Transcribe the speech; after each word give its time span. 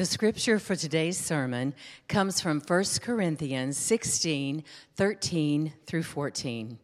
The 0.00 0.06
scripture 0.06 0.58
for 0.58 0.74
today's 0.74 1.18
sermon 1.18 1.74
comes 2.08 2.40
from 2.40 2.62
1 2.62 2.84
Corinthians 3.02 3.76
16 3.76 4.64
13 4.96 5.72
through 5.84 6.04
14. 6.04 6.78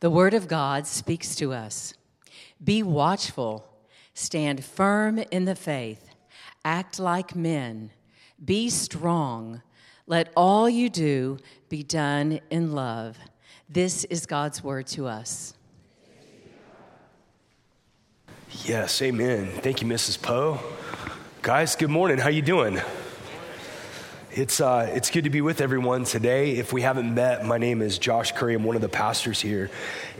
The 0.00 0.10
Word 0.10 0.34
of 0.34 0.48
God 0.48 0.84
speaks 0.84 1.36
to 1.36 1.52
us 1.52 1.94
Be 2.64 2.82
watchful, 2.82 3.64
stand 4.14 4.64
firm 4.64 5.20
in 5.30 5.44
the 5.44 5.54
faith, 5.54 6.10
act 6.64 6.98
like 6.98 7.36
men, 7.36 7.92
be 8.44 8.68
strong. 8.68 9.62
Let 10.08 10.32
all 10.36 10.68
you 10.68 10.90
do 10.90 11.38
be 11.68 11.84
done 11.84 12.40
in 12.50 12.72
love. 12.72 13.16
This 13.68 14.02
is 14.06 14.26
God's 14.26 14.64
Word 14.64 14.88
to 14.88 15.06
us. 15.06 15.54
Yes, 18.64 19.00
amen. 19.02 19.52
Thank 19.62 19.82
you, 19.82 19.86
Mrs. 19.86 20.20
Poe. 20.20 20.58
Guys, 21.46 21.76
good 21.76 21.90
morning. 21.90 22.18
How 22.18 22.28
you 22.28 22.42
doing? 22.42 22.80
It's, 24.32 24.60
uh, 24.60 24.90
it's 24.92 25.10
good 25.10 25.22
to 25.24 25.30
be 25.30 25.42
with 25.42 25.60
everyone 25.60 26.02
today. 26.02 26.56
If 26.56 26.72
we 26.72 26.82
haven't 26.82 27.14
met, 27.14 27.46
my 27.46 27.56
name 27.56 27.82
is 27.82 27.98
Josh 27.98 28.32
Curry. 28.32 28.54
I'm 28.54 28.64
one 28.64 28.74
of 28.74 28.82
the 28.82 28.88
pastors 28.88 29.40
here. 29.40 29.70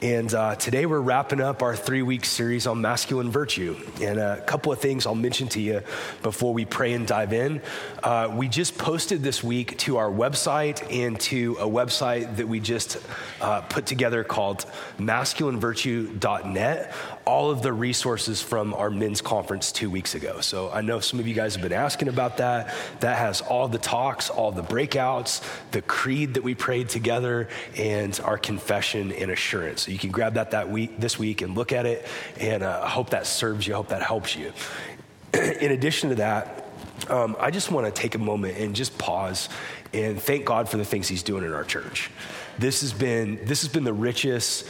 And 0.01 0.33
uh, 0.33 0.55
today 0.55 0.87
we're 0.87 1.01
wrapping 1.01 1.41
up 1.41 1.62
our 1.62 1.75
three 1.75 2.03
week 2.03 2.25
series 2.25 2.69
on 2.69 2.81
masculine 2.81 3.33
virtue. 3.33 3.77
And 4.01 4.20
a 4.20 4.41
couple 4.43 4.70
of 4.70 4.79
things 4.79 5.05
I'll 5.05 5.17
mention 5.17 5.48
to 5.48 5.61
you 5.61 5.83
before 6.23 6.55
we 6.55 6.65
pray 6.65 6.93
and 6.93 7.09
dive 7.09 7.33
in. 7.33 7.61
Uh, 8.05 8.33
we 8.33 8.48
just 8.48 8.79
posted 8.79 9.25
this 9.25 9.43
week 9.43 9.77
to 9.79 9.97
our 9.97 10.11
website 10.11 10.87
and 10.93 11.19
to 11.23 11.56
a 11.59 11.67
website 11.67 12.37
that 12.37 12.47
we 12.47 12.61
just 12.61 12.98
uh, 13.41 13.62
put 13.62 13.84
together 13.84 14.23
called 14.23 14.65
masculinevirtue.net 14.98 16.95
all 17.27 17.51
of 17.51 17.61
the 17.61 17.73
resources 17.73 18.41
from 18.41 18.73
our 18.73 18.89
men's 18.89 19.21
conference 19.21 19.73
two 19.73 19.91
weeks 19.91 20.15
ago. 20.15 20.41
So 20.41 20.71
I 20.71 20.80
know 20.80 21.01
some 21.01 21.19
of 21.19 21.27
you 21.27 21.34
guys 21.34 21.57
have 21.57 21.62
been 21.62 21.73
asking 21.73 22.07
about 22.07 22.37
that. 22.37 22.73
That 23.01 23.19
has 23.19 23.41
all 23.41 23.67
the 23.67 23.79
talks, 23.79 24.30
all 24.30 24.53
the 24.53 24.62
breakouts, 24.62 25.43
the 25.73 25.83
creed 25.83 26.34
that 26.34 26.45
we 26.45 26.55
prayed 26.55 26.89
together, 26.89 27.48
and 27.77 28.19
our 28.20 28.39
confession 28.39 29.11
and 29.11 29.33
assurance. 29.33 29.83
So 29.83 29.91
you 29.91 29.98
can 29.98 30.12
grab 30.12 30.34
that 30.34 30.53
that 30.53 30.70
week 30.70 31.00
this 31.00 31.19
week 31.19 31.42
and 31.42 31.56
look 31.56 31.73
at 31.73 31.84
it. 31.84 32.06
And 32.39 32.62
uh, 32.62 32.83
I 32.84 32.89
hope 32.89 33.11
that 33.11 33.27
serves 33.27 33.67
you. 33.67 33.75
I 33.75 33.77
hope 33.77 33.89
that 33.89 34.03
helps 34.03 34.37
you. 34.37 34.53
In 35.34 35.72
addition 35.72 36.11
to 36.11 36.15
that, 36.17 36.65
um, 37.09 37.37
I 37.41 37.50
just 37.50 37.72
want 37.72 37.93
to 37.93 38.00
take 38.00 38.15
a 38.15 38.19
moment 38.19 38.56
and 38.56 38.75
just 38.75 38.97
pause 38.98 39.48
and 39.93 40.20
thank 40.20 40.45
God 40.45 40.69
for 40.69 40.77
the 40.77 40.84
things 40.84 41.09
He's 41.09 41.25
doing 41.25 41.45
in 41.45 41.53
our 41.53 41.65
church. 41.65 42.11
This 42.59 42.81
has 42.83 42.93
been 42.93 43.45
this 43.45 43.62
has 43.62 43.72
been 43.72 43.84
the 43.84 43.93
richest 43.93 44.67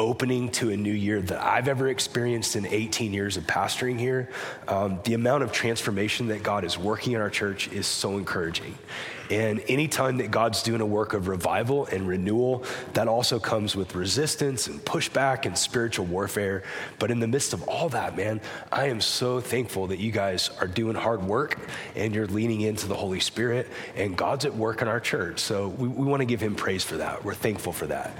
opening 0.00 0.50
to 0.50 0.70
a 0.70 0.76
new 0.76 0.92
year 0.92 1.20
that 1.20 1.42
I've 1.42 1.68
ever 1.68 1.88
experienced 1.88 2.56
in 2.56 2.64
18 2.64 3.12
years 3.12 3.36
of 3.36 3.44
pastoring 3.44 3.98
here. 3.98 4.30
Um, 4.66 4.98
the 5.04 5.12
amount 5.12 5.42
of 5.42 5.52
transformation 5.52 6.28
that 6.28 6.42
God 6.42 6.64
is 6.64 6.78
working 6.78 7.12
in 7.12 7.20
our 7.20 7.28
church 7.28 7.68
is 7.68 7.86
so 7.86 8.16
encouraging. 8.16 8.76
And 9.30 9.62
anytime 9.68 10.16
that 10.16 10.32
God's 10.32 10.62
doing 10.62 10.80
a 10.80 10.86
work 10.86 11.14
of 11.14 11.28
revival 11.28 11.86
and 11.86 12.06
renewal, 12.06 12.64
that 12.94 13.06
also 13.06 13.38
comes 13.38 13.76
with 13.76 13.94
resistance 13.94 14.66
and 14.66 14.84
pushback 14.84 15.46
and 15.46 15.56
spiritual 15.56 16.06
warfare. 16.06 16.64
But 16.98 17.12
in 17.12 17.20
the 17.20 17.28
midst 17.28 17.52
of 17.52 17.62
all 17.68 17.88
that, 17.90 18.16
man, 18.16 18.40
I 18.72 18.88
am 18.88 19.00
so 19.00 19.40
thankful 19.40 19.86
that 19.88 20.00
you 20.00 20.10
guys 20.10 20.50
are 20.60 20.66
doing 20.66 20.96
hard 20.96 21.22
work 21.22 21.58
and 21.94 22.12
you're 22.12 22.26
leaning 22.26 22.62
into 22.62 22.88
the 22.88 22.96
Holy 22.96 23.20
Spirit 23.20 23.68
and 23.94 24.16
God's 24.16 24.44
at 24.44 24.54
work 24.54 24.82
in 24.82 24.88
our 24.88 25.00
church. 25.00 25.38
So 25.38 25.68
we, 25.68 25.86
we 25.86 26.04
want 26.06 26.20
to 26.20 26.26
give 26.26 26.40
him 26.40 26.56
praise 26.56 26.82
for 26.82 26.96
that. 26.96 27.24
We're 27.24 27.34
thankful 27.34 27.72
for 27.72 27.86
that. 27.86 28.16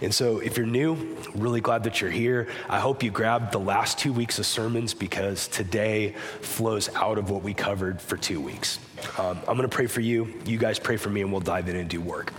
And 0.00 0.12
so, 0.12 0.40
if 0.40 0.56
you're 0.56 0.66
new, 0.66 1.16
really 1.34 1.60
glad 1.60 1.84
that 1.84 2.00
you're 2.00 2.10
here. 2.10 2.48
I 2.68 2.80
hope 2.80 3.02
you 3.02 3.10
grabbed 3.10 3.52
the 3.52 3.60
last 3.60 3.98
two 3.98 4.12
weeks 4.12 4.38
of 4.38 4.44
sermons 4.44 4.92
because 4.92 5.46
today 5.48 6.14
flows 6.40 6.92
out 6.94 7.16
of 7.16 7.30
what 7.30 7.42
we 7.42 7.54
covered 7.54 8.02
for 8.02 8.16
two 8.16 8.40
weeks. 8.40 8.78
Um, 9.18 9.38
I'm 9.40 9.56
going 9.56 9.62
to 9.62 9.68
pray 9.68 9.86
for 9.86 10.00
you. 10.00 10.32
You 10.44 10.58
guys 10.58 10.78
pray 10.78 10.96
for 10.96 11.10
me, 11.10 11.22
and 11.22 11.30
we'll 11.30 11.40
dive 11.40 11.68
in 11.68 11.76
and 11.76 11.88
do 11.88 12.00
work. 12.00 12.32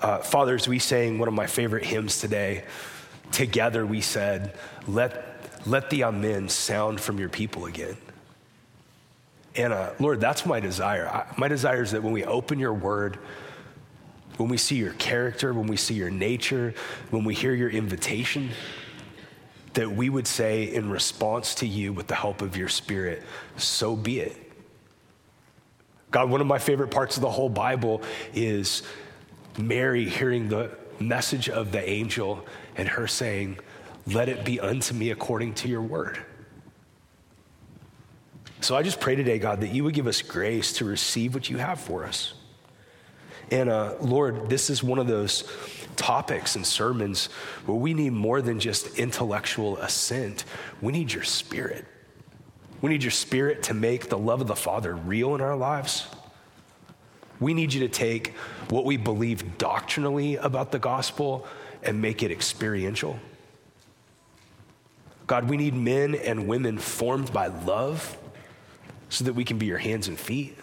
Uh, 0.00 0.18
Fathers, 0.18 0.68
we 0.68 0.78
sang 0.78 1.18
one 1.18 1.28
of 1.28 1.34
my 1.34 1.46
favorite 1.46 1.84
hymns 1.84 2.20
today. 2.20 2.64
Together, 3.32 3.84
we 3.84 4.00
said, 4.00 4.54
Let, 4.86 5.66
let 5.66 5.90
the 5.90 6.04
amen 6.04 6.48
sound 6.48 7.00
from 7.00 7.18
your 7.18 7.28
people 7.28 7.66
again. 7.66 7.96
And 9.56 9.72
uh, 9.72 9.90
Lord, 9.98 10.20
that's 10.20 10.46
my 10.46 10.60
desire. 10.60 11.08
I, 11.08 11.26
my 11.36 11.48
desire 11.48 11.82
is 11.82 11.90
that 11.90 12.02
when 12.02 12.12
we 12.12 12.24
open 12.24 12.58
your 12.58 12.72
word, 12.72 13.18
when 14.36 14.48
we 14.48 14.56
see 14.56 14.76
your 14.76 14.92
character, 14.94 15.52
when 15.52 15.66
we 15.66 15.76
see 15.76 15.94
your 15.94 16.10
nature, 16.10 16.74
when 17.10 17.24
we 17.24 17.34
hear 17.34 17.52
your 17.54 17.70
invitation, 17.70 18.50
that 19.74 19.90
we 19.90 20.08
would 20.08 20.26
say 20.26 20.74
in 20.74 20.90
response 20.90 21.56
to 21.56 21.66
you 21.66 21.92
with 21.92 22.06
the 22.06 22.14
help 22.14 22.42
of 22.42 22.56
your 22.56 22.68
spirit, 22.68 23.22
so 23.56 23.94
be 23.94 24.20
it. 24.20 24.36
God, 26.10 26.30
one 26.30 26.40
of 26.40 26.46
my 26.46 26.58
favorite 26.58 26.90
parts 26.90 27.16
of 27.16 27.22
the 27.22 27.30
whole 27.30 27.50
Bible 27.50 28.02
is 28.32 28.82
Mary 29.58 30.08
hearing 30.08 30.48
the 30.48 30.70
message 31.00 31.48
of 31.48 31.70
the 31.72 31.88
angel 31.88 32.46
and 32.76 32.88
her 32.88 33.06
saying, 33.06 33.58
Let 34.06 34.28
it 34.28 34.44
be 34.44 34.58
unto 34.58 34.94
me 34.94 35.10
according 35.10 35.54
to 35.54 35.68
your 35.68 35.82
word. 35.82 36.18
So 38.60 38.76
I 38.76 38.82
just 38.82 39.00
pray 39.00 39.14
today, 39.14 39.38
God, 39.38 39.60
that 39.60 39.68
you 39.68 39.84
would 39.84 39.94
give 39.94 40.06
us 40.06 40.22
grace 40.22 40.72
to 40.74 40.84
receive 40.84 41.34
what 41.34 41.48
you 41.48 41.58
have 41.58 41.78
for 41.80 42.04
us. 42.04 42.34
And 43.50 43.68
uh, 43.70 43.94
Lord, 44.00 44.48
this 44.48 44.70
is 44.70 44.82
one 44.82 44.98
of 44.98 45.06
those 45.06 45.44
topics 45.96 46.54
and 46.54 46.66
sermons 46.66 47.26
where 47.66 47.76
we 47.76 47.94
need 47.94 48.12
more 48.12 48.40
than 48.40 48.60
just 48.60 48.98
intellectual 48.98 49.78
assent. 49.78 50.44
We 50.80 50.92
need 50.92 51.12
your 51.12 51.24
spirit. 51.24 51.84
We 52.80 52.90
need 52.90 53.02
your 53.02 53.10
spirit 53.10 53.64
to 53.64 53.74
make 53.74 54.08
the 54.08 54.18
love 54.18 54.40
of 54.40 54.46
the 54.46 54.56
Father 54.56 54.94
real 54.94 55.34
in 55.34 55.40
our 55.40 55.56
lives. 55.56 56.06
We 57.40 57.54
need 57.54 57.72
you 57.72 57.80
to 57.80 57.88
take 57.88 58.34
what 58.68 58.84
we 58.84 58.96
believe 58.96 59.58
doctrinally 59.58 60.36
about 60.36 60.72
the 60.72 60.78
gospel 60.78 61.46
and 61.82 62.00
make 62.00 62.22
it 62.22 62.30
experiential. 62.30 63.18
God, 65.26 65.48
we 65.48 65.56
need 65.56 65.74
men 65.74 66.14
and 66.14 66.48
women 66.48 66.78
formed 66.78 67.32
by 67.32 67.48
love 67.48 68.16
so 69.08 69.24
that 69.24 69.34
we 69.34 69.44
can 69.44 69.58
be 69.58 69.66
your 69.66 69.78
hands 69.78 70.08
and 70.08 70.18
feet. 70.18 70.56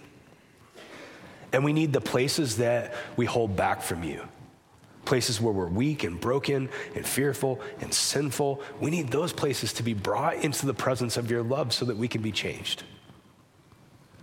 And 1.55 1.63
we 1.63 1.71
need 1.71 1.93
the 1.93 2.01
places 2.01 2.57
that 2.57 2.93
we 3.16 3.25
hold 3.25 3.55
back 3.55 3.81
from 3.81 4.03
you. 4.03 4.27
Places 5.05 5.39
where 5.39 5.53
we're 5.53 5.69
weak 5.69 6.03
and 6.03 6.19
broken 6.19 6.67
and 6.93 7.07
fearful 7.07 7.61
and 7.79 7.93
sinful. 7.93 8.61
We 8.81 8.91
need 8.91 9.07
those 9.07 9.31
places 9.31 9.71
to 9.73 9.83
be 9.83 9.93
brought 9.93 10.35
into 10.35 10.66
the 10.66 10.73
presence 10.73 11.16
of 11.16 11.31
your 11.31 11.43
love 11.43 11.71
so 11.71 11.85
that 11.85 11.95
we 11.95 12.09
can 12.09 12.21
be 12.21 12.33
changed. 12.33 12.83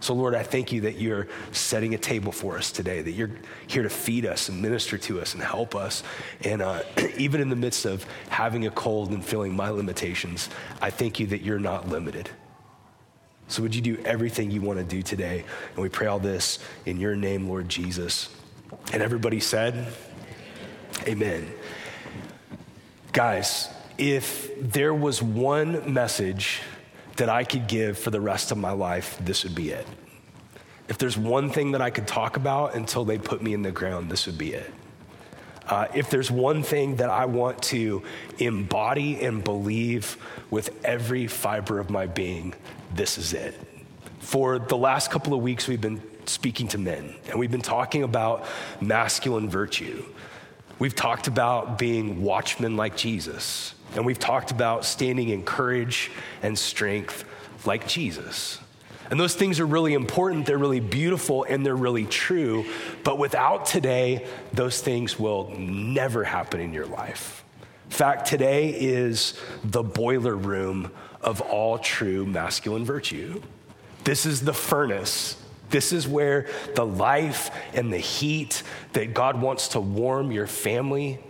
So, 0.00 0.12
Lord, 0.12 0.34
I 0.34 0.42
thank 0.42 0.72
you 0.72 0.82
that 0.82 1.00
you're 1.00 1.26
setting 1.52 1.94
a 1.94 1.98
table 1.98 2.32
for 2.32 2.58
us 2.58 2.70
today, 2.70 3.00
that 3.00 3.12
you're 3.12 3.30
here 3.66 3.82
to 3.82 3.88
feed 3.88 4.26
us 4.26 4.50
and 4.50 4.60
minister 4.60 4.98
to 4.98 5.18
us 5.18 5.32
and 5.32 5.42
help 5.42 5.74
us. 5.74 6.02
And 6.44 6.60
uh, 6.60 6.82
even 7.16 7.40
in 7.40 7.48
the 7.48 7.56
midst 7.56 7.86
of 7.86 8.04
having 8.28 8.66
a 8.66 8.70
cold 8.70 9.10
and 9.10 9.24
feeling 9.24 9.56
my 9.56 9.70
limitations, 9.70 10.50
I 10.82 10.90
thank 10.90 11.18
you 11.18 11.28
that 11.28 11.40
you're 11.40 11.58
not 11.58 11.88
limited. 11.88 12.28
So, 13.52 13.60
would 13.60 13.74
you 13.74 13.82
do 13.82 13.98
everything 14.06 14.50
you 14.50 14.62
want 14.62 14.78
to 14.78 14.84
do 14.84 15.02
today? 15.02 15.44
And 15.74 15.82
we 15.82 15.90
pray 15.90 16.06
all 16.06 16.18
this 16.18 16.58
in 16.86 16.98
your 16.98 17.14
name, 17.14 17.46
Lord 17.46 17.68
Jesus. 17.68 18.34
And 18.94 19.02
everybody 19.02 19.40
said, 19.40 19.88
Amen. 21.06 21.52
Guys, 23.12 23.68
if 23.98 24.50
there 24.58 24.94
was 24.94 25.22
one 25.22 25.92
message 25.92 26.62
that 27.16 27.28
I 27.28 27.44
could 27.44 27.68
give 27.68 27.98
for 27.98 28.10
the 28.10 28.22
rest 28.22 28.52
of 28.52 28.56
my 28.56 28.72
life, 28.72 29.18
this 29.20 29.44
would 29.44 29.54
be 29.54 29.68
it. 29.68 29.86
If 30.88 30.96
there's 30.96 31.18
one 31.18 31.50
thing 31.50 31.72
that 31.72 31.82
I 31.82 31.90
could 31.90 32.06
talk 32.06 32.38
about 32.38 32.74
until 32.74 33.04
they 33.04 33.18
put 33.18 33.42
me 33.42 33.52
in 33.52 33.60
the 33.60 33.70
ground, 33.70 34.10
this 34.10 34.24
would 34.24 34.38
be 34.38 34.54
it. 34.54 34.72
Uh, 35.66 35.86
if 35.94 36.10
there's 36.10 36.30
one 36.30 36.62
thing 36.62 36.96
that 36.96 37.10
I 37.10 37.26
want 37.26 37.62
to 37.64 38.02
embody 38.38 39.22
and 39.22 39.42
believe 39.42 40.16
with 40.50 40.70
every 40.84 41.26
fiber 41.26 41.78
of 41.78 41.90
my 41.90 42.06
being, 42.06 42.54
this 42.94 43.18
is 43.18 43.32
it. 43.32 43.54
For 44.18 44.58
the 44.58 44.76
last 44.76 45.10
couple 45.10 45.34
of 45.34 45.42
weeks, 45.42 45.68
we've 45.68 45.80
been 45.80 46.02
speaking 46.26 46.68
to 46.68 46.78
men, 46.78 47.14
and 47.28 47.38
we've 47.38 47.50
been 47.50 47.60
talking 47.60 48.02
about 48.02 48.46
masculine 48.80 49.48
virtue. 49.48 50.04
We've 50.78 50.94
talked 50.94 51.26
about 51.26 51.78
being 51.78 52.22
watchmen 52.22 52.76
like 52.76 52.96
Jesus, 52.96 53.74
and 53.94 54.04
we've 54.04 54.18
talked 54.18 54.50
about 54.50 54.84
standing 54.84 55.28
in 55.28 55.44
courage 55.44 56.10
and 56.42 56.58
strength 56.58 57.24
like 57.66 57.86
Jesus. 57.86 58.58
And 59.12 59.20
those 59.20 59.34
things 59.34 59.60
are 59.60 59.66
really 59.66 59.92
important, 59.92 60.46
they're 60.46 60.56
really 60.56 60.80
beautiful, 60.80 61.44
and 61.44 61.66
they're 61.66 61.76
really 61.76 62.06
true. 62.06 62.64
But 63.04 63.18
without 63.18 63.66
today, 63.66 64.26
those 64.54 64.80
things 64.80 65.18
will 65.18 65.50
never 65.58 66.24
happen 66.24 66.60
in 66.60 66.72
your 66.72 66.86
life. 66.86 67.44
In 67.84 67.90
fact, 67.90 68.26
today 68.26 68.70
is 68.70 69.38
the 69.64 69.82
boiler 69.82 70.34
room 70.34 70.90
of 71.20 71.42
all 71.42 71.76
true 71.76 72.24
masculine 72.24 72.86
virtue. 72.86 73.42
This 74.02 74.24
is 74.24 74.40
the 74.40 74.54
furnace. 74.54 75.36
This 75.68 75.92
is 75.92 76.08
where 76.08 76.48
the 76.74 76.86
life 76.86 77.50
and 77.74 77.92
the 77.92 77.98
heat 77.98 78.62
that 78.94 79.12
God 79.12 79.38
wants 79.38 79.68
to 79.68 79.80
warm 79.80 80.32
your 80.32 80.46
family 80.46 81.20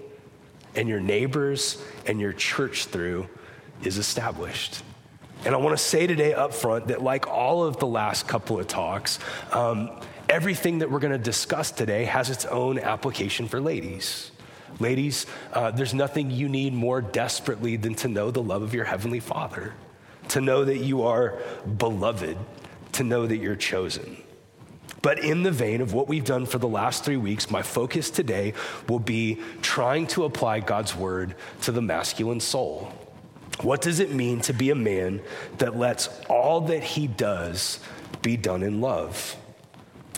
and 0.76 0.88
your 0.88 1.00
neighbors 1.00 1.82
and 2.06 2.20
your 2.20 2.32
church 2.32 2.84
through 2.84 3.28
is 3.82 3.98
established. 3.98 4.84
And 5.44 5.56
I 5.56 5.58
want 5.58 5.76
to 5.76 5.82
say 5.82 6.06
today 6.06 6.34
up 6.34 6.54
front 6.54 6.88
that, 6.88 7.02
like 7.02 7.26
all 7.26 7.64
of 7.64 7.78
the 7.78 7.86
last 7.86 8.28
couple 8.28 8.60
of 8.60 8.68
talks, 8.68 9.18
um, 9.50 9.90
everything 10.28 10.78
that 10.78 10.90
we're 10.90 11.00
going 11.00 11.12
to 11.12 11.18
discuss 11.18 11.72
today 11.72 12.04
has 12.04 12.30
its 12.30 12.44
own 12.46 12.78
application 12.78 13.48
for 13.48 13.60
ladies. 13.60 14.30
Ladies, 14.78 15.26
uh, 15.52 15.72
there's 15.72 15.94
nothing 15.94 16.30
you 16.30 16.48
need 16.48 16.72
more 16.72 17.00
desperately 17.00 17.76
than 17.76 17.94
to 17.96 18.08
know 18.08 18.30
the 18.30 18.42
love 18.42 18.62
of 18.62 18.72
your 18.72 18.84
Heavenly 18.84 19.20
Father, 19.20 19.74
to 20.28 20.40
know 20.40 20.64
that 20.64 20.78
you 20.78 21.02
are 21.02 21.38
beloved, 21.76 22.38
to 22.92 23.02
know 23.02 23.26
that 23.26 23.38
you're 23.38 23.56
chosen. 23.56 24.16
But 25.02 25.18
in 25.18 25.42
the 25.42 25.50
vein 25.50 25.80
of 25.80 25.92
what 25.92 26.06
we've 26.06 26.24
done 26.24 26.46
for 26.46 26.58
the 26.58 26.68
last 26.68 27.04
three 27.04 27.16
weeks, 27.16 27.50
my 27.50 27.62
focus 27.62 28.10
today 28.10 28.54
will 28.88 29.00
be 29.00 29.40
trying 29.60 30.06
to 30.08 30.24
apply 30.24 30.60
God's 30.60 30.94
word 30.94 31.34
to 31.62 31.72
the 31.72 31.82
masculine 31.82 32.38
soul. 32.38 32.92
What 33.60 33.80
does 33.80 34.00
it 34.00 34.12
mean 34.12 34.40
to 34.42 34.52
be 34.52 34.70
a 34.70 34.74
man 34.74 35.20
that 35.58 35.76
lets 35.76 36.08
all 36.28 36.62
that 36.62 36.82
he 36.82 37.06
does 37.06 37.78
be 38.22 38.36
done 38.36 38.62
in 38.62 38.80
love? 38.80 39.36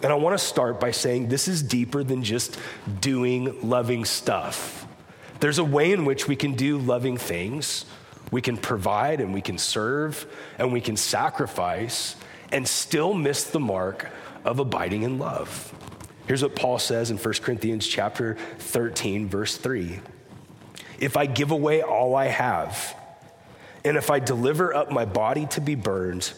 And 0.03 0.13
I 0.13 0.17
want 0.17 0.39
to 0.39 0.45
start 0.45 0.81
by 0.81 0.91
saying 0.91 1.29
this 1.29 1.49
is 1.49 1.63
deeper 1.63 2.05
than 2.05 2.23
just 2.23 2.59
doing 3.01 3.69
loving 3.69 4.05
stuff. 4.05 4.87
There's 5.41 5.59
a 5.59 5.65
way 5.65 5.93
in 5.93 6.05
which 6.05 6.29
we 6.29 6.37
can 6.37 6.55
do 6.55 6.79
loving 6.79 7.17
things. 7.17 7.85
We 8.31 8.41
can 8.41 8.57
provide 8.57 9.21
and 9.21 9.35
we 9.35 9.41
can 9.41 9.59
serve 9.59 10.27
and 10.59 10.73
we 10.73 10.81
can 10.81 10.97
sacrifice 10.97 12.17
and 12.53 12.67
still 12.67 13.15
miss 13.15 13.45
the 13.45 13.61
mark 13.61 14.09
of 14.45 14.59
abiding 14.59 15.03
in 15.03 15.19
love. 15.19 15.73
Here's 16.27 16.43
what 16.43 16.57
Paul 16.57 16.79
says 16.79 17.11
in 17.11 17.19
1 17.19 17.35
Corinthians 17.43 17.87
chapter 17.87 18.37
13 18.59 19.29
verse 19.29 19.57
3. 19.57 20.01
If 20.99 21.17
I 21.17 21.27
give 21.27 21.51
away 21.51 21.83
all 21.83 22.15
I 22.15 22.27
have, 22.27 22.95
and 23.85 23.97
if 23.97 24.11
I 24.11 24.19
deliver 24.19 24.75
up 24.75 24.91
my 24.91 25.05
body 25.05 25.47
to 25.49 25.61
be 25.61 25.75
burned, 25.75 26.33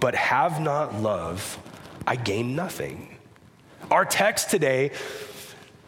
but 0.00 0.14
have 0.14 0.60
not 0.60 1.00
love, 1.00 1.58
I 2.06 2.16
gain 2.16 2.54
nothing. 2.54 3.16
Our 3.90 4.04
text 4.04 4.50
today 4.50 4.90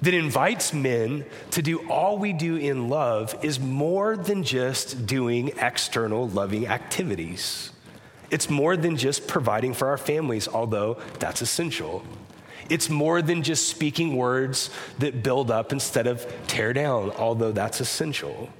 that 0.02 0.14
invites 0.14 0.72
men 0.72 1.24
to 1.52 1.62
do 1.62 1.88
all 1.90 2.18
we 2.18 2.32
do 2.32 2.56
in 2.56 2.88
love 2.88 3.34
is 3.42 3.58
more 3.58 4.16
than 4.16 4.42
just 4.42 5.06
doing 5.06 5.52
external 5.60 6.28
loving 6.28 6.66
activities. 6.66 7.72
It's 8.30 8.50
more 8.50 8.76
than 8.76 8.96
just 8.96 9.26
providing 9.26 9.72
for 9.72 9.88
our 9.88 9.98
families, 9.98 10.48
although 10.48 10.98
that's 11.18 11.42
essential. 11.42 12.02
It's 12.68 12.90
more 12.90 13.22
than 13.22 13.42
just 13.42 13.68
speaking 13.68 14.16
words 14.16 14.70
that 14.98 15.22
build 15.22 15.50
up 15.50 15.72
instead 15.72 16.06
of 16.06 16.26
tear 16.46 16.72
down, 16.72 17.10
although 17.12 17.52
that's 17.52 17.80
essential. 17.80 18.50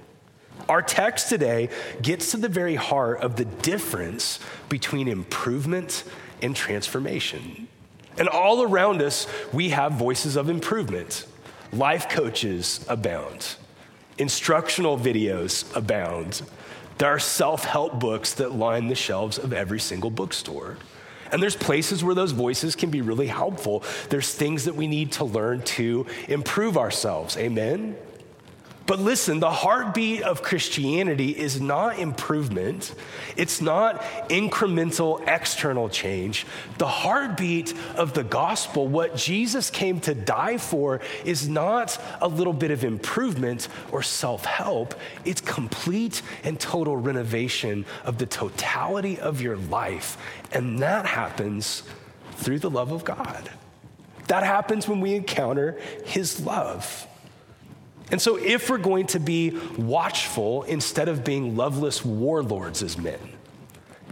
Our 0.68 0.82
text 0.82 1.28
today 1.28 1.68
gets 2.02 2.32
to 2.32 2.36
the 2.38 2.48
very 2.48 2.74
heart 2.74 3.20
of 3.20 3.36
the 3.36 3.44
difference 3.44 4.40
between 4.68 5.06
improvement 5.06 6.02
and 6.42 6.56
transformation. 6.56 7.68
And 8.18 8.28
all 8.28 8.62
around 8.62 9.02
us, 9.02 9.26
we 9.52 9.70
have 9.70 9.92
voices 9.92 10.36
of 10.36 10.48
improvement. 10.48 11.26
Life 11.72 12.08
coaches 12.08 12.84
abound, 12.88 13.56
instructional 14.18 14.98
videos 14.98 15.74
abound. 15.76 16.42
There 16.98 17.08
are 17.08 17.18
self 17.18 17.64
help 17.64 18.00
books 18.00 18.34
that 18.34 18.52
line 18.52 18.88
the 18.88 18.94
shelves 18.94 19.38
of 19.38 19.52
every 19.52 19.80
single 19.80 20.10
bookstore. 20.10 20.78
And 21.30 21.42
there's 21.42 21.56
places 21.56 22.02
where 22.04 22.14
those 22.14 22.32
voices 22.32 22.76
can 22.76 22.90
be 22.90 23.02
really 23.02 23.26
helpful. 23.26 23.82
There's 24.08 24.32
things 24.32 24.64
that 24.64 24.76
we 24.76 24.86
need 24.86 25.12
to 25.12 25.24
learn 25.24 25.62
to 25.62 26.06
improve 26.28 26.78
ourselves. 26.78 27.36
Amen? 27.36 27.96
But 28.86 29.00
listen, 29.00 29.40
the 29.40 29.50
heartbeat 29.50 30.22
of 30.22 30.42
Christianity 30.42 31.30
is 31.30 31.60
not 31.60 31.98
improvement. 31.98 32.94
It's 33.36 33.60
not 33.60 34.00
incremental 34.28 35.26
external 35.26 35.88
change. 35.88 36.46
The 36.78 36.86
heartbeat 36.86 37.74
of 37.96 38.14
the 38.14 38.22
gospel, 38.22 38.86
what 38.86 39.16
Jesus 39.16 39.70
came 39.70 39.98
to 40.00 40.14
die 40.14 40.58
for, 40.58 41.00
is 41.24 41.48
not 41.48 42.00
a 42.20 42.28
little 42.28 42.52
bit 42.52 42.70
of 42.70 42.84
improvement 42.84 43.66
or 43.90 44.04
self 44.04 44.44
help. 44.44 44.94
It's 45.24 45.40
complete 45.40 46.22
and 46.44 46.58
total 46.60 46.96
renovation 46.96 47.86
of 48.04 48.18
the 48.18 48.26
totality 48.26 49.18
of 49.18 49.40
your 49.40 49.56
life. 49.56 50.16
And 50.52 50.78
that 50.78 51.06
happens 51.06 51.82
through 52.36 52.60
the 52.60 52.70
love 52.70 52.92
of 52.92 53.04
God. 53.04 53.50
That 54.28 54.44
happens 54.44 54.86
when 54.86 55.00
we 55.00 55.14
encounter 55.14 55.80
His 56.04 56.40
love. 56.40 57.08
And 58.10 58.20
so, 58.20 58.36
if 58.36 58.70
we're 58.70 58.78
going 58.78 59.06
to 59.08 59.20
be 59.20 59.50
watchful 59.76 60.62
instead 60.64 61.08
of 61.08 61.24
being 61.24 61.56
loveless 61.56 62.04
warlords 62.04 62.82
as 62.82 62.96
men, 62.96 63.18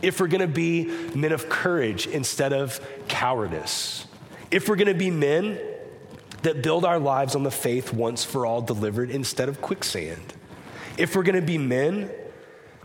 if 0.03 0.21
we're 0.21 0.27
going 0.27 0.41
to 0.41 0.49
be 0.49 0.87
men 1.15 1.33
of 1.33 1.49
courage 1.49 2.07
instead 2.07 2.53
of 2.53 2.81
cowardice, 3.07 4.07
if 4.51 4.69
we're 4.69 4.77
going 4.77 4.93
to 4.93 4.99
be 4.99 5.11
men 5.11 5.59
that 6.43 6.63
build 6.63 6.85
our 6.85 6.99
lives 6.99 7.37
on 7.37 7.45
the 7.45 7.51
faith 7.51 7.93
once 7.93 8.25
for 8.25 8.45
all 8.45 8.61
delivered 8.61 9.11
instead 9.11 9.49
of 9.49 9.61
quicksand, 9.63 10.35
if 10.99 11.15
we're 11.15 11.23
going 11.23 11.41
to 11.41 11.43
be 11.43 11.59
men 11.59 12.11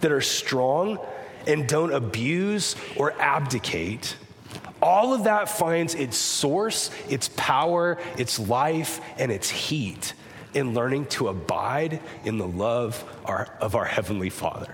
that 0.01 0.11
are 0.11 0.21
strong 0.21 0.99
and 1.47 1.67
don't 1.67 1.91
abuse 1.91 2.75
or 2.95 3.19
abdicate, 3.19 4.15
all 4.81 5.13
of 5.13 5.23
that 5.23 5.49
finds 5.49 5.95
its 5.95 6.17
source, 6.17 6.91
its 7.09 7.29
power, 7.35 7.97
its 8.17 8.39
life, 8.39 9.01
and 9.17 9.31
its 9.31 9.49
heat 9.49 10.13
in 10.53 10.73
learning 10.73 11.05
to 11.05 11.27
abide 11.27 12.01
in 12.23 12.37
the 12.37 12.47
love 12.47 13.03
of 13.25 13.75
our 13.75 13.85
Heavenly 13.85 14.29
Father. 14.29 14.73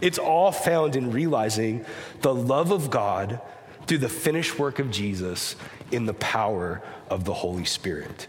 It's 0.00 0.18
all 0.18 0.52
found 0.52 0.96
in 0.96 1.10
realizing 1.10 1.84
the 2.22 2.34
love 2.34 2.70
of 2.70 2.90
God 2.90 3.40
through 3.86 3.98
the 3.98 4.08
finished 4.08 4.58
work 4.58 4.78
of 4.78 4.90
Jesus 4.90 5.56
in 5.90 6.06
the 6.06 6.14
power 6.14 6.82
of 7.08 7.24
the 7.24 7.34
Holy 7.34 7.64
Spirit. 7.64 8.28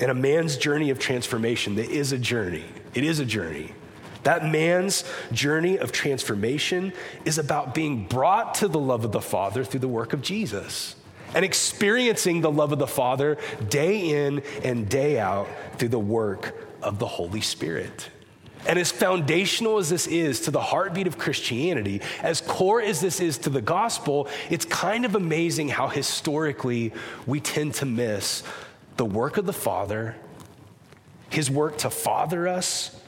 And 0.00 0.10
a 0.10 0.14
man's 0.14 0.56
journey 0.56 0.90
of 0.90 0.98
transformation, 0.98 1.74
that 1.74 1.90
is 1.90 2.12
a 2.12 2.18
journey. 2.18 2.64
It 2.94 3.04
is 3.04 3.18
a 3.18 3.24
journey. 3.24 3.72
That 4.22 4.44
man's 4.44 5.04
journey 5.32 5.78
of 5.78 5.92
transformation 5.92 6.92
is 7.24 7.38
about 7.38 7.74
being 7.74 8.06
brought 8.06 8.56
to 8.56 8.68
the 8.68 8.78
love 8.78 9.04
of 9.04 9.12
the 9.12 9.20
Father 9.20 9.64
through 9.64 9.80
the 9.80 9.88
work 9.88 10.12
of 10.12 10.22
Jesus 10.22 10.94
and 11.34 11.44
experiencing 11.44 12.40
the 12.40 12.50
love 12.50 12.72
of 12.72 12.78
the 12.78 12.86
Father 12.86 13.38
day 13.68 14.26
in 14.26 14.42
and 14.64 14.88
day 14.88 15.18
out 15.18 15.48
through 15.76 15.88
the 15.88 15.98
work 15.98 16.54
of 16.82 16.98
the 16.98 17.06
Holy 17.06 17.40
Spirit. 17.40 18.10
And 18.66 18.78
as 18.78 18.90
foundational 18.90 19.78
as 19.78 19.88
this 19.88 20.06
is 20.06 20.40
to 20.42 20.50
the 20.50 20.60
heartbeat 20.60 21.06
of 21.06 21.16
Christianity, 21.16 22.00
as 22.22 22.40
core 22.40 22.82
as 22.82 23.00
this 23.00 23.20
is 23.20 23.38
to 23.38 23.50
the 23.50 23.62
gospel, 23.62 24.28
it's 24.50 24.64
kind 24.64 25.04
of 25.04 25.14
amazing 25.14 25.68
how 25.68 25.88
historically 25.88 26.92
we 27.26 27.40
tend 27.40 27.74
to 27.74 27.86
miss 27.86 28.42
the 28.96 29.04
work 29.04 29.36
of 29.36 29.46
the 29.46 29.52
Father, 29.52 30.16
his 31.30 31.50
work 31.50 31.78
to 31.78 31.90
father 31.90 32.48
us, 32.48 33.00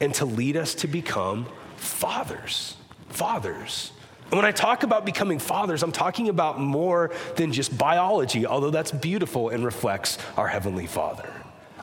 and 0.00 0.14
to 0.14 0.24
lead 0.24 0.56
us 0.56 0.74
to 0.76 0.88
become 0.88 1.46
fathers. 1.76 2.76
Fathers. 3.10 3.92
And 4.32 4.38
when 4.38 4.46
I 4.46 4.50
talk 4.50 4.82
about 4.82 5.04
becoming 5.04 5.38
fathers, 5.38 5.82
I'm 5.82 5.92
talking 5.92 6.30
about 6.30 6.58
more 6.58 7.10
than 7.36 7.52
just 7.52 7.76
biology, 7.76 8.46
although 8.46 8.70
that's 8.70 8.90
beautiful 8.90 9.50
and 9.50 9.62
reflects 9.62 10.16
our 10.38 10.48
Heavenly 10.48 10.86
Father. 10.86 11.28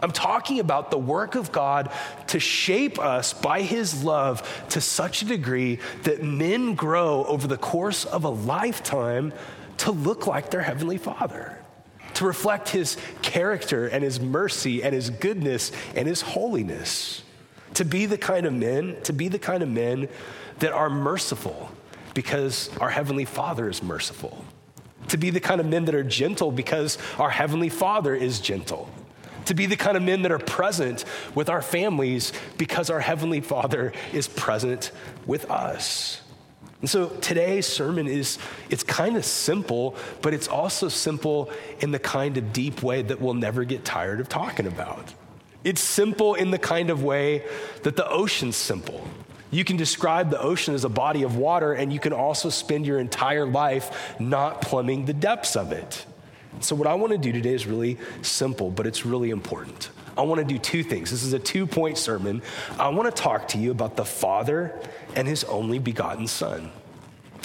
I'm 0.01 0.12
talking 0.12 0.60
about 0.60 0.89
the 0.89 0.98
work 0.98 1.36
of 1.36 1.51
God 1.51 1.91
to 2.27 2.39
shape 2.39 2.98
us 2.98 3.34
by 3.34 3.62
His 3.62 4.03
love 4.03 4.65
to 4.70 4.82
such 4.82 5.22
a 5.22 5.25
degree 5.25 5.77
that 6.03 6.24
men 6.24 6.74
grow 6.74 7.24
over 7.25 7.48
the 7.48 7.56
course 7.56 8.03
of 8.06 8.24
a 8.24 8.29
lifetime 8.29 9.32
to 9.77 9.91
look 9.91 10.25
like 10.25 10.50
their 10.50 10.63
Heavenly 10.63 10.98
Father, 10.98 11.56
to 12.15 12.25
reflect 12.25 12.70
His 12.70 12.98
character 13.22 13.86
and 13.86 14.03
His 14.03 14.20
mercy 14.20 14.82
and 14.82 14.96
His 14.96 15.12
goodness 15.12 15.72
and 15.94 16.08
His 16.08 16.22
holiness, 16.22 17.22
to 17.75 17.86
be 17.86 18.08
the 18.08 18.18
kind 18.18 18.48
of 18.48 18.53
men, 18.53 18.98
to 19.03 19.13
be 19.13 19.27
the 19.27 19.38
kind 19.38 19.62
of 19.62 19.70
men 19.70 20.10
that 20.58 20.72
are 20.72 20.89
merciful 20.89 21.70
because 22.13 22.70
our 22.80 22.89
Heavenly 22.89 23.25
Father 23.25 23.70
is 23.70 23.84
merciful. 23.84 24.44
To 25.10 25.18
be 25.18 25.30
the 25.30 25.39
kind 25.39 25.60
of 25.60 25.68
men 25.68 25.86
that 25.86 25.96
are 25.96 26.04
gentle 26.04 26.51
because 26.51 26.98
our 27.18 27.30
Heavenly 27.30 27.70
Father 27.70 28.13
is 28.16 28.39
gentle. 28.39 28.89
To 29.46 29.54
be 29.56 29.66
the 29.66 29.75
kind 29.75 29.98
of 29.98 30.04
men 30.04 30.22
that 30.22 30.32
are 30.32 30.39
present 30.39 31.06
with 31.34 31.50
our 31.50 31.62
families 31.62 32.34
because 32.58 32.89
our 32.89 33.00
Heavenly 33.00 33.42
Father 33.42 33.94
is 34.13 34.28
present 34.28 34.92
with 35.25 35.50
us. 35.50 36.22
And 36.82 36.89
so 36.89 37.08
today's 37.08 37.66
sermon 37.66 38.08
is 38.08 38.38
it's 38.70 38.84
kind 38.84 39.18
of 39.18 39.25
simple, 39.25 39.96
but 40.22 40.34
it's 40.34 40.48
also 40.48 40.88
simple 40.88 41.51
in 41.80 41.92
the 41.92 42.00
kind 42.00 42.38
of 42.38 42.54
deep 42.54 42.82
way 42.82 43.01
that 43.01 43.20
we'll 43.20 43.34
never 43.34 43.63
get 43.66 43.84
tired 43.84 44.20
of 44.20 44.30
talking 44.30 44.66
about. 44.66 45.13
It's 45.63 45.82
simple 45.82 46.36
in 46.36 46.51
the 46.51 46.58
kind 46.58 46.89
of 46.89 47.04
way 47.04 47.44
that 47.84 47.98
the 47.98 48.08
ocean's 48.10 48.56
simple. 48.56 49.06
You 49.51 49.63
can 49.63 49.77
describe 49.77 50.29
the 50.29 50.39
ocean 50.39 50.75
as 50.75 50.86
a 50.86 50.89
body 50.89 51.24
of 51.24 51.36
water, 51.36 51.74
and 51.74 51.91
you 51.91 52.00
can 52.00 52.13
also 52.13 52.50
spend 52.50 52.86
your 52.86 53.00
entire 53.00 53.46
life 53.46 54.20
not 54.20 54.62
plumbing 54.62 55.06
the 55.06 55.13
depths 55.13 55.56
of 55.56 55.72
it. 55.72 56.06
So, 56.60 56.75
what 56.75 56.88
I 56.88 56.94
want 56.96 57.13
to 57.13 57.18
do 57.18 57.32
today 57.32 57.53
is 57.53 57.65
really 57.65 57.98
simple, 58.22 58.70
but 58.70 58.86
it's 58.86 59.06
really 59.06 59.29
important. 59.29 59.89
I 60.18 60.22
want 60.24 60.39
to 60.39 60.46
do 60.46 60.60
two 60.60 60.84
things. 60.84 61.12
This 61.12 61.24
is 61.24 61.34
a 61.34 61.39
two 61.39 61.65
point 61.65 61.98
sermon. 61.98 62.41
I 62.77 62.89
want 62.89 63.13
to 63.13 63.22
talk 63.22 63.48
to 63.50 63.58
you 63.58 63.72
about 63.72 63.96
the 63.96 64.06
Father 64.06 64.77
and 65.15 65.27
his 65.27 65.44
only 65.46 65.79
begotten 65.79 66.27
Son. 66.27 66.72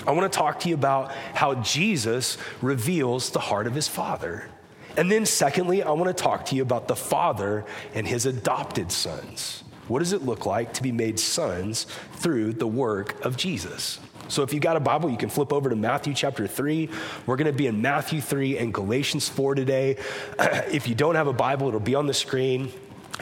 I 0.07 0.11
want 0.11 0.31
to 0.31 0.37
talk 0.37 0.61
to 0.61 0.69
you 0.69 0.75
about 0.75 1.13
how 1.35 1.55
Jesus 1.57 2.37
reveals 2.61 3.31
the 3.31 3.39
heart 3.39 3.67
of 3.67 3.75
his 3.75 3.89
Father. 3.89 4.49
And 4.97 5.11
then, 5.11 5.25
secondly, 5.25 5.83
I 5.83 5.93
want 5.93 6.15
to 6.15 6.23
talk 6.23 6.47
to 6.47 6.57
you 6.57 6.63
about 6.63 6.89
the 6.89 6.97
Father 6.97 7.65
and 7.95 8.07
his 8.07 8.27
adopted 8.27 8.93
sons. 8.93 9.65
What 9.89 9.99
does 9.99 10.13
it 10.13 10.23
look 10.23 10.47
like 10.47 10.73
to 10.75 10.83
be 10.83 10.93
made 10.93 11.19
sons 11.21 11.87
through 12.15 12.55
the 12.55 12.67
work 12.67 13.25
of 13.25 13.37
Jesus? 13.37 14.01
So, 14.29 14.43
if 14.43 14.55
you've 14.55 14.63
got 14.63 14.77
a 14.77 14.81
Bible, 14.81 15.11
you 15.11 15.19
can 15.19 15.29
flip 15.29 15.53
over 15.53 15.69
to 15.69 15.77
Matthew 15.77 16.15
chapter 16.15 16.47
3. 16.47 16.89
We're 17.27 17.37
going 17.37 17.47
to 17.47 17.53
be 17.53 17.67
in 17.67 17.83
Matthew 17.83 18.23
3 18.23 18.57
and 18.57 18.73
Galatians 18.73 19.29
4 19.29 19.55
today. 19.55 19.99
if 20.39 20.89
you 20.89 20.95
don't 20.95 21.15
have 21.15 21.27
a 21.27 21.33
Bible, 21.33 21.69
it'll 21.69 21.81
be 21.81 21.95
on 21.95 22.07
the 22.07 22.15
screen. 22.15 22.73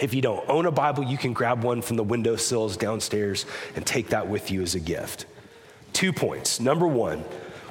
If 0.00 0.14
you 0.14 0.22
don't 0.22 0.48
own 0.48 0.66
a 0.66 0.70
Bible, 0.70 1.02
you 1.02 1.18
can 1.18 1.32
grab 1.32 1.64
one 1.64 1.82
from 1.82 1.96
the 1.96 2.04
window 2.04 2.36
sills 2.36 2.76
downstairs 2.76 3.44
and 3.74 3.84
take 3.84 4.08
that 4.08 4.28
with 4.28 4.50
you 4.50 4.62
as 4.62 4.74
a 4.74 4.80
gift. 4.80 5.26
Two 5.92 6.12
points. 6.12 6.60
Number 6.60 6.86
one, 6.86 7.24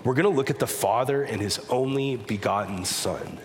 we're 0.03 0.13
going 0.13 0.29
to 0.29 0.35
look 0.35 0.49
at 0.49 0.59
the 0.59 0.67
Father 0.67 1.23
and 1.23 1.41
his 1.41 1.59
only 1.69 2.17
begotten 2.17 2.85
Son. 2.85 3.39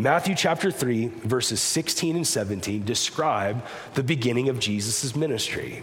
Matthew 0.00 0.34
chapter 0.34 0.70
3, 0.70 1.08
verses 1.08 1.60
16 1.60 2.16
and 2.16 2.26
17 2.26 2.86
describe 2.86 3.62
the 3.92 4.02
beginning 4.02 4.48
of 4.48 4.58
Jesus' 4.58 5.14
ministry. 5.14 5.82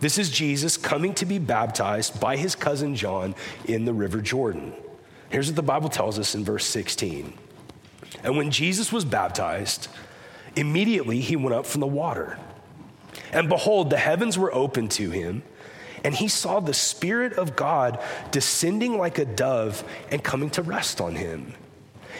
This 0.00 0.16
is 0.16 0.30
Jesus 0.30 0.78
coming 0.78 1.12
to 1.16 1.26
be 1.26 1.38
baptized 1.38 2.18
by 2.18 2.38
his 2.38 2.54
cousin 2.54 2.96
John 2.96 3.34
in 3.66 3.84
the 3.84 3.92
River 3.92 4.22
Jordan. 4.22 4.72
Here's 5.28 5.48
what 5.48 5.56
the 5.56 5.62
Bible 5.62 5.90
tells 5.90 6.18
us 6.18 6.34
in 6.34 6.46
verse 6.46 6.64
16. 6.64 7.34
And 8.24 8.38
when 8.38 8.50
Jesus 8.50 8.90
was 8.90 9.04
baptized, 9.04 9.88
immediately 10.56 11.20
he 11.20 11.36
went 11.36 11.54
up 11.54 11.66
from 11.66 11.82
the 11.82 11.86
water. 11.86 12.38
And 13.32 13.50
behold, 13.50 13.90
the 13.90 13.98
heavens 13.98 14.38
were 14.38 14.54
opened 14.54 14.92
to 14.92 15.10
him, 15.10 15.42
and 16.02 16.14
he 16.14 16.28
saw 16.28 16.60
the 16.60 16.72
Spirit 16.72 17.34
of 17.34 17.54
God 17.54 18.00
descending 18.30 18.96
like 18.96 19.18
a 19.18 19.26
dove 19.26 19.84
and 20.10 20.24
coming 20.24 20.48
to 20.50 20.62
rest 20.62 21.02
on 21.02 21.16
him. 21.16 21.52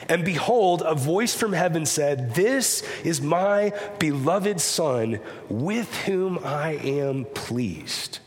And 0.08 0.24
behold, 0.24 0.82
a 0.84 0.94
voice 0.94 1.34
from 1.34 1.52
heaven 1.52 1.86
said, 1.86 2.34
This 2.34 2.82
is 3.04 3.20
my 3.20 3.72
beloved 3.98 4.60
Son, 4.60 5.20
with 5.48 5.94
whom 6.02 6.38
I 6.44 6.72
am 6.72 7.24
pleased. 7.26 8.18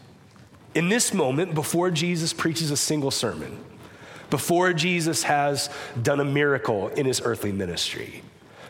In 0.73 0.89
this 0.89 1.13
moment, 1.13 1.53
before 1.53 1.91
Jesus 1.91 2.33
preaches 2.33 2.71
a 2.71 2.77
single 2.77 3.11
sermon, 3.11 3.57
before 4.29 4.73
Jesus 4.73 5.23
has 5.23 5.69
done 6.01 6.19
a 6.19 6.25
miracle 6.25 6.89
in 6.89 7.05
his 7.05 7.21
earthly 7.23 7.51
ministry, 7.51 8.23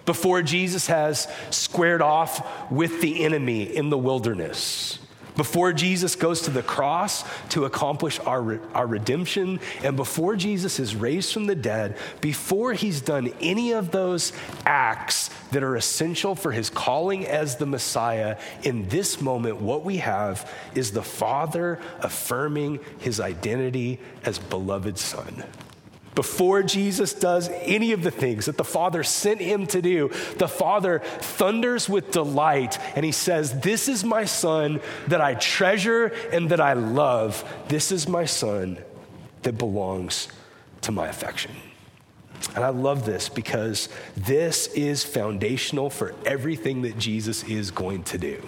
before 0.05 0.41
Jesus 0.41 0.88
has 0.88 1.27
squared 1.50 2.01
off 2.01 2.71
with 2.71 3.01
the 3.01 3.24
enemy 3.24 3.63
in 3.63 3.89
the 3.89 3.97
wilderness, 3.97 5.00
before 5.36 5.74
Jesus 5.74 6.15
goes 6.15 6.42
to 6.42 6.51
the 6.51 6.63
cross 6.63 7.24
to 7.50 7.65
accomplish 7.65 8.20
our, 8.22 8.60
our 8.74 8.88
redemption, 8.88 9.60
and 9.84 9.96
before 9.96 10.36
Jesus 10.36 10.80
is 10.80 10.96
raised 10.96 11.34
from 11.34 11.46
the 11.46 11.56
dead, 11.56 11.98
before 12.22 12.74
he's 12.74 13.01
done 13.01 13.34
any 13.42 13.72
of 13.72 13.92
those 13.92 14.34
acts 14.65 15.30
that 15.51 15.63
are 15.63 15.75
essential 15.75 16.36
for 16.36 16.51
his 16.51 16.70
calling 16.70 17.25
as 17.25 17.58
the 17.58 17.65
Messiah, 17.65 18.38
in 18.63 18.88
this 18.89 19.22
moment, 19.22 19.62
what 19.62 19.84
we 19.84 19.98
have 19.98 20.51
is 20.74 20.92
the 20.92 21.04
Father 21.04 21.80
affirming 22.00 22.80
his 23.00 23.20
identity 23.20 24.00
as 24.24 24.39
beloved 24.39 24.98
Son 24.98 25.44
before 26.15 26.63
Jesus 26.63 27.13
does 27.13 27.50
any 27.62 27.91
of 27.91 28.01
the 28.01 28.12
things 28.12 28.45
that 28.45 28.57
the 28.57 28.63
Father 28.63 29.03
sent 29.03 29.41
him 29.41 29.67
to 29.67 29.81
do, 29.81 30.10
the 30.38 30.48
Father 30.48 31.00
thunders 31.00 31.88
with 31.89 32.12
delight 32.12 32.79
and 32.95 33.05
he 33.05 33.12
says, 33.12 33.60
This 33.60 33.88
is 33.88 34.03
my 34.03 34.25
Son 34.25 34.79
that 35.07 35.22
I 35.22 35.36
treasure 35.36 36.07
and 36.31 36.50
that 36.50 36.62
I 36.62 36.74
love. 36.74 37.43
This 37.67 37.91
is 37.91 38.07
my 38.07 38.25
Son 38.25 38.77
that 39.43 39.57
belongs 39.57 40.29
to 40.81 40.91
my 40.91 41.07
affection. 41.07 41.51
And 42.55 42.63
I 42.63 42.69
love 42.69 43.05
this 43.05 43.29
because 43.29 43.89
this 44.15 44.67
is 44.67 45.03
foundational 45.03 45.89
for 45.89 46.13
everything 46.25 46.84
that 46.84 46.98
Jesus 46.98 47.43
is 47.43 47.72
going 47.72 48.03
to 48.03 48.17
do. 48.17 48.48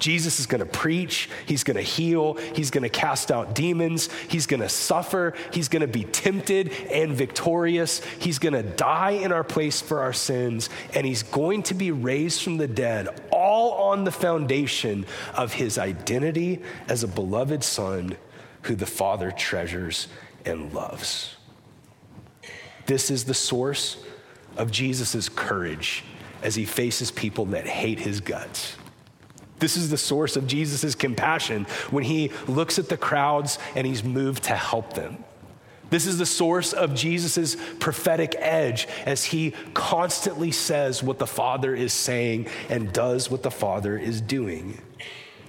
Jesus 0.00 0.40
is 0.40 0.46
going 0.46 0.60
to 0.60 0.66
preach, 0.66 1.28
he's 1.46 1.62
going 1.62 1.76
to 1.76 1.82
heal, 1.82 2.34
he's 2.54 2.70
going 2.70 2.82
to 2.82 2.88
cast 2.88 3.30
out 3.30 3.54
demons, 3.54 4.08
he's 4.28 4.46
going 4.46 4.60
to 4.60 4.68
suffer, 4.68 5.34
he's 5.52 5.68
going 5.68 5.82
to 5.82 5.88
be 5.88 6.04
tempted 6.04 6.72
and 6.90 7.12
victorious, 7.12 8.02
he's 8.18 8.38
going 8.38 8.54
to 8.54 8.62
die 8.62 9.12
in 9.12 9.32
our 9.32 9.44
place 9.44 9.80
for 9.80 10.00
our 10.00 10.12
sins, 10.12 10.68
and 10.94 11.06
he's 11.06 11.22
going 11.22 11.62
to 11.64 11.74
be 11.74 11.90
raised 11.90 12.42
from 12.42 12.56
the 12.56 12.68
dead, 12.68 13.08
all 13.30 13.90
on 13.90 14.04
the 14.04 14.12
foundation 14.12 15.06
of 15.34 15.52
his 15.52 15.78
identity 15.78 16.60
as 16.88 17.02
a 17.04 17.08
beloved 17.08 17.62
son 17.62 18.16
who 18.62 18.74
the 18.74 18.86
Father 18.86 19.30
treasures 19.30 20.08
and 20.44 20.72
loves. 20.72 21.36
This 22.86 23.10
is 23.10 23.24
the 23.24 23.34
source 23.34 23.98
of 24.56 24.70
Jesus' 24.70 25.28
courage 25.28 26.02
as 26.42 26.54
he 26.54 26.64
faces 26.64 27.10
people 27.10 27.44
that 27.46 27.66
hate 27.66 28.00
his 28.00 28.20
guts. 28.20 28.76
This 29.60 29.76
is 29.76 29.90
the 29.90 29.98
source 29.98 30.36
of 30.36 30.46
Jesus' 30.46 30.94
compassion 30.94 31.66
when 31.90 32.02
he 32.02 32.32
looks 32.48 32.78
at 32.78 32.88
the 32.88 32.96
crowds 32.96 33.58
and 33.76 33.86
he's 33.86 34.02
moved 34.02 34.44
to 34.44 34.56
help 34.56 34.94
them. 34.94 35.22
This 35.90 36.06
is 36.06 36.18
the 36.18 36.26
source 36.26 36.72
of 36.72 36.94
Jesus' 36.94 37.56
prophetic 37.78 38.34
edge 38.38 38.88
as 39.04 39.24
he 39.24 39.52
constantly 39.74 40.52
says 40.52 41.02
what 41.02 41.18
the 41.18 41.26
Father 41.26 41.74
is 41.74 41.92
saying 41.92 42.48
and 42.68 42.92
does 42.92 43.30
what 43.30 43.42
the 43.42 43.50
Father 43.50 43.98
is 43.98 44.20
doing. 44.20 44.80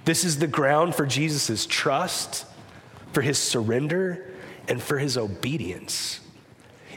This 0.04 0.24
is 0.24 0.38
the 0.38 0.48
ground 0.48 0.94
for 0.94 1.06
Jesus' 1.06 1.64
trust, 1.64 2.44
for 3.12 3.22
his 3.22 3.38
surrender, 3.38 4.30
and 4.68 4.82
for 4.82 4.98
his 4.98 5.16
obedience. 5.16 6.20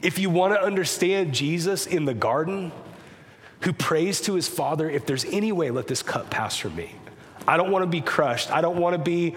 If 0.02 0.18
you 0.18 0.30
want 0.30 0.54
to 0.54 0.62
understand 0.62 1.34
Jesus 1.34 1.86
in 1.86 2.06
the 2.06 2.14
garden, 2.16 2.72
who 3.62 3.74
prays 3.74 4.22
to 4.22 4.34
his 4.34 4.48
Father, 4.48 4.90
if 4.90 5.06
there's 5.06 5.26
any 5.26 5.52
way, 5.52 5.72
let 5.72 5.88
this 5.88 6.02
cup 6.04 6.30
pass 6.30 6.58
from 6.58 6.76
me. 6.76 6.96
I 7.48 7.58
don't 7.58 7.72
want 7.72 7.84
to 7.84 7.90
be 7.90 8.02
crushed. 8.02 8.52
I 8.52 8.62
don't 8.62 8.78
want 8.78 8.94
to 8.94 9.02
be 9.02 9.36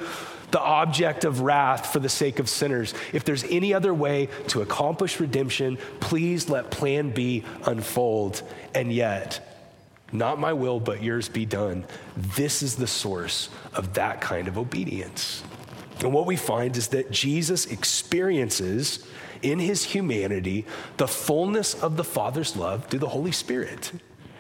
the 0.51 0.61
object 0.61 1.25
of 1.25 1.41
wrath 1.41 1.93
for 1.93 1.99
the 1.99 2.09
sake 2.09 2.39
of 2.39 2.49
sinners. 2.49 2.95
If 3.13 3.25
there's 3.25 3.45
any 3.45 3.75
other 3.75 3.93
way 3.93 4.29
to 4.49 4.63
accomplish 4.63 5.21
redemption, 5.21 5.79
please 6.01 6.49
let 6.49 6.71
plan 6.71 7.11
B 7.11 7.45
unfold. 7.67 8.43
And 8.75 8.93
yet, 8.93 9.45
not 10.11 10.41
my 10.41 10.55
will, 10.55 10.81
but 10.81 11.03
yours 11.03 11.29
be 11.29 11.45
done. 11.45 11.85
This 12.17 12.63
is 12.63 12.77
the 12.77 12.87
source 12.87 13.51
of 13.75 13.95
that 13.95 14.21
kind 14.21 14.49
of 14.49 14.57
obedience. 14.57 15.43
And 16.01 16.13
what 16.15 16.27
we 16.27 16.37
find 16.37 16.77
is 16.77 16.89
that 16.89 17.11
Jesus 17.11 17.67
experiences 17.67 19.07
in 19.43 19.59
his 19.59 19.85
humanity 19.85 20.65
the 20.97 21.09
fullness 21.09 21.75
of 21.75 21.97
the 21.97 22.05
Father's 22.05 22.57
love 22.57 22.87
through 22.87 23.01
the 23.01 23.09
Holy 23.09 23.33
Spirit. 23.33 23.93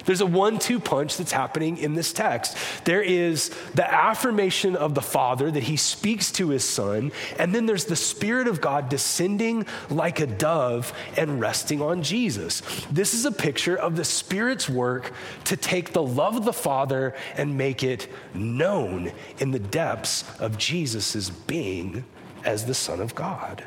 There's 0.08 0.22
a 0.22 0.26
one 0.26 0.58
two 0.58 0.80
punch 0.80 1.18
that's 1.18 1.32
happening 1.32 1.76
in 1.76 1.92
this 1.92 2.14
text. 2.14 2.56
There 2.84 3.02
is 3.02 3.50
the 3.74 3.86
affirmation 3.86 4.74
of 4.74 4.94
the 4.94 5.02
Father 5.02 5.50
that 5.50 5.64
he 5.64 5.76
speaks 5.76 6.32
to 6.32 6.48
his 6.48 6.64
Son, 6.64 7.12
and 7.38 7.54
then 7.54 7.66
there's 7.66 7.84
the 7.84 7.94
Spirit 7.94 8.48
of 8.48 8.62
God 8.62 8.88
descending 8.88 9.66
like 9.90 10.18
a 10.20 10.26
dove 10.26 10.94
and 11.18 11.38
resting 11.38 11.82
on 11.82 12.02
Jesus. 12.02 12.62
This 12.90 13.12
is 13.12 13.26
a 13.26 13.30
picture 13.30 13.76
of 13.76 13.96
the 13.96 14.04
Spirit's 14.04 14.66
work 14.66 15.12
to 15.44 15.58
take 15.58 15.92
the 15.92 16.02
love 16.02 16.36
of 16.36 16.46
the 16.46 16.54
Father 16.54 17.14
and 17.36 17.58
make 17.58 17.82
it 17.82 18.10
known 18.32 19.12
in 19.40 19.50
the 19.50 19.58
depths 19.58 20.24
of 20.40 20.56
Jesus' 20.56 21.28
being 21.28 22.06
as 22.46 22.64
the 22.64 22.72
Son 22.72 23.02
of 23.02 23.14
God. 23.14 23.62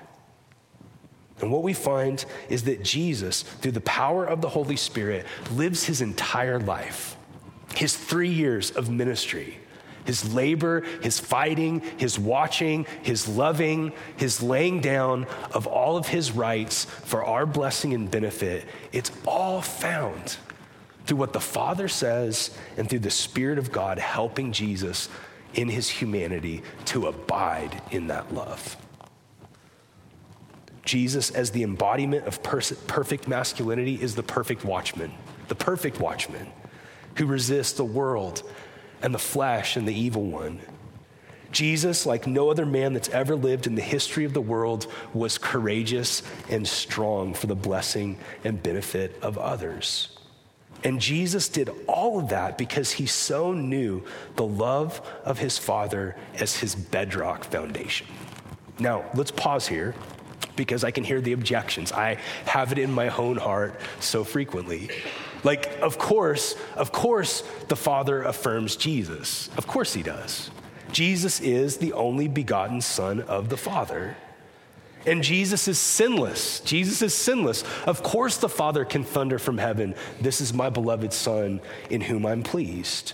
And 1.41 1.51
what 1.51 1.63
we 1.63 1.73
find 1.73 2.23
is 2.49 2.63
that 2.63 2.83
Jesus, 2.83 3.41
through 3.41 3.71
the 3.71 3.81
power 3.81 4.25
of 4.25 4.41
the 4.41 4.49
Holy 4.49 4.75
Spirit, 4.75 5.25
lives 5.51 5.83
his 5.83 6.01
entire 6.01 6.59
life, 6.59 7.17
his 7.75 7.95
three 7.97 8.29
years 8.29 8.71
of 8.71 8.89
ministry, 8.89 9.57
his 10.05 10.33
labor, 10.33 10.81
his 11.01 11.19
fighting, 11.19 11.81
his 11.97 12.17
watching, 12.17 12.85
his 13.01 13.27
loving, 13.27 13.93
his 14.17 14.41
laying 14.41 14.81
down 14.81 15.25
of 15.53 15.67
all 15.67 15.97
of 15.97 16.07
his 16.07 16.31
rights 16.31 16.85
for 16.85 17.23
our 17.23 17.45
blessing 17.45 17.93
and 17.93 18.09
benefit. 18.09 18.65
It's 18.91 19.11
all 19.25 19.61
found 19.61 20.37
through 21.05 21.17
what 21.17 21.33
the 21.33 21.39
Father 21.39 21.87
says 21.87 22.51
and 22.77 22.89
through 22.89 22.99
the 22.99 23.11
Spirit 23.11 23.57
of 23.57 23.71
God 23.71 23.99
helping 23.99 24.51
Jesus 24.51 25.09
in 25.53 25.67
his 25.67 25.89
humanity 25.89 26.63
to 26.85 27.07
abide 27.07 27.81
in 27.91 28.07
that 28.07 28.33
love. 28.33 28.77
Jesus, 30.83 31.31
as 31.31 31.51
the 31.51 31.63
embodiment 31.63 32.25
of 32.25 32.41
pers- 32.41 32.73
perfect 32.87 33.27
masculinity, 33.27 34.01
is 34.01 34.15
the 34.15 34.23
perfect 34.23 34.65
watchman, 34.65 35.11
the 35.47 35.55
perfect 35.55 35.99
watchman 35.99 36.47
who 37.17 37.25
resists 37.25 37.73
the 37.73 37.85
world 37.85 38.43
and 39.01 39.13
the 39.13 39.19
flesh 39.19 39.75
and 39.75 39.87
the 39.87 39.93
evil 39.93 40.23
one. 40.23 40.59
Jesus, 41.51 42.05
like 42.05 42.27
no 42.27 42.49
other 42.49 42.65
man 42.65 42.93
that's 42.93 43.09
ever 43.09 43.35
lived 43.35 43.67
in 43.67 43.75
the 43.75 43.81
history 43.81 44.23
of 44.23 44.33
the 44.33 44.41
world, 44.41 44.87
was 45.13 45.37
courageous 45.37 46.23
and 46.49 46.65
strong 46.65 47.33
for 47.33 47.47
the 47.47 47.55
blessing 47.55 48.17
and 48.43 48.63
benefit 48.63 49.19
of 49.21 49.37
others. 49.37 50.17
And 50.83 50.99
Jesus 50.99 51.49
did 51.49 51.69
all 51.87 52.19
of 52.19 52.29
that 52.29 52.57
because 52.57 52.91
he 52.91 53.05
so 53.05 53.53
knew 53.53 54.03
the 54.35 54.45
love 54.45 55.01
of 55.25 55.37
his 55.37 55.57
Father 55.57 56.15
as 56.39 56.55
his 56.55 56.73
bedrock 56.73 57.43
foundation. 57.43 58.07
Now, 58.79 59.03
let's 59.13 59.31
pause 59.31 59.67
here 59.67 59.93
because 60.55 60.83
I 60.83 60.91
can 60.91 61.03
hear 61.03 61.21
the 61.21 61.33
objections. 61.33 61.91
I 61.91 62.17
have 62.45 62.71
it 62.71 62.77
in 62.77 62.91
my 62.91 63.09
own 63.09 63.37
heart 63.37 63.79
so 63.99 64.23
frequently. 64.23 64.89
Like, 65.43 65.79
of 65.81 65.97
course, 65.97 66.55
of 66.75 66.91
course, 66.91 67.43
the 67.67 67.75
Father 67.75 68.23
affirms 68.23 68.75
Jesus. 68.75 69.49
Of 69.57 69.67
course, 69.67 69.93
he 69.93 70.03
does. 70.03 70.51
Jesus 70.91 71.39
is 71.39 71.77
the 71.77 71.93
only 71.93 72.27
begotten 72.27 72.81
Son 72.81 73.21
of 73.21 73.49
the 73.49 73.57
Father. 73.57 74.17
And 75.05 75.23
Jesus 75.23 75.67
is 75.67 75.79
sinless. 75.79 76.59
Jesus 76.59 77.01
is 77.01 77.13
sinless. 77.15 77.63
Of 77.87 78.03
course, 78.03 78.37
the 78.37 78.49
Father 78.49 78.85
can 78.85 79.03
thunder 79.03 79.39
from 79.39 79.57
heaven, 79.57 79.95
This 80.19 80.41
is 80.41 80.53
my 80.53 80.69
beloved 80.69 81.11
Son 81.11 81.59
in 81.89 82.01
whom 82.01 82.25
I'm 82.25 82.43
pleased. 82.43 83.13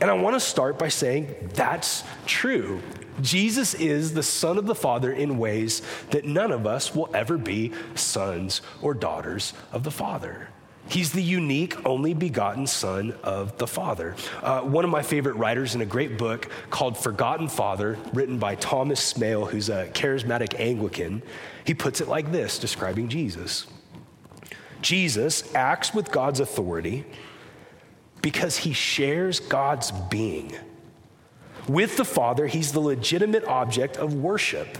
And 0.00 0.10
I 0.10 0.14
want 0.14 0.34
to 0.34 0.40
start 0.40 0.78
by 0.78 0.88
saying 0.88 1.34
that's 1.54 2.04
true. 2.26 2.80
Jesus 3.22 3.72
is 3.74 4.12
the 4.12 4.22
Son 4.22 4.58
of 4.58 4.66
the 4.66 4.74
Father 4.74 5.10
in 5.10 5.38
ways 5.38 5.80
that 6.10 6.26
none 6.26 6.52
of 6.52 6.66
us 6.66 6.94
will 6.94 7.08
ever 7.14 7.38
be 7.38 7.72
sons 7.94 8.60
or 8.82 8.92
daughters 8.92 9.54
of 9.72 9.84
the 9.84 9.90
Father. 9.90 10.48
He's 10.88 11.12
the 11.12 11.22
unique, 11.22 11.84
only 11.84 12.14
begotten 12.14 12.66
Son 12.66 13.14
of 13.24 13.56
the 13.58 13.66
Father. 13.66 14.14
Uh, 14.42 14.60
one 14.60 14.84
of 14.84 14.90
my 14.90 15.02
favorite 15.02 15.34
writers 15.34 15.74
in 15.74 15.80
a 15.80 15.86
great 15.86 16.18
book 16.18 16.48
called 16.70 16.96
Forgotten 16.96 17.48
Father, 17.48 17.98
written 18.12 18.38
by 18.38 18.54
Thomas 18.54 19.14
Smail, 19.14 19.50
who's 19.50 19.68
a 19.68 19.88
charismatic 19.88 20.60
Anglican, 20.60 21.22
he 21.64 21.74
puts 21.74 22.00
it 22.00 22.06
like 22.06 22.30
this, 22.30 22.58
describing 22.58 23.08
Jesus 23.08 23.66
Jesus 24.82 25.52
acts 25.54 25.94
with 25.94 26.12
God's 26.12 26.38
authority 26.38 27.04
because 28.26 28.56
he 28.56 28.72
shares 28.72 29.38
God's 29.38 29.92
being. 30.10 30.52
With 31.68 31.96
the 31.96 32.04
Father, 32.04 32.48
he's 32.48 32.72
the 32.72 32.80
legitimate 32.80 33.44
object 33.44 33.98
of 33.98 34.14
worship. 34.14 34.78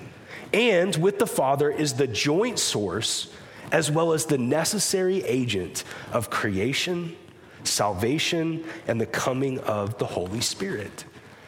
And 0.53 0.97
with 0.97 1.21
the 1.21 1.29
Father 1.29 1.71
is 1.71 1.93
the 1.93 2.09
joint 2.09 2.59
source 2.59 3.33
as 3.71 3.89
well 3.89 4.13
as 4.13 4.27
the 4.27 4.37
necessary 4.37 5.23
agent 5.23 5.85
of 6.13 6.29
creation, 6.29 7.15
salvation, 7.63 8.65
and 8.89 9.01
the 9.01 9.07
coming 9.07 9.61
of 9.61 9.97
the 9.99 10.07
Holy 10.07 10.41
Spirit. 10.41 11.05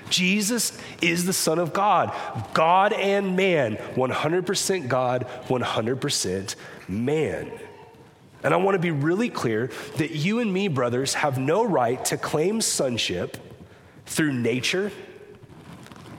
Jesus 0.08 0.80
is 1.02 1.24
the 1.24 1.32
Son 1.32 1.58
of 1.58 1.72
God, 1.72 2.14
God 2.54 2.92
and 2.92 3.34
man, 3.34 3.74
100% 3.74 4.86
God, 4.86 5.26
100% 5.48 6.54
man. 6.86 7.50
And 8.42 8.54
I 8.54 8.56
want 8.56 8.76
to 8.76 8.78
be 8.78 8.90
really 8.90 9.28
clear 9.28 9.70
that 9.96 10.12
you 10.12 10.38
and 10.38 10.52
me, 10.52 10.68
brothers, 10.68 11.14
have 11.14 11.38
no 11.38 11.64
right 11.64 12.02
to 12.06 12.16
claim 12.16 12.60
sonship 12.60 13.36
through 14.06 14.32
nature 14.32 14.92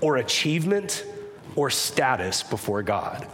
or 0.01 0.17
achievement 0.17 1.05
or 1.55 1.69
status 1.69 2.43
before 2.43 2.83
God. 2.83 3.27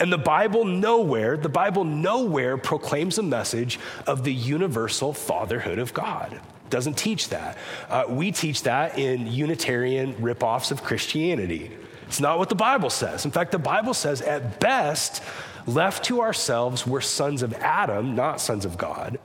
And 0.00 0.12
the 0.12 0.18
Bible 0.18 0.64
nowhere, 0.64 1.36
the 1.36 1.48
Bible 1.48 1.84
nowhere 1.84 2.56
proclaims 2.56 3.18
a 3.18 3.22
message 3.22 3.78
of 4.06 4.24
the 4.24 4.32
universal 4.32 5.12
fatherhood 5.12 5.78
of 5.78 5.94
God. 5.94 6.40
Doesn't 6.70 6.96
teach 6.96 7.28
that. 7.28 7.58
Uh, 7.88 8.04
we 8.08 8.32
teach 8.32 8.62
that 8.62 8.98
in 8.98 9.26
Unitarian 9.26 10.14
ripoffs 10.14 10.72
of 10.72 10.82
Christianity. 10.82 11.70
It's 12.06 12.20
not 12.20 12.38
what 12.38 12.48
the 12.48 12.54
Bible 12.54 12.90
says. 12.90 13.24
In 13.24 13.30
fact, 13.30 13.52
the 13.52 13.58
Bible 13.58 13.94
says, 13.94 14.22
at 14.22 14.58
best, 14.58 15.22
left 15.66 16.04
to 16.04 16.20
ourselves, 16.20 16.86
we're 16.86 17.00
sons 17.00 17.42
of 17.42 17.52
Adam, 17.54 18.14
not 18.14 18.40
sons 18.40 18.64
of 18.64 18.76
God. 18.76 19.18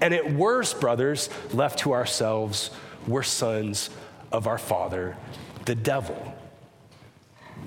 And 0.00 0.12
at 0.12 0.32
worst, 0.32 0.80
brothers, 0.80 1.30
left 1.52 1.80
to 1.80 1.92
ourselves, 1.92 2.70
we're 3.06 3.22
sons 3.22 3.90
of 4.32 4.46
our 4.46 4.58
father, 4.58 5.16
the 5.64 5.74
devil. 5.74 6.34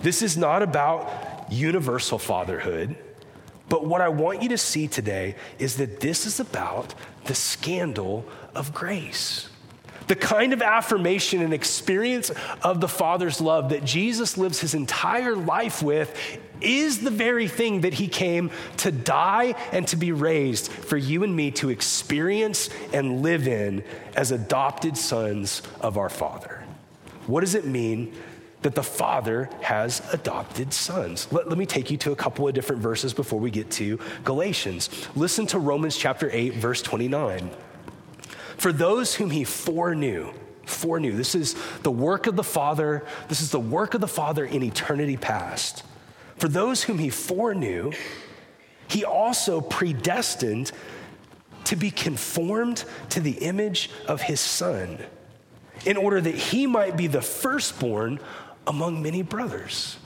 This 0.02 0.22
is 0.22 0.38
not 0.38 0.62
about 0.62 1.52
universal 1.52 2.20
fatherhood. 2.20 2.96
But 3.70 3.86
what 3.86 4.02
I 4.02 4.10
want 4.10 4.42
you 4.42 4.50
to 4.50 4.58
see 4.58 4.88
today 4.88 5.36
is 5.60 5.78
that 5.78 6.00
this 6.00 6.26
is 6.26 6.40
about 6.40 6.94
the 7.26 7.36
scandal 7.36 8.26
of 8.56 8.74
grace. 8.74 9.50
The 10.08 10.16
kind 10.16 10.54
of 10.54 10.62
affirmation 10.62 11.42
and 11.42 11.54
experience 11.54 12.32
of 12.64 12.82
the 12.82 12.88
Father's 12.88 13.42
love 13.42 13.70
that 13.70 13.84
Jesus 13.84 14.38
lives 14.38 14.60
his 14.60 14.74
entire 14.74 15.36
life 15.36 15.84
with 15.84 16.18
is 16.62 17.02
the 17.02 17.12
very 17.12 17.48
thing 17.48 17.82
that 17.82 17.94
he 17.94 18.08
came 18.08 18.50
to 18.78 18.92
die 18.92 19.54
and 19.72 19.88
to 19.90 19.96
be 19.96 20.12
raised 20.12 20.72
for 20.72 20.98
you 20.98 21.24
and 21.24 21.36
me 21.36 21.52
to 21.52 21.70
experience 21.70 22.70
and 22.94 23.22
live 23.22 23.48
in 23.48 23.84
as 24.16 24.32
adopted 24.32 24.98
sons 24.98 25.62
of 25.82 25.98
our 25.98 26.10
Father. 26.10 26.64
What 27.28 27.42
does 27.42 27.56
it 27.56 27.66
mean 27.66 28.14
that 28.62 28.76
the 28.76 28.84
Father 28.84 29.50
has 29.62 30.02
adopted 30.14 30.74
sons. 30.74 31.32
Let, 31.32 31.48
let, 31.48 31.58
me 31.58 31.66
take 31.66 31.92
you 31.92 31.98
to 31.98 32.12
a 32.12 32.16
couple 32.16 32.48
of 32.48 32.56
different 32.56 32.82
verses 32.82 33.14
before 33.14 33.40
we 33.40 33.52
get 33.52 33.70
to 33.72 34.00
Galatians. 34.24 34.90
Listen 35.16 35.46
to 35.48 35.60
Romans 35.60 35.96
chapter 35.96 36.30
8, 36.32 36.56
verse 36.56 36.82
29. 36.82 37.52
For 38.58 38.74
those 38.74 39.16
whom 39.16 39.30
he 39.30 39.44
foreknew, 39.44 40.34
foreknew, 40.66 41.16
this 41.16 41.36
is 41.36 41.56
the 41.84 41.92
work 41.92 42.28
of 42.28 42.36
the 42.36 42.44
Father, 42.44 43.06
this 43.30 43.42
is 43.42 43.52
the 43.52 43.60
work 43.60 43.94
of 43.94 44.02
the 44.02 44.08
Father 44.08 44.44
in 44.44 44.64
eternity 44.64 45.16
past. 45.16 45.84
For 46.38 46.48
those 46.48 46.84
whom 46.84 47.00
he 47.00 47.10
foreknew, 47.10 47.94
he 48.88 49.06
also 49.06 49.62
predestined 49.62 50.72
to 51.66 51.76
be 51.76 51.92
conformed 51.92 52.84
to 53.10 53.20
the 53.20 53.32
image 53.32 53.90
of 54.08 54.22
his 54.22 54.40
Son, 54.40 55.00
in 55.86 55.98
order 55.98 56.20
that 56.20 56.36
he 56.36 56.66
might 56.66 56.98
be 56.98 57.08
the 57.08 57.22
firstborn 57.22 58.20
among 58.66 59.02
many 59.02 59.22
brothers. 59.22 59.98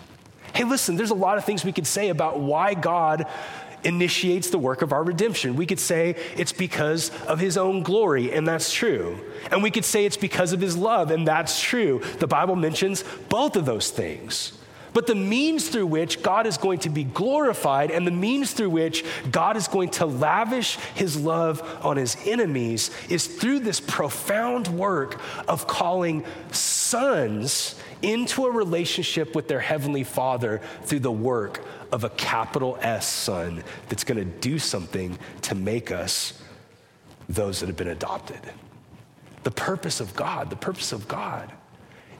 Hey, 0.53 0.65
listen, 0.65 0.97
there's 0.97 1.11
a 1.11 1.15
lot 1.15 1.37
of 1.37 1.45
things 1.45 1.63
we 1.63 1.71
could 1.71 1.87
say 1.87 2.09
about 2.09 2.39
why 2.39 2.73
God 2.73 3.25
initiates 3.83 4.49
the 4.49 4.57
work 4.59 4.81
of 4.81 4.93
our 4.93 5.03
redemption. 5.03 5.55
We 5.55 5.65
could 5.65 5.79
say 5.79 6.15
it's 6.37 6.51
because 6.51 7.11
of 7.25 7.39
his 7.39 7.57
own 7.57 7.83
glory, 7.83 8.31
and 8.31 8.47
that's 8.47 8.71
true. 8.71 9.19
And 9.51 9.63
we 9.63 9.71
could 9.71 9.85
say 9.85 10.05
it's 10.05 10.17
because 10.17 10.53
of 10.53 10.61
his 10.61 10.77
love, 10.77 11.11
and 11.11 11.27
that's 11.27 11.61
true. 11.61 12.01
The 12.19 12.27
Bible 12.27 12.55
mentions 12.55 13.03
both 13.29 13.55
of 13.55 13.65
those 13.65 13.89
things. 13.89 14.53
But 14.93 15.07
the 15.07 15.15
means 15.15 15.69
through 15.69 15.87
which 15.87 16.21
God 16.21 16.45
is 16.45 16.57
going 16.57 16.79
to 16.79 16.89
be 16.89 17.05
glorified 17.05 17.91
and 17.91 18.05
the 18.05 18.11
means 18.11 18.51
through 18.51 18.71
which 18.71 19.05
God 19.31 19.55
is 19.55 19.67
going 19.67 19.89
to 19.91 20.05
lavish 20.05 20.75
his 20.95 21.15
love 21.15 21.61
on 21.81 21.97
his 21.97 22.17
enemies 22.25 22.91
is 23.09 23.25
through 23.27 23.59
this 23.59 23.79
profound 23.79 24.67
work 24.67 25.21
of 25.47 25.65
calling 25.65 26.25
sons 26.51 27.75
into 28.01 28.45
a 28.45 28.51
relationship 28.51 29.33
with 29.33 29.47
their 29.47 29.59
heavenly 29.59 30.03
father 30.03 30.59
through 30.83 30.99
the 30.99 31.11
work 31.11 31.63
of 31.91 32.03
a 32.03 32.09
capital 32.09 32.77
S 32.81 33.07
son 33.07 33.63
that's 33.87 34.03
going 34.03 34.17
to 34.17 34.25
do 34.25 34.59
something 34.59 35.17
to 35.43 35.55
make 35.55 35.91
us 35.91 36.41
those 37.29 37.61
that 37.61 37.67
have 37.67 37.77
been 37.77 37.87
adopted. 37.87 38.39
The 39.43 39.51
purpose 39.51 40.01
of 40.01 40.15
God, 40.15 40.49
the 40.49 40.55
purpose 40.55 40.91
of 40.91 41.07
God 41.07 41.51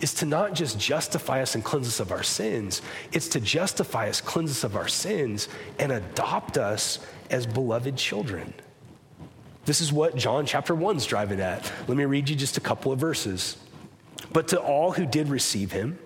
is 0.02 0.14
to 0.16 0.26
not 0.26 0.54
just 0.54 0.80
justify 0.80 1.42
us 1.42 1.56
and 1.56 1.64
cleanse 1.64 1.88
us 1.88 2.00
of 2.00 2.12
our 2.12 2.24
sins, 2.24 2.82
it's 3.12 3.30
to 3.30 3.40
justify 3.40 4.10
us, 4.10 4.20
cleanse 4.20 4.52
us 4.52 4.64
of 4.64 4.76
our 4.76 4.88
sins, 4.88 5.48
and 5.80 5.92
adopt 5.92 6.58
us 6.58 7.00
as 7.30 7.46
beloved 7.46 7.96
children. 7.96 8.54
This 9.66 9.80
is 9.80 9.94
what 9.94 10.16
John 10.16 10.46
chapter 10.46 10.74
1 10.74 10.98
is 10.98 11.06
driving 11.06 11.40
at. 11.40 11.72
Let 11.88 11.98
me 11.98 12.06
read 12.06 12.28
you 12.30 12.36
just 12.36 12.58
a 12.58 12.62
couple 12.62 12.92
of 12.92 13.00
verses. 13.00 13.58
But 14.34 14.48
to 14.50 14.60
all 14.60 14.92
who 14.92 15.06
did 15.06 15.30
receive 15.30 15.72
him, 15.72 16.00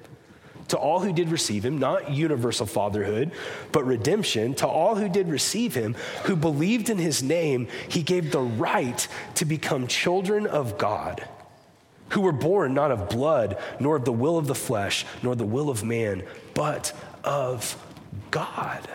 to 0.67 0.77
all 0.77 0.99
who 0.99 1.13
did 1.13 1.29
receive 1.29 1.63
him, 1.63 1.77
not 1.77 2.09
universal 2.09 2.65
fatherhood, 2.65 3.31
but 3.71 3.85
redemption, 3.85 4.55
to 4.55 4.67
all 4.67 4.95
who 4.95 5.07
did 5.07 5.29
receive 5.29 5.73
him, 5.73 5.95
who 6.23 6.35
believed 6.35 6.89
in 6.89 6.97
his 6.97 7.23
name, 7.23 7.67
he 7.87 8.03
gave 8.03 8.31
the 8.31 8.41
right 8.41 9.07
to 9.35 9.45
become 9.45 9.87
children 9.87 10.47
of 10.47 10.77
God 10.77 11.25
who 12.09 12.21
were 12.21 12.31
born 12.31 12.73
not 12.73 12.91
of 12.91 13.09
blood, 13.09 13.57
nor 13.79 13.95
of 13.95 14.05
the 14.05 14.11
will 14.11 14.37
of 14.37 14.47
the 14.47 14.55
flesh, 14.55 15.05
nor 15.23 15.35
the 15.35 15.45
will 15.45 15.69
of 15.69 15.83
man, 15.83 16.23
but 16.53 16.93
of 17.23 17.77
God. 18.31 18.87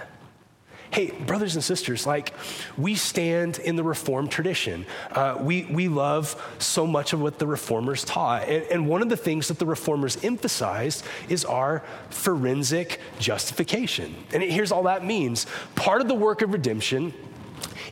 Hey, 0.93 1.13
brothers 1.13 1.55
and 1.55 1.63
sisters, 1.63 2.05
like 2.05 2.35
we 2.77 2.97
stand 2.97 3.61
in 3.61 3.77
the 3.77 3.85
Reformed 3.85 4.33
tradition. 4.33 4.85
Uh, 5.13 5.37
we, 5.41 5.65
we 5.67 5.87
love 5.87 6.35
so 6.59 6.85
much 6.85 7.13
of 7.13 7.21
what 7.21 7.39
the 7.39 7.47
Reformers 7.47 8.05
taught. 8.05 8.49
And, 8.49 8.65
and 8.65 8.89
one 8.89 9.01
of 9.01 9.09
the 9.09 9.17
things 9.17 9.47
that 9.49 9.61
the 9.61 9.67
Reformers 9.67 10.23
emphasized 10.25 11.05
is 11.29 11.45
our 11.45 11.85
forensic 12.09 13.01
justification. 13.21 14.17
And 14.33 14.43
here's 14.43 14.73
all 14.73 14.83
that 14.85 15.05
means 15.05 15.47
part 15.77 16.01
of 16.01 16.09
the 16.09 16.15
work 16.15 16.43
of 16.43 16.53
redemption 16.53 17.15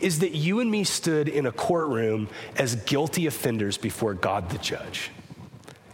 is 0.01 0.21
that 0.21 0.33
you 0.33 0.61
and 0.61 0.71
me 0.71 0.85
stood 0.85 1.29
in 1.29 1.47
a 1.47 1.53
courtroom 1.53 2.29
as 2.57 2.75
guilty 2.75 3.27
offenders 3.27 3.77
before 3.77 4.15
God 4.15 4.51
the 4.51 4.59
judge. 4.59 5.11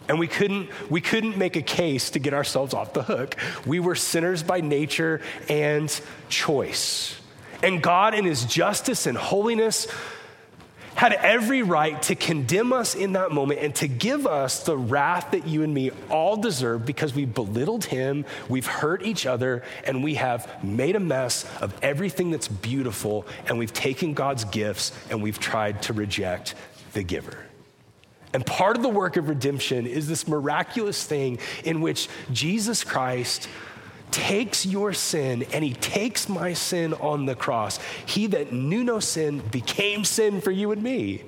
And 0.08 0.18
we 0.18 0.26
couldn't, 0.26 0.68
we 0.90 1.00
couldn't 1.00 1.38
make 1.38 1.56
a 1.56 1.62
case 1.62 2.10
to 2.10 2.18
get 2.18 2.34
ourselves 2.34 2.74
off 2.74 2.92
the 2.92 3.02
hook. 3.02 3.36
We 3.66 3.80
were 3.80 3.94
sinners 3.94 4.42
by 4.42 4.60
nature 4.60 5.22
and 5.48 5.88
choice. 6.28 7.18
And 7.62 7.82
God, 7.82 8.14
in 8.14 8.26
His 8.26 8.44
justice 8.44 9.06
and 9.06 9.16
holiness, 9.16 9.86
had 10.94 11.12
every 11.12 11.62
right 11.62 12.00
to 12.02 12.14
condemn 12.14 12.72
us 12.72 12.94
in 12.94 13.12
that 13.14 13.32
moment 13.32 13.60
and 13.60 13.74
to 13.76 13.88
give 13.88 14.26
us 14.26 14.62
the 14.62 14.76
wrath 14.76 15.32
that 15.32 15.46
you 15.46 15.62
and 15.62 15.74
me 15.74 15.90
all 16.10 16.36
deserve 16.36 16.86
because 16.86 17.14
we 17.14 17.24
belittled 17.24 17.84
him, 17.84 18.24
we've 18.48 18.66
hurt 18.66 19.02
each 19.02 19.26
other, 19.26 19.62
and 19.84 20.04
we 20.04 20.14
have 20.14 20.62
made 20.64 20.96
a 20.96 21.00
mess 21.00 21.44
of 21.60 21.74
everything 21.82 22.30
that's 22.30 22.48
beautiful, 22.48 23.26
and 23.46 23.58
we've 23.58 23.72
taken 23.72 24.14
God's 24.14 24.44
gifts 24.44 24.92
and 25.10 25.22
we've 25.22 25.38
tried 25.38 25.82
to 25.82 25.92
reject 25.92 26.54
the 26.92 27.02
giver. 27.02 27.38
And 28.32 28.44
part 28.44 28.76
of 28.76 28.82
the 28.82 28.88
work 28.88 29.16
of 29.16 29.28
redemption 29.28 29.86
is 29.86 30.08
this 30.08 30.26
miraculous 30.26 31.04
thing 31.04 31.38
in 31.62 31.80
which 31.80 32.08
Jesus 32.32 32.82
Christ 32.82 33.48
takes 34.14 34.64
your 34.64 34.92
sin 34.92 35.44
and 35.52 35.64
he 35.64 35.74
takes 35.74 36.28
my 36.28 36.52
sin 36.52 36.94
on 36.94 37.26
the 37.26 37.34
cross. 37.34 37.80
He 38.06 38.28
that 38.28 38.52
knew 38.52 38.84
no 38.84 39.00
sin 39.00 39.40
became 39.50 40.04
sin 40.04 40.40
for 40.40 40.52
you 40.52 40.70
and 40.70 40.80
me. 40.80 41.24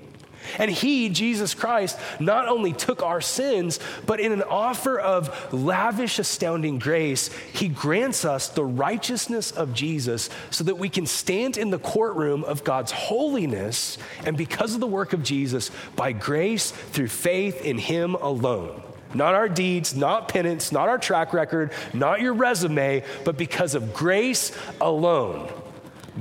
And 0.58 0.70
he, 0.70 1.08
Jesus 1.08 1.54
Christ, 1.54 1.98
not 2.20 2.46
only 2.46 2.72
took 2.72 3.02
our 3.02 3.20
sins, 3.20 3.80
but 4.06 4.20
in 4.20 4.30
an 4.30 4.44
offer 4.44 4.96
of 4.96 5.52
lavish, 5.52 6.20
astounding 6.20 6.78
grace, 6.78 7.28
he 7.52 7.66
grants 7.66 8.24
us 8.24 8.48
the 8.48 8.64
righteousness 8.64 9.50
of 9.50 9.74
Jesus 9.74 10.30
so 10.50 10.62
that 10.62 10.78
we 10.78 10.88
can 10.88 11.06
stand 11.06 11.56
in 11.56 11.70
the 11.70 11.80
courtroom 11.80 12.44
of 12.44 12.62
God's 12.62 12.92
holiness. 12.92 13.98
And 14.24 14.36
because 14.36 14.74
of 14.74 14.80
the 14.80 14.86
work 14.86 15.12
of 15.12 15.24
Jesus, 15.24 15.72
by 15.96 16.12
grace 16.12 16.70
through 16.70 17.08
faith 17.08 17.64
in 17.64 17.78
him 17.78 18.14
alone. 18.14 18.80
Not 19.14 19.34
our 19.34 19.48
deeds, 19.48 19.94
not 19.94 20.28
penance, 20.28 20.72
not 20.72 20.88
our 20.88 20.98
track 20.98 21.32
record, 21.32 21.72
not 21.92 22.20
your 22.20 22.34
resume, 22.34 23.04
but 23.24 23.36
because 23.36 23.74
of 23.74 23.94
grace 23.94 24.52
alone 24.80 25.50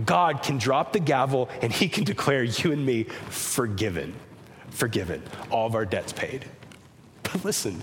God 0.04 0.44
can 0.44 0.58
drop 0.58 0.92
the 0.92 1.00
gavel 1.00 1.50
and 1.62 1.72
he 1.72 1.88
can 1.88 2.04
declare 2.04 2.44
you 2.44 2.72
and 2.72 2.86
me 2.86 3.04
forgiven. 3.04 4.14
Forgiven. 4.70 5.24
All 5.50 5.68
of 5.68 5.76
our 5.76 5.86
debts 5.86 6.12
paid. 6.12 6.46
But 7.24 7.46
listen, 7.46 7.82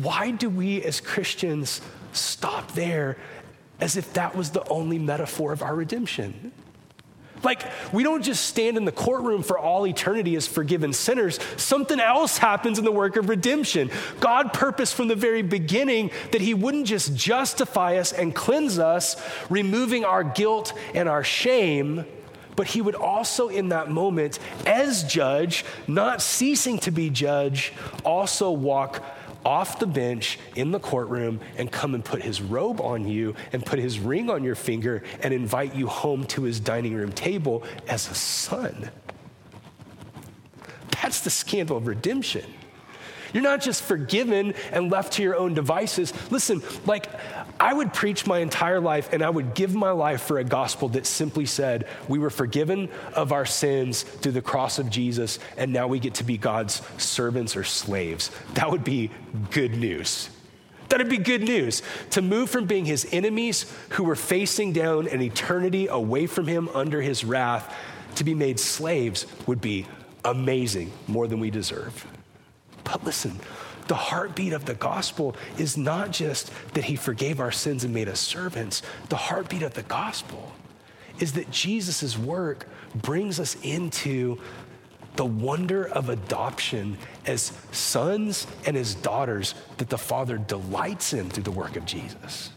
why 0.00 0.30
do 0.30 0.48
we 0.48 0.82
as 0.82 1.00
Christians 1.00 1.80
stop 2.12 2.72
there 2.72 3.16
as 3.80 3.96
if 3.96 4.12
that 4.12 4.36
was 4.36 4.50
the 4.50 4.66
only 4.68 4.98
metaphor 4.98 5.52
of 5.52 5.62
our 5.62 5.74
redemption? 5.74 6.52
Like, 7.42 7.62
we 7.92 8.02
don't 8.02 8.22
just 8.22 8.46
stand 8.46 8.76
in 8.76 8.84
the 8.84 8.92
courtroom 8.92 9.42
for 9.42 9.58
all 9.58 9.86
eternity 9.86 10.36
as 10.36 10.46
forgiven 10.46 10.92
sinners. 10.92 11.38
Something 11.56 12.00
else 12.00 12.38
happens 12.38 12.78
in 12.78 12.84
the 12.84 12.92
work 12.92 13.16
of 13.16 13.28
redemption. 13.28 13.90
God 14.20 14.52
purposed 14.52 14.94
from 14.94 15.08
the 15.08 15.16
very 15.16 15.42
beginning 15.42 16.10
that 16.30 16.40
He 16.40 16.54
wouldn't 16.54 16.86
just 16.86 17.16
justify 17.16 17.96
us 17.96 18.12
and 18.12 18.34
cleanse 18.34 18.78
us, 18.78 19.16
removing 19.50 20.04
our 20.04 20.24
guilt 20.24 20.72
and 20.94 21.08
our 21.08 21.24
shame, 21.24 22.04
but 22.54 22.66
He 22.66 22.80
would 22.80 22.94
also, 22.94 23.48
in 23.48 23.70
that 23.70 23.90
moment, 23.90 24.38
as 24.66 25.04
judge, 25.04 25.64
not 25.86 26.22
ceasing 26.22 26.78
to 26.80 26.90
be 26.90 27.10
judge, 27.10 27.72
also 28.04 28.50
walk 28.50 29.02
off 29.44 29.78
the 29.78 29.86
bench 29.86 30.38
in 30.56 30.70
the 30.70 30.78
courtroom 30.78 31.40
and 31.56 31.70
come 31.70 31.94
and 31.94 32.04
put 32.04 32.22
his 32.22 32.40
robe 32.40 32.80
on 32.80 33.06
you 33.06 33.34
and 33.52 33.64
put 33.64 33.78
his 33.78 33.98
ring 33.98 34.30
on 34.30 34.44
your 34.44 34.54
finger 34.54 35.02
and 35.22 35.34
invite 35.34 35.74
you 35.74 35.86
home 35.86 36.24
to 36.24 36.42
his 36.42 36.60
dining 36.60 36.94
room 36.94 37.12
table 37.12 37.64
as 37.88 38.10
a 38.10 38.14
son. 38.14 38.90
That's 41.02 41.20
the 41.20 41.30
scandal 41.30 41.76
of 41.76 41.86
redemption. 41.86 42.44
You're 43.32 43.42
not 43.42 43.62
just 43.62 43.82
forgiven 43.82 44.54
and 44.72 44.90
left 44.90 45.14
to 45.14 45.22
your 45.22 45.36
own 45.36 45.54
devices. 45.54 46.12
Listen, 46.30 46.62
like 46.86 47.06
I 47.62 47.72
would 47.72 47.94
preach 47.94 48.26
my 48.26 48.40
entire 48.40 48.80
life 48.80 49.12
and 49.12 49.22
I 49.22 49.30
would 49.30 49.54
give 49.54 49.72
my 49.72 49.92
life 49.92 50.22
for 50.22 50.40
a 50.40 50.44
gospel 50.44 50.88
that 50.88 51.06
simply 51.06 51.46
said, 51.46 51.86
we 52.08 52.18
were 52.18 52.28
forgiven 52.28 52.88
of 53.14 53.30
our 53.30 53.46
sins 53.46 54.02
through 54.02 54.32
the 54.32 54.42
cross 54.42 54.80
of 54.80 54.90
Jesus, 54.90 55.38
and 55.56 55.72
now 55.72 55.86
we 55.86 56.00
get 56.00 56.14
to 56.14 56.24
be 56.24 56.36
God's 56.36 56.82
servants 56.98 57.56
or 57.56 57.62
slaves. 57.62 58.32
That 58.54 58.68
would 58.68 58.82
be 58.82 59.12
good 59.52 59.76
news. 59.76 60.28
That'd 60.88 61.08
be 61.08 61.18
good 61.18 61.44
news. 61.44 61.82
To 62.10 62.20
move 62.20 62.50
from 62.50 62.66
being 62.66 62.84
his 62.84 63.06
enemies 63.12 63.72
who 63.90 64.02
were 64.02 64.16
facing 64.16 64.72
down 64.72 65.06
an 65.06 65.22
eternity 65.22 65.86
away 65.86 66.26
from 66.26 66.48
him 66.48 66.68
under 66.74 67.00
his 67.00 67.24
wrath 67.24 67.72
to 68.16 68.24
be 68.24 68.34
made 68.34 68.58
slaves 68.58 69.24
would 69.46 69.60
be 69.60 69.86
amazing, 70.24 70.90
more 71.06 71.28
than 71.28 71.38
we 71.38 71.52
deserve. 71.52 72.08
But 72.82 73.04
listen, 73.04 73.38
the 73.92 73.96
heartbeat 73.96 74.54
of 74.54 74.64
the 74.64 74.72
gospel 74.72 75.36
is 75.58 75.76
not 75.76 76.12
just 76.12 76.50
that 76.72 76.82
he 76.82 76.96
forgave 76.96 77.40
our 77.40 77.52
sins 77.52 77.84
and 77.84 77.92
made 77.92 78.08
us 78.08 78.20
servants. 78.20 78.80
The 79.10 79.16
heartbeat 79.16 79.60
of 79.60 79.74
the 79.74 79.82
gospel 79.82 80.50
is 81.18 81.34
that 81.34 81.50
Jesus' 81.50 82.16
work 82.16 82.66
brings 82.94 83.38
us 83.38 83.54
into 83.62 84.40
the 85.16 85.26
wonder 85.26 85.88
of 85.88 86.08
adoption 86.08 86.96
as 87.26 87.52
sons 87.70 88.46
and 88.64 88.78
as 88.78 88.94
daughters 88.94 89.54
that 89.76 89.90
the 89.90 89.98
Father 89.98 90.38
delights 90.38 91.12
in 91.12 91.28
through 91.28 91.42
the 91.42 91.50
work 91.50 91.76
of 91.76 91.84
Jesus. 91.84 92.48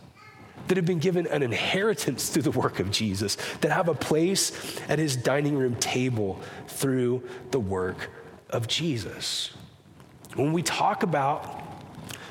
That 0.69 0.77
have 0.77 0.85
been 0.85 0.99
given 0.99 1.27
an 1.27 1.43
inheritance 1.43 2.29
through 2.29 2.43
the 2.43 2.51
work 2.51 2.79
of 2.79 2.91
Jesus, 2.91 3.35
that 3.59 3.73
have 3.73 3.89
a 3.89 3.93
place 3.93 4.79
at 4.87 4.99
his 4.99 5.17
dining 5.17 5.57
room 5.57 5.75
table 5.75 6.39
through 6.69 7.23
the 7.51 7.59
work 7.59 8.09
of 8.49 8.69
Jesus. 8.69 9.51
When 10.35 10.51
we 10.51 10.63
talk 10.63 11.03
about 11.03 11.63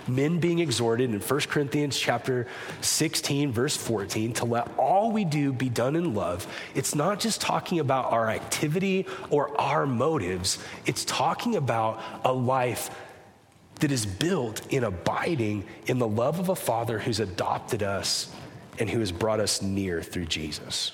men 0.06 0.38
being 0.38 0.58
exhorted 0.58 1.10
in 1.10 1.20
1 1.20 1.40
Corinthians 1.40 1.98
chapter 1.98 2.46
16 2.82 3.52
verse 3.52 3.74
14 3.74 4.34
to 4.34 4.44
let 4.44 4.68
all 4.76 5.10
we 5.10 5.24
do 5.24 5.52
be 5.52 5.70
done 5.70 5.96
in 5.96 6.14
love, 6.14 6.46
it's 6.74 6.94
not 6.94 7.18
just 7.18 7.40
talking 7.40 7.78
about 7.78 8.12
our 8.12 8.28
activity 8.28 9.06
or 9.30 9.58
our 9.58 9.86
motives. 9.86 10.58
It's 10.84 11.04
talking 11.06 11.56
about 11.56 12.02
a 12.24 12.32
life 12.32 12.90
that 13.80 13.90
is 13.90 14.04
built 14.04 14.66
in 14.72 14.84
abiding 14.84 15.64
in 15.86 15.98
the 15.98 16.08
love 16.08 16.38
of 16.38 16.50
a 16.50 16.56
father 16.56 16.98
who's 16.98 17.20
adopted 17.20 17.82
us 17.82 18.30
and 18.78 18.90
who 18.90 19.00
has 19.00 19.12
brought 19.12 19.40
us 19.40 19.62
near 19.62 20.02
through 20.02 20.26
Jesus. 20.26 20.92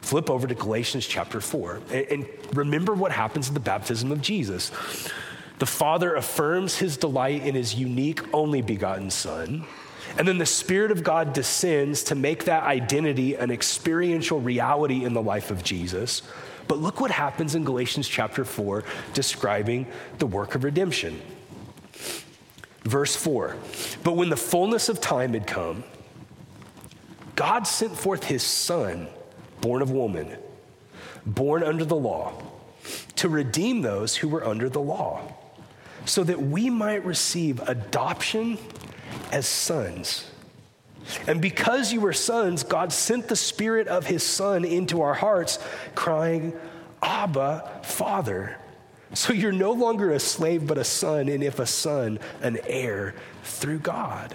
Flip 0.00 0.30
over 0.30 0.46
to 0.46 0.54
Galatians 0.54 1.06
chapter 1.06 1.40
4 1.40 1.82
and 1.92 2.26
remember 2.54 2.94
what 2.94 3.12
happens 3.12 3.48
at 3.48 3.54
the 3.54 3.60
baptism 3.60 4.10
of 4.10 4.20
Jesus. 4.20 4.72
The 5.58 5.66
Father 5.66 6.14
affirms 6.14 6.78
his 6.78 6.96
delight 6.96 7.44
in 7.44 7.54
his 7.54 7.74
unique, 7.74 8.22
only 8.32 8.62
begotten 8.62 9.10
Son. 9.10 9.66
And 10.16 10.26
then 10.26 10.38
the 10.38 10.46
Spirit 10.46 10.90
of 10.90 11.02
God 11.02 11.32
descends 11.32 12.04
to 12.04 12.14
make 12.14 12.44
that 12.44 12.62
identity 12.62 13.34
an 13.34 13.50
experiential 13.50 14.40
reality 14.40 15.04
in 15.04 15.14
the 15.14 15.22
life 15.22 15.50
of 15.50 15.64
Jesus. 15.64 16.22
But 16.68 16.78
look 16.78 17.00
what 17.00 17.10
happens 17.10 17.54
in 17.54 17.64
Galatians 17.64 18.08
chapter 18.08 18.44
4, 18.44 18.84
describing 19.14 19.86
the 20.18 20.26
work 20.26 20.54
of 20.54 20.64
redemption. 20.64 21.20
Verse 22.82 23.16
4 23.16 23.56
But 24.04 24.16
when 24.16 24.28
the 24.28 24.36
fullness 24.36 24.88
of 24.88 25.00
time 25.00 25.34
had 25.34 25.46
come, 25.46 25.82
God 27.34 27.66
sent 27.66 27.96
forth 27.96 28.24
his 28.24 28.42
Son, 28.42 29.08
born 29.60 29.82
of 29.82 29.90
woman, 29.90 30.36
born 31.26 31.62
under 31.62 31.84
the 31.84 31.96
law, 31.96 32.42
to 33.16 33.28
redeem 33.28 33.82
those 33.82 34.16
who 34.16 34.28
were 34.28 34.44
under 34.44 34.68
the 34.68 34.80
law 34.80 35.34
so 36.08 36.24
that 36.24 36.40
we 36.40 36.70
might 36.70 37.04
receive 37.04 37.60
adoption 37.68 38.58
as 39.30 39.46
sons. 39.46 40.30
And 41.26 41.40
because 41.40 41.92
you 41.92 42.00
were 42.00 42.12
sons, 42.12 42.62
God 42.64 42.92
sent 42.92 43.28
the 43.28 43.36
Spirit 43.36 43.88
of 43.88 44.06
His 44.06 44.22
Son 44.22 44.64
into 44.64 45.02
our 45.02 45.14
hearts, 45.14 45.58
crying, 45.94 46.52
Abba, 47.02 47.80
Father. 47.82 48.56
So 49.14 49.32
you're 49.32 49.52
no 49.52 49.72
longer 49.72 50.12
a 50.12 50.20
slave, 50.20 50.66
but 50.66 50.76
a 50.76 50.84
son, 50.84 51.28
and 51.28 51.42
if 51.42 51.58
a 51.58 51.66
son, 51.66 52.18
an 52.42 52.58
heir 52.64 53.14
through 53.42 53.78
God. 53.78 54.34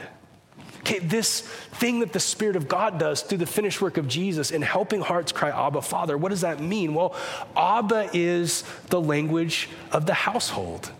Okay, 0.80 1.00
this 1.00 1.42
thing 1.42 2.00
that 2.00 2.12
the 2.12 2.20
Spirit 2.20 2.56
of 2.56 2.68
God 2.68 2.98
does 3.00 3.22
through 3.22 3.38
the 3.38 3.46
finished 3.46 3.82
work 3.82 3.98
of 3.98 4.08
Jesus 4.08 4.52
in 4.52 4.62
helping 4.62 5.02
hearts 5.02 5.32
cry, 5.32 5.50
Abba, 5.50 5.82
Father, 5.82 6.18
what 6.18 6.30
does 6.30 6.42
that 6.42 6.60
mean? 6.60 6.94
Well, 6.94 7.16
Abba 7.56 8.10
is 8.14 8.64
the 8.90 9.00
language 9.00 9.70
of 9.92 10.06
the 10.06 10.14
household. 10.14 10.92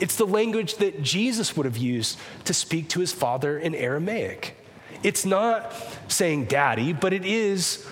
It's 0.00 0.16
the 0.16 0.26
language 0.26 0.76
that 0.76 1.02
Jesus 1.02 1.56
would 1.56 1.66
have 1.66 1.76
used 1.76 2.18
to 2.44 2.54
speak 2.54 2.88
to 2.90 3.00
his 3.00 3.12
father 3.12 3.58
in 3.58 3.74
Aramaic. 3.74 4.56
It's 5.02 5.24
not 5.24 5.72
saying 6.08 6.46
daddy, 6.46 6.92
but 6.92 7.12
it 7.12 7.24
is 7.24 7.86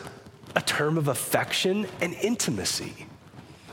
a 0.57 0.61
term 0.61 0.99
of 0.99 1.09
affection 1.09 1.87
and 2.01 2.15
intimacy. 2.15 3.07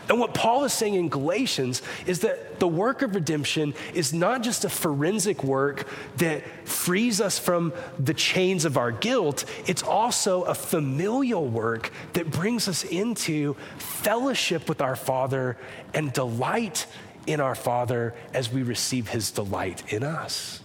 And 0.08 0.20
what 0.20 0.34
Paul 0.34 0.66
is 0.66 0.74
saying 0.74 0.94
in 0.94 1.10
Galatians 1.10 1.82
is 2.06 2.20
that 2.20 2.60
the 2.60 2.68
work 2.68 3.02
of 3.02 3.16
redemption 3.16 3.74
is 3.94 4.14
not 4.14 4.44
just 4.44 4.64
a 4.64 4.70
forensic 4.70 5.44
work 5.44 5.88
that 6.18 6.44
frees 6.68 7.20
us 7.20 7.40
from 7.40 7.74
the 7.98 8.14
chains 8.14 8.66
of 8.66 8.78
our 8.78 8.92
guilt, 8.92 9.46
it's 9.66 9.82
also 9.82 10.44
a 10.44 10.54
familial 10.54 11.48
work 11.48 11.92
that 12.14 12.30
brings 12.30 12.68
us 12.68 12.84
into 12.84 13.56
fellowship 13.78 14.70
with 14.70 14.80
our 14.80 14.96
Father 14.96 15.58
and 15.94 16.14
delight 16.14 16.86
in 17.28 17.40
our 17.40 17.56
Father 17.56 18.14
as 18.34 18.52
we 18.52 18.64
receive 18.64 19.10
his 19.10 19.32
delight 19.32 19.94
in 19.94 20.04
us. 20.04 20.62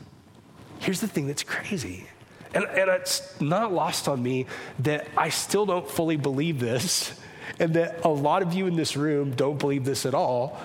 Here's 0.78 1.00
the 1.00 1.08
thing 1.08 1.26
that's 1.26 1.42
crazy. 1.42 2.06
And, 2.54 2.64
and 2.64 2.90
it's 2.90 3.40
not 3.40 3.72
lost 3.72 4.08
on 4.08 4.22
me 4.22 4.46
that 4.80 5.06
I 5.16 5.28
still 5.28 5.66
don't 5.66 5.88
fully 5.88 6.16
believe 6.16 6.58
this. 6.58 7.14
and 7.58 7.74
that 7.74 8.04
a 8.04 8.08
lot 8.08 8.42
of 8.42 8.54
you 8.54 8.66
in 8.66 8.76
this 8.76 8.96
room 8.96 9.32
don't 9.32 9.58
believe 9.58 9.84
this 9.84 10.06
at 10.06 10.14
all, 10.14 10.58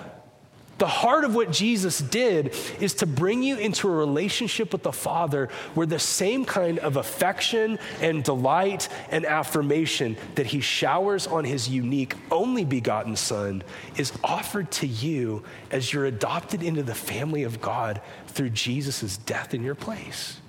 the 0.78 0.86
heart 0.86 1.24
of 1.24 1.34
what 1.34 1.50
Jesus 1.50 1.98
did 1.98 2.54
is 2.80 2.94
to 2.94 3.06
bring 3.06 3.42
you 3.42 3.56
into 3.56 3.88
a 3.88 3.90
relationship 3.90 4.72
with 4.72 4.82
the 4.82 4.92
Father 4.92 5.48
where 5.74 5.86
the 5.86 5.98
same 5.98 6.44
kind 6.44 6.78
of 6.80 6.96
affection 6.96 7.78
and 8.00 8.22
delight 8.22 8.88
and 9.10 9.24
affirmation 9.24 10.16
that 10.34 10.46
He 10.46 10.60
showers 10.60 11.26
on 11.26 11.44
His 11.44 11.68
unique, 11.68 12.14
only 12.30 12.64
begotten 12.64 13.16
Son 13.16 13.62
is 13.96 14.12
offered 14.22 14.70
to 14.72 14.86
you 14.86 15.42
as 15.70 15.92
you're 15.92 16.06
adopted 16.06 16.62
into 16.62 16.82
the 16.82 16.94
family 16.94 17.44
of 17.44 17.60
God 17.60 18.00
through 18.26 18.50
Jesus' 18.50 19.16
death 19.16 19.54
in 19.54 19.62
your 19.62 19.74
place. 19.74 20.40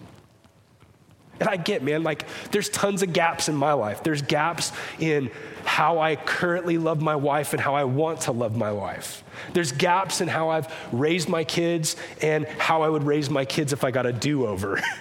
And 1.40 1.50
I 1.50 1.58
get, 1.58 1.84
man, 1.84 2.04
like 2.04 2.26
there's 2.52 2.70
tons 2.70 3.04
of 3.04 3.14
gaps 3.14 3.50
in 3.50 3.56
my 3.56 3.74
life. 3.74 4.04
There's 4.04 4.22
gaps 4.22 4.72
in 5.00 5.32
how 5.66 6.00
I 6.00 6.16
currently 6.16 6.78
love 6.78 7.02
my 7.02 7.16
wife 7.16 7.54
and 7.54 7.62
how 7.62 7.76
I 7.76 7.84
want 7.84 8.22
to 8.22 8.32
love 8.32 8.56
my 8.56 8.72
wife. 8.72 9.24
There's 9.54 9.72
gaps 9.72 10.22
in 10.22 10.28
how 10.28 10.50
I've 10.50 10.74
raised 10.92 11.30
my 11.30 11.44
kids 11.44 11.96
and 12.22 12.48
how 12.48 12.82
I 12.82 12.90
would 12.90 13.04
raise 13.04 13.30
my 13.30 13.46
kids 13.46 13.74
if 13.74 13.84
I 13.84 13.92
got 13.92 14.06
a 14.06 14.14
do 14.14 14.46
over. 14.48 14.82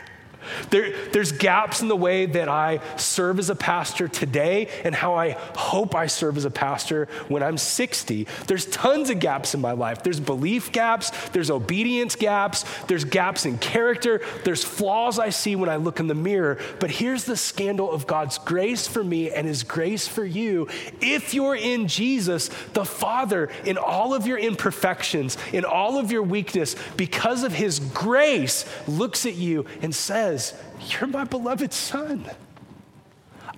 There, 0.71 0.93
there's 1.09 1.33
gaps 1.33 1.83
in 1.83 1.89
the 1.89 1.97
way 1.97 2.27
that 2.27 2.49
I 2.49 2.81
serve 2.97 3.39
as 3.39 3.51
a 3.51 3.57
pastor 3.57 4.09
today 4.09 4.69
and 4.85 4.95
how 4.95 5.15
I 5.15 5.31
hope 5.57 5.95
I 5.95 6.07
serve 6.07 6.37
as 6.37 6.45
a 6.45 6.51
pastor 6.51 7.09
when 7.29 7.43
I'm 7.43 7.59
60. 7.59 8.27
There's 8.47 8.67
tons 8.67 9.11
of 9.11 9.19
gaps 9.21 9.55
in 9.55 9.61
my 9.61 9.73
life. 9.73 10.03
There's 10.03 10.21
belief 10.21 10.73
gaps, 10.73 11.11
there's 11.29 11.51
obedience 11.51 12.17
gaps, 12.17 12.65
there's 12.87 13.05
gaps 13.05 13.47
in 13.47 13.59
character, 13.59 14.21
there's 14.45 14.65
flaws 14.65 15.19
I 15.19 15.31
see 15.31 15.57
when 15.57 15.69
I 15.69 15.77
look 15.77 16.01
in 16.01 16.07
the 16.07 16.15
mirror. 16.15 16.59
But 16.81 16.91
here's 16.91 17.25
the 17.25 17.37
scandal 17.37 17.91
of 17.91 18.07
God's 18.07 18.39
grace 18.39 18.87
for 18.87 19.03
me 19.03 19.31
and 19.31 19.47
His 19.47 19.63
grace 19.63 20.07
for 20.09 20.25
you. 20.25 20.69
If 21.01 21.35
you're 21.35 21.57
in 21.57 21.89
Jesus, 21.89 22.49
the 22.73 22.85
Father, 22.85 23.49
in 23.65 23.79
all 23.79 24.15
of 24.15 24.27
your 24.27 24.39
imperfections, 24.39 25.37
in 25.53 25.65
all 25.65 25.99
of 25.99 26.13
your 26.13 26.23
weakness, 26.23 26.77
because 26.97 27.43
of 27.43 27.53
His 27.53 27.79
grace, 27.79 28.65
looks 28.87 29.27
at 29.27 29.35
you 29.35 29.67
and 29.83 29.95
says, 29.95 30.36
says, 30.39 30.55
You're 30.91 31.09
my 31.09 31.25
beloved 31.25 31.73
son. 31.73 32.31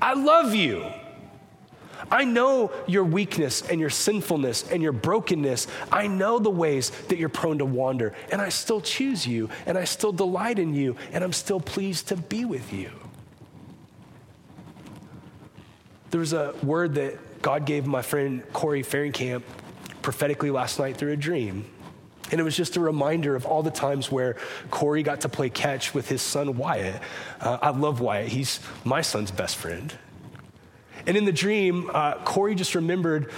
I 0.00 0.14
love 0.14 0.54
you. 0.54 0.86
I 2.10 2.24
know 2.24 2.72
your 2.86 3.04
weakness 3.04 3.62
and 3.68 3.80
your 3.80 3.90
sinfulness 3.90 4.70
and 4.70 4.82
your 4.82 4.92
brokenness. 4.92 5.66
I 5.90 6.06
know 6.06 6.38
the 6.38 6.50
ways 6.50 6.90
that 7.08 7.18
you're 7.18 7.28
prone 7.28 7.58
to 7.58 7.64
wander, 7.64 8.14
and 8.30 8.40
I 8.40 8.48
still 8.48 8.80
choose 8.80 9.26
you, 9.26 9.50
and 9.66 9.76
I 9.76 9.84
still 9.84 10.12
delight 10.12 10.58
in 10.58 10.74
you, 10.74 10.96
and 11.12 11.24
I'm 11.24 11.32
still 11.32 11.60
pleased 11.60 12.08
to 12.08 12.16
be 12.16 12.44
with 12.44 12.72
you. 12.72 12.90
There 16.10 16.20
was 16.20 16.32
a 16.32 16.54
word 16.62 16.94
that 16.94 17.42
God 17.42 17.66
gave 17.66 17.86
my 17.86 18.00
friend 18.00 18.42
Corey 18.52 18.82
Fahrenkamp 18.82 19.42
prophetically 20.00 20.50
last 20.50 20.78
night 20.78 20.96
through 20.96 21.12
a 21.12 21.16
dream. 21.16 21.66
And 22.30 22.40
it 22.40 22.44
was 22.44 22.56
just 22.56 22.76
a 22.76 22.80
reminder 22.80 23.34
of 23.34 23.46
all 23.46 23.62
the 23.62 23.70
times 23.70 24.10
where 24.10 24.36
Corey 24.70 25.02
got 25.02 25.22
to 25.22 25.28
play 25.28 25.48
catch 25.48 25.94
with 25.94 26.08
his 26.08 26.22
son 26.22 26.56
Wyatt. 26.56 27.00
Uh, 27.40 27.58
I 27.62 27.70
love 27.70 28.00
Wyatt, 28.00 28.28
he's 28.28 28.60
my 28.84 29.00
son's 29.00 29.30
best 29.30 29.56
friend. 29.56 29.96
And 31.06 31.16
in 31.16 31.24
the 31.24 31.32
dream, 31.32 31.90
uh, 31.92 32.16
Corey 32.24 32.54
just 32.54 32.74
remembered 32.74 33.32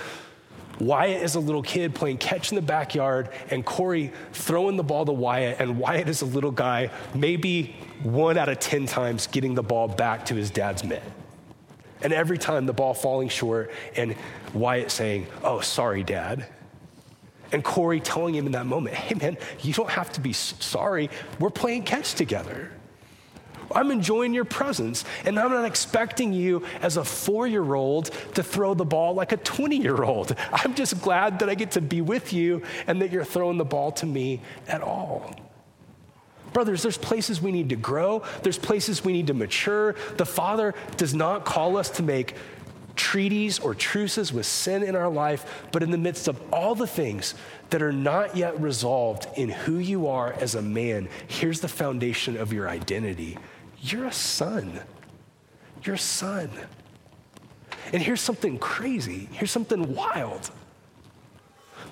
Wyatt 0.80 1.22
as 1.22 1.34
a 1.34 1.40
little 1.40 1.62
kid 1.62 1.94
playing 1.94 2.18
catch 2.18 2.50
in 2.50 2.56
the 2.56 2.62
backyard, 2.62 3.28
and 3.50 3.64
Corey 3.64 4.12
throwing 4.32 4.76
the 4.76 4.82
ball 4.82 5.04
to 5.04 5.12
Wyatt, 5.12 5.60
and 5.60 5.78
Wyatt 5.78 6.08
as 6.08 6.22
a 6.22 6.26
little 6.26 6.50
guy, 6.50 6.90
maybe 7.14 7.76
one 8.02 8.38
out 8.38 8.48
of 8.48 8.58
10 8.58 8.86
times 8.86 9.26
getting 9.26 9.54
the 9.54 9.62
ball 9.62 9.88
back 9.88 10.26
to 10.26 10.34
his 10.34 10.50
dad's 10.50 10.82
mitt. 10.82 11.02
And 12.02 12.14
every 12.14 12.38
time 12.38 12.64
the 12.64 12.72
ball 12.72 12.94
falling 12.94 13.28
short, 13.28 13.70
and 13.94 14.16
Wyatt 14.54 14.90
saying, 14.90 15.26
Oh, 15.44 15.60
sorry, 15.60 16.02
dad. 16.02 16.46
And 17.52 17.64
Corey 17.64 18.00
telling 18.00 18.34
him 18.34 18.46
in 18.46 18.52
that 18.52 18.66
moment, 18.66 18.94
hey 18.94 19.14
man, 19.14 19.36
you 19.60 19.72
don't 19.72 19.90
have 19.90 20.12
to 20.12 20.20
be 20.20 20.32
sorry. 20.32 21.10
We're 21.38 21.50
playing 21.50 21.84
catch 21.84 22.14
together. 22.14 22.70
I'm 23.72 23.90
enjoying 23.90 24.34
your 24.34 24.44
presence, 24.44 25.04
and 25.24 25.38
I'm 25.38 25.50
not 25.50 25.64
expecting 25.64 26.32
you 26.32 26.64
as 26.82 26.96
a 26.96 27.04
four 27.04 27.46
year 27.46 27.74
old 27.74 28.06
to 28.34 28.42
throw 28.42 28.74
the 28.74 28.84
ball 28.84 29.14
like 29.14 29.32
a 29.32 29.36
20 29.36 29.76
year 29.76 30.02
old. 30.02 30.34
I'm 30.52 30.74
just 30.74 31.00
glad 31.00 31.38
that 31.40 31.48
I 31.48 31.54
get 31.54 31.72
to 31.72 31.80
be 31.80 32.00
with 32.00 32.32
you 32.32 32.62
and 32.86 33.00
that 33.02 33.12
you're 33.12 33.24
throwing 33.24 33.58
the 33.58 33.64
ball 33.64 33.92
to 33.92 34.06
me 34.06 34.42
at 34.66 34.82
all. 34.82 35.34
Brothers, 36.52 36.82
there's 36.82 36.98
places 36.98 37.40
we 37.40 37.52
need 37.52 37.68
to 37.68 37.76
grow, 37.76 38.24
there's 38.42 38.58
places 38.58 39.04
we 39.04 39.12
need 39.12 39.28
to 39.28 39.34
mature. 39.34 39.94
The 40.16 40.26
Father 40.26 40.74
does 40.96 41.14
not 41.14 41.44
call 41.44 41.76
us 41.76 41.90
to 41.90 42.02
make 42.02 42.34
treaties 43.00 43.58
or 43.58 43.74
truces 43.74 44.30
with 44.30 44.44
sin 44.44 44.82
in 44.82 44.94
our 44.94 45.08
life, 45.08 45.64
but 45.72 45.82
in 45.82 45.90
the 45.90 45.96
midst 45.96 46.28
of 46.28 46.38
all 46.52 46.74
the 46.74 46.86
things 46.86 47.34
that 47.70 47.80
are 47.80 47.94
not 47.94 48.36
yet 48.36 48.60
resolved 48.60 49.26
in 49.36 49.48
who 49.48 49.78
you 49.78 50.06
are 50.06 50.34
as 50.34 50.54
a 50.54 50.60
man, 50.60 51.08
here's 51.26 51.60
the 51.60 51.68
foundation 51.68 52.36
of 52.36 52.52
your 52.52 52.68
identity 52.68 53.38
you're 53.82 54.04
a 54.04 54.12
son. 54.12 54.78
You're 55.82 55.94
a 55.94 55.98
son. 55.98 56.50
And 57.94 58.02
here's 58.02 58.20
something 58.20 58.58
crazy, 58.58 59.30
here's 59.32 59.50
something 59.50 59.94
wild. 59.94 60.50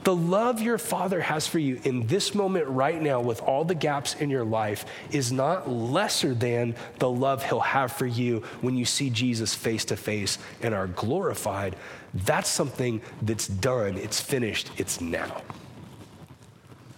The 0.05 0.15
love 0.15 0.63
your 0.63 0.79
father 0.79 1.21
has 1.21 1.47
for 1.47 1.59
you 1.59 1.81
in 1.85 2.07
this 2.07 2.35
moment 2.35 2.67
right 2.69 3.01
now, 3.01 3.21
with 3.21 3.43
all 3.43 3.65
the 3.65 3.75
gaps 3.75 4.15
in 4.15 4.31
your 4.31 4.45
life, 4.45 4.85
is 5.11 5.33
not 5.33 5.69
lesser 5.69 6.35
than 6.35 6.75
the 6.99 7.11
love 7.11 7.45
he'll 7.45 7.61
have 7.61 7.93
for 7.93 8.07
you 8.07 8.43
when 8.61 8.77
you 8.77 8.85
see 8.85 9.11
Jesus 9.11 9.55
face 9.55 9.85
to 9.87 9.97
face 9.97 10.39
and 10.63 10.75
are 10.75 10.87
glorified. 10.87 11.77
That's 12.15 12.49
something 12.49 13.03
that's 13.23 13.49
done, 13.49 13.97
it's 13.97 14.21
finished, 14.21 14.71
it's 14.79 15.01
now. 15.01 15.43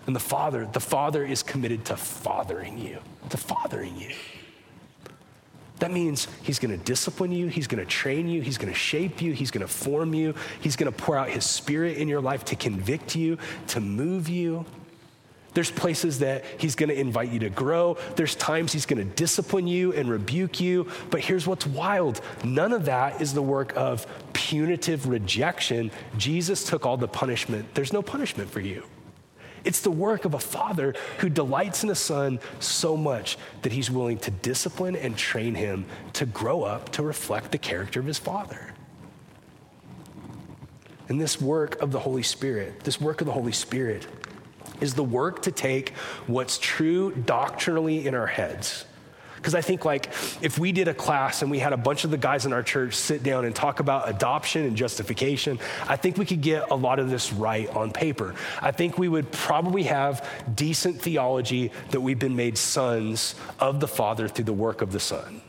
And 0.07 0.15
the 0.15 0.21
Father, 0.21 0.69
the 0.73 0.81
Father 0.81 1.25
is 1.25 1.43
committed 1.43 1.85
to 1.87 1.97
fathering 1.97 2.79
you, 2.79 2.99
to 3.31 3.37
fathering 3.37 3.97
you. 3.97 4.15
That 5.81 5.91
means 5.91 6.29
he's 6.43 6.59
going 6.59 6.79
to 6.79 6.85
discipline 6.85 7.33
you, 7.33 7.49
he's 7.49 7.67
going 7.67 7.83
to 7.83 7.91
train 7.91 8.29
you, 8.29 8.43
he's 8.43 8.59
going 8.59 8.73
to 8.73 8.79
shape 8.79 9.21
you, 9.21 9.33
he's 9.33 9.51
going 9.51 9.67
to 9.67 9.73
form 9.73 10.15
you, 10.15 10.35
he's 10.61 10.77
going 10.77 10.93
to 10.93 10.97
pour 10.97 11.17
out 11.17 11.31
his 11.31 11.45
spirit 11.45 11.97
in 11.97 12.07
your 12.07 12.21
life 12.21 12.45
to 12.47 12.57
convict 12.57 13.17
you, 13.17 13.39
to 13.69 13.81
move 13.81 14.29
you. 14.29 14.67
There's 15.55 15.71
places 15.71 16.21
that 16.21 16.45
he's 16.59 16.77
going 16.77 16.91
to 16.91 16.99
invite 16.99 17.31
you 17.31 17.41
to 17.41 17.51
grow. 17.51 17.97
There's 18.15 18.37
times 18.37 18.73
he's 18.73 18.87
going 18.87 18.99
to 18.99 19.15
discipline 19.17 19.67
you 19.67 19.93
and 19.93 20.09
rebuke 20.09 20.61
you. 20.61 20.87
But 21.11 21.21
here's 21.21 21.47
what's 21.47 21.67
wild 21.67 22.21
none 22.45 22.73
of 22.73 22.85
that 22.85 23.21
is 23.21 23.35
the 23.35 23.43
work 23.43 23.73
of 23.75 24.07
punitive 24.33 25.09
rejection. 25.09 25.91
Jesus 26.19 26.65
took 26.65 26.87
all 26.87 26.97
the 26.97 27.09
punishment. 27.09 27.75
There's 27.75 27.93
no 27.93 28.03
punishment 28.03 28.51
for 28.51 28.61
you. 28.61 28.85
It's 29.65 29.81
the 29.81 29.91
work 29.91 30.25
of 30.25 30.35
a 30.35 30.39
father 30.39 30.95
who 31.19 31.29
delights 31.29 31.85
in 31.85 31.91
a 31.91 31.95
son 31.95 32.41
so 32.59 32.97
much 32.97 33.37
that 33.63 33.73
he's 33.73 33.91
willing 33.91 34.19
to 34.19 34.31
discipline 34.31 34.97
and 34.97 35.17
train 35.17 35.55
him 35.55 35.87
to 36.15 36.27
grow 36.27 36.63
up 36.63 36.91
to 36.93 37.03
reflect 37.03 37.53
the 37.53 37.59
character 37.59 38.01
of 38.01 38.07
his 38.07 38.19
father. 38.19 38.75
And 41.09 41.21
this 41.21 41.41
work 41.41 41.81
of 41.83 41.91
the 41.91 41.99
Holy 41.99 42.23
Spirit, 42.23 42.81
this 42.81 43.01
work 43.01 43.21
of 43.21 43.27
the 43.27 43.33
Holy 43.33 43.53
Spirit, 43.53 44.07
is 44.81 44.95
the 44.95 45.05
work 45.05 45.43
to 45.43 45.53
take 45.53 45.91
what's 46.27 46.57
true 46.59 47.13
doctrinally 47.13 48.07
in 48.07 48.15
our 48.15 48.27
heads 48.27 48.85
because 49.41 49.55
I 49.55 49.63
think, 49.63 49.87
like, 49.87 50.09
if 50.43 50.59
we 50.59 50.71
did 50.71 50.87
a 50.87 50.93
class 50.93 51.41
and 51.41 51.51
we 51.51 51.59
had 51.59 51.73
a 51.73 51.79
bunch 51.79 52.05
of 52.05 52.11
the 52.11 52.19
guys 52.19 52.45
in 52.45 52.53
our 52.53 52.63
church 52.63 52.95
sit 52.95 53.23
down 53.23 53.47
and 53.47 53.55
talk 53.55 53.81
about 53.81 54.07
adoption 54.07 54.67
and 54.67 54.77
justification, 54.77 55.59
I 55.89 55.97
think 55.97 56.19
we 56.19 56.27
could 56.27 56.43
get 56.43 56.71
a 56.71 56.75
lot 56.75 56.99
of 56.99 57.09
this 57.09 57.33
right 57.33 57.69
on 57.71 57.91
paper. 57.91 58.35
I 58.61 58.71
think 58.71 58.99
we 58.99 59.09
would 59.09 59.33
probably 59.33 59.85
have 59.85 60.29
decent 60.55 61.01
theology 61.01 61.73
that 61.91 62.03
we've 62.03 62.19
been 62.19 62.37
made 62.37 62.59
sons 62.59 63.35
of 63.59 63.81
the 63.81 63.89
Father 63.89 64.29
through 64.29 64.45
the 64.45 64.53
work 64.53 64.83
of 64.83 64.93
the 64.93 65.01
Son. 65.01 65.41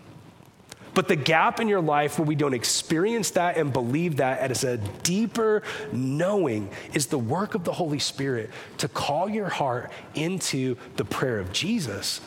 But 0.94 1.08
the 1.08 1.16
gap 1.16 1.60
in 1.60 1.68
your 1.68 1.82
life 1.82 2.20
where 2.20 2.26
we 2.26 2.36
don't 2.36 2.54
experience 2.54 3.32
that 3.32 3.58
and 3.58 3.72
believe 3.72 4.18
that 4.18 4.40
as 4.40 4.64
a 4.64 4.78
deeper 4.78 5.64
knowing 5.92 6.70
is 6.94 7.08
the 7.08 7.20
work 7.20 7.56
of 7.56 7.64
the 7.64 7.72
Holy 7.72 8.00
Spirit 8.00 8.50
to 8.78 8.88
call 8.88 9.30
your 9.30 9.50
heart 9.50 9.92
into 10.16 10.76
the 10.98 11.06
prayer 11.06 11.40
of 11.40 11.54
Jesus, 11.54 12.20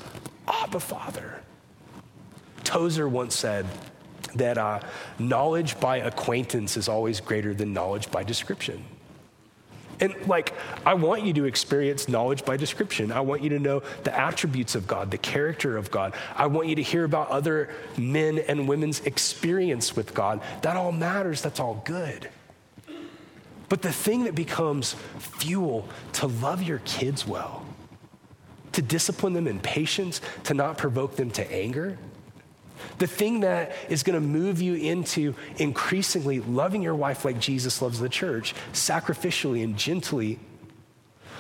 Abba 0.49 0.81
Father. 0.81 1.44
Tozer 2.65 3.09
once 3.09 3.35
said 3.35 3.67
that 4.35 4.59
uh, 4.59 4.81
knowledge 5.19 5.79
by 5.81 5.99
acquaintance 5.99 6.77
is 6.77 6.89
always 6.89 7.21
greater 7.21 7.55
than 7.55 7.73
knowledge 7.73 8.11
by 8.11 8.25
description. 8.25 8.85
And 10.01 10.15
like, 10.27 10.55
I 10.85 10.95
want 10.95 11.25
you 11.25 11.33
to 11.35 11.45
experience 11.45 12.09
knowledge 12.09 12.45
by 12.45 12.57
description. 12.57 13.13
I 13.13 13.21
want 13.21 13.43
you 13.43 13.51
to 13.51 13.59
know 13.59 13.83
the 14.03 14.17
attributes 14.19 14.75
of 14.75 14.87
God, 14.87 15.11
the 15.11 15.19
character 15.19 15.77
of 15.77 15.91
God. 15.91 16.15
I 16.35 16.47
want 16.47 16.69
you 16.69 16.75
to 16.77 16.83
hear 16.83 17.05
about 17.05 17.29
other 17.29 17.71
men 17.97 18.39
and 18.39 18.69
women's 18.69 19.01
experience 19.01 19.95
with 19.95 20.13
God. 20.13 20.41
That 20.63 20.77
all 20.77 20.93
matters, 20.93 21.43
that's 21.43 21.61
all 21.61 21.81
good. 21.85 22.29
But 23.69 23.83
the 23.83 23.93
thing 23.93 24.25
that 24.25 24.35
becomes 24.35 24.95
fuel 25.19 25.89
to 26.15 26.27
love 26.27 26.63
your 26.63 26.81
kids 26.85 27.27
well, 27.27 27.65
to 28.73 28.83
discipline 28.83 29.33
them 29.33 29.47
in 29.47 29.61
patience, 29.61 30.21
to 30.45 30.55
not 30.55 30.77
provoke 30.77 31.17
them 31.17 31.31
to 31.33 31.53
anger, 31.53 31.99
The 32.99 33.07
thing 33.07 33.41
that 33.41 33.73
is 33.89 34.03
going 34.03 34.15
to 34.15 34.27
move 34.27 34.61
you 34.61 34.75
into 34.75 35.35
increasingly 35.59 36.41
loving 36.41 36.83
your 36.83 36.95
wife 36.95 37.25
like 37.25 37.39
Jesus 37.39 37.83
loves 37.83 38.01
the 38.01 38.09
church, 38.09 38.55
sacrificially 38.73 39.63
and 39.63 39.77
gently. 39.77 40.39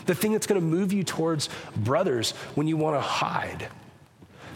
The 0.07 0.15
thing 0.15 0.33
that's 0.33 0.47
going 0.47 0.61
to 0.61 0.67
move 0.67 0.93
you 0.93 1.03
towards 1.03 1.49
brothers 1.77 2.33
when 2.55 2.67
you 2.67 2.77
want 2.77 2.97
to 2.97 3.01
hide 3.01 3.69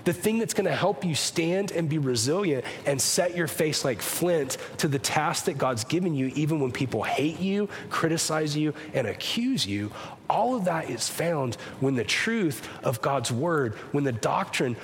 the 0.08 0.14
thing 0.14 0.38
that's 0.38 0.54
going 0.54 0.64
to 0.64 0.74
help 0.74 1.04
you 1.04 1.14
stand 1.14 1.70
and 1.70 1.86
be 1.86 1.98
resilient 1.98 2.64
and 2.86 2.98
set 2.98 3.36
your 3.36 3.46
face 3.46 3.84
like 3.84 4.00
flint 4.00 4.56
to 4.78 4.88
the 4.88 4.98
task 4.98 5.44
that 5.44 5.58
God's 5.58 5.84
given 5.84 6.14
you, 6.14 6.28
even 6.34 6.60
when 6.60 6.72
people 6.72 7.02
hate 7.02 7.40
you, 7.40 7.68
criticize 7.90 8.56
you, 8.56 8.72
and 8.94 9.06
accuse 9.06 9.66
you. 9.66 9.92
All 10.30 10.56
of 10.56 10.64
that 10.64 10.88
is 10.88 11.10
found 11.10 11.56
when 11.80 11.94
the 11.94 12.04
truth 12.04 12.66
of 12.82 13.02
God's 13.02 13.30
word, 13.30 13.74
when 13.92 14.04
the 14.04 14.12
doctrine 14.12 14.78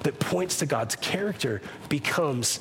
that 0.00 0.18
points 0.20 0.58
to 0.58 0.66
God's 0.66 0.96
character 0.96 1.60
becomes 1.88 2.60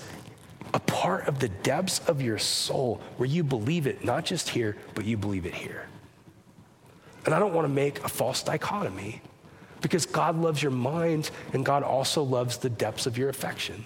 a 0.74 0.80
part 0.80 1.28
of 1.28 1.40
the 1.40 1.50
depths 1.50 2.00
of 2.08 2.22
your 2.22 2.38
soul 2.38 3.02
where 3.18 3.28
you 3.28 3.44
believe 3.44 3.88
it, 3.88 4.04
not 4.04 4.26
just 4.26 4.50
here, 4.50 4.76
but 4.96 5.06
you 5.06 5.18
believe 5.18 5.46
it 5.46 5.54
here. 5.54 5.88
And 7.26 7.34
I 7.34 7.40
don't 7.40 7.54
want 7.54 7.66
to 7.66 7.74
make 7.74 8.04
a 8.04 8.10
false 8.10 8.44
dichotomy 8.44 9.22
because 9.82 10.06
God 10.06 10.38
loves 10.38 10.62
your 10.62 10.72
mind 10.72 11.30
and 11.54 11.66
God 11.66 11.84
also 11.84 12.24
loves 12.24 12.58
the 12.58 12.70
depths 12.70 13.06
of 13.06 13.18
your 13.18 13.30
affection. 13.30 13.86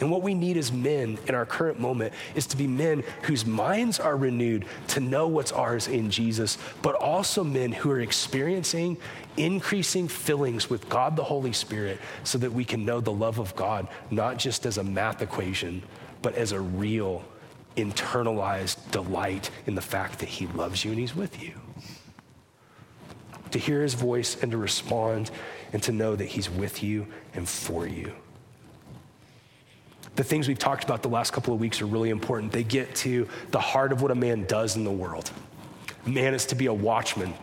And 0.00 0.10
what 0.10 0.22
we 0.22 0.34
need 0.34 0.56
as 0.56 0.72
men 0.72 1.18
in 1.26 1.34
our 1.34 1.46
current 1.46 1.78
moment 1.78 2.12
is 2.34 2.46
to 2.48 2.56
be 2.56 2.66
men 2.66 3.04
whose 3.22 3.46
minds 3.46 4.00
are 4.00 4.16
renewed 4.16 4.64
to 4.88 5.00
know 5.00 5.28
what's 5.28 5.52
ours 5.52 5.88
in 5.88 6.10
Jesus, 6.10 6.58
but 6.82 6.94
also 6.96 7.44
men 7.44 7.72
who 7.72 7.90
are 7.90 8.00
experiencing 8.00 8.96
increasing 9.36 10.06
fillings 10.06 10.70
with 10.70 10.88
God 10.88 11.16
the 11.16 11.24
Holy 11.24 11.52
Spirit 11.52 11.98
so 12.22 12.38
that 12.38 12.52
we 12.52 12.64
can 12.64 12.84
know 12.84 13.00
the 13.00 13.12
love 13.12 13.38
of 13.38 13.56
God 13.56 13.88
not 14.10 14.38
just 14.38 14.64
as 14.66 14.78
a 14.78 14.84
math 14.84 15.22
equation, 15.22 15.82
but 16.22 16.34
as 16.34 16.52
a 16.52 16.60
real 16.60 17.24
internalized 17.76 18.90
delight 18.92 19.50
in 19.66 19.74
the 19.74 19.82
fact 19.82 20.20
that 20.20 20.28
He 20.28 20.46
loves 20.48 20.84
you 20.84 20.92
and 20.92 21.00
He's 21.00 21.16
with 21.16 21.42
you 21.42 21.52
to 23.54 23.58
hear 23.60 23.82
his 23.82 23.94
voice 23.94 24.36
and 24.42 24.50
to 24.50 24.58
respond 24.58 25.30
and 25.72 25.80
to 25.80 25.92
know 25.92 26.16
that 26.16 26.24
he's 26.24 26.50
with 26.50 26.82
you 26.82 27.06
and 27.34 27.48
for 27.48 27.86
you. 27.86 28.12
The 30.16 30.24
things 30.24 30.46
we've 30.46 30.58
talked 30.58 30.84
about 30.84 31.02
the 31.02 31.08
last 31.08 31.32
couple 31.32 31.52
of 31.54 31.60
weeks 31.60 31.82
are 31.82 31.86
really 31.86 32.10
important. 32.10 32.52
They 32.52 32.64
get 32.64 32.94
to 32.96 33.28
the 33.50 33.60
heart 33.60 33.92
of 33.92 34.00
what 34.00 34.10
a 34.10 34.14
man 34.14 34.44
does 34.44 34.76
in 34.76 34.84
the 34.84 34.92
world. 34.92 35.30
A 36.06 36.10
man 36.10 36.34
is 36.34 36.46
to 36.46 36.54
be 36.54 36.66
a 36.66 36.72
watchman. 36.72 37.34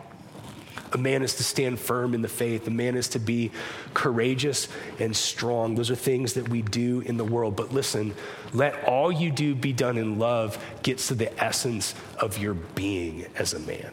A 0.92 0.98
man 0.98 1.22
is 1.22 1.36
to 1.36 1.44
stand 1.44 1.78
firm 1.80 2.14
in 2.14 2.22
the 2.22 2.28
faith. 2.28 2.66
A 2.66 2.70
man 2.70 2.96
is 2.96 3.08
to 3.08 3.18
be 3.18 3.50
courageous 3.94 4.68
and 4.98 5.16
strong. 5.16 5.74
Those 5.74 5.90
are 5.90 5.96
things 5.96 6.34
that 6.34 6.48
we 6.48 6.62
do 6.62 7.00
in 7.00 7.16
the 7.16 7.24
world. 7.24 7.56
But 7.56 7.72
listen, 7.72 8.14
let 8.52 8.84
all 8.84 9.10
you 9.10 9.30
do 9.30 9.54
be 9.54 9.72
done 9.72 9.96
in 9.96 10.18
love 10.18 10.62
gets 10.82 11.08
to 11.08 11.14
the 11.14 11.42
essence 11.42 11.94
of 12.18 12.38
your 12.38 12.54
being 12.54 13.26
as 13.36 13.54
a 13.54 13.58
man. 13.60 13.92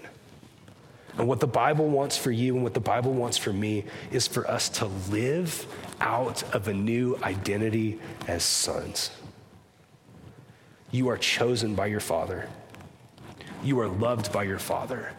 And 1.17 1.27
what 1.27 1.39
the 1.39 1.47
Bible 1.47 1.89
wants 1.89 2.17
for 2.17 2.31
you 2.31 2.55
and 2.55 2.63
what 2.63 2.73
the 2.73 2.79
Bible 2.79 3.13
wants 3.13 3.37
for 3.37 3.51
me 3.51 3.85
is 4.11 4.27
for 4.27 4.49
us 4.49 4.69
to 4.69 4.85
live 5.09 5.65
out 5.99 6.43
of 6.55 6.67
a 6.67 6.73
new 6.73 7.17
identity 7.23 7.99
as 8.27 8.43
sons. 8.43 9.11
You 10.91 11.09
are 11.09 11.17
chosen 11.17 11.75
by 11.75 11.87
your 11.87 11.99
Father. 11.99 12.47
You 13.63 13.79
are 13.81 13.87
loved 13.87 14.31
by 14.31 14.43
your 14.43 14.59
Father. 14.59 15.11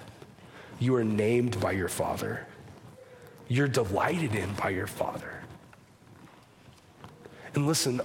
You 0.79 0.95
are 0.97 1.05
named 1.05 1.61
by 1.61 1.73
your 1.73 1.89
Father. 1.89 2.47
You're 3.49 3.69
delighted 3.69 4.35
in 4.35 4.53
by 4.55 4.71
your 4.71 4.87
Father. 4.87 5.43
And 7.55 7.67
listen, 7.67 8.01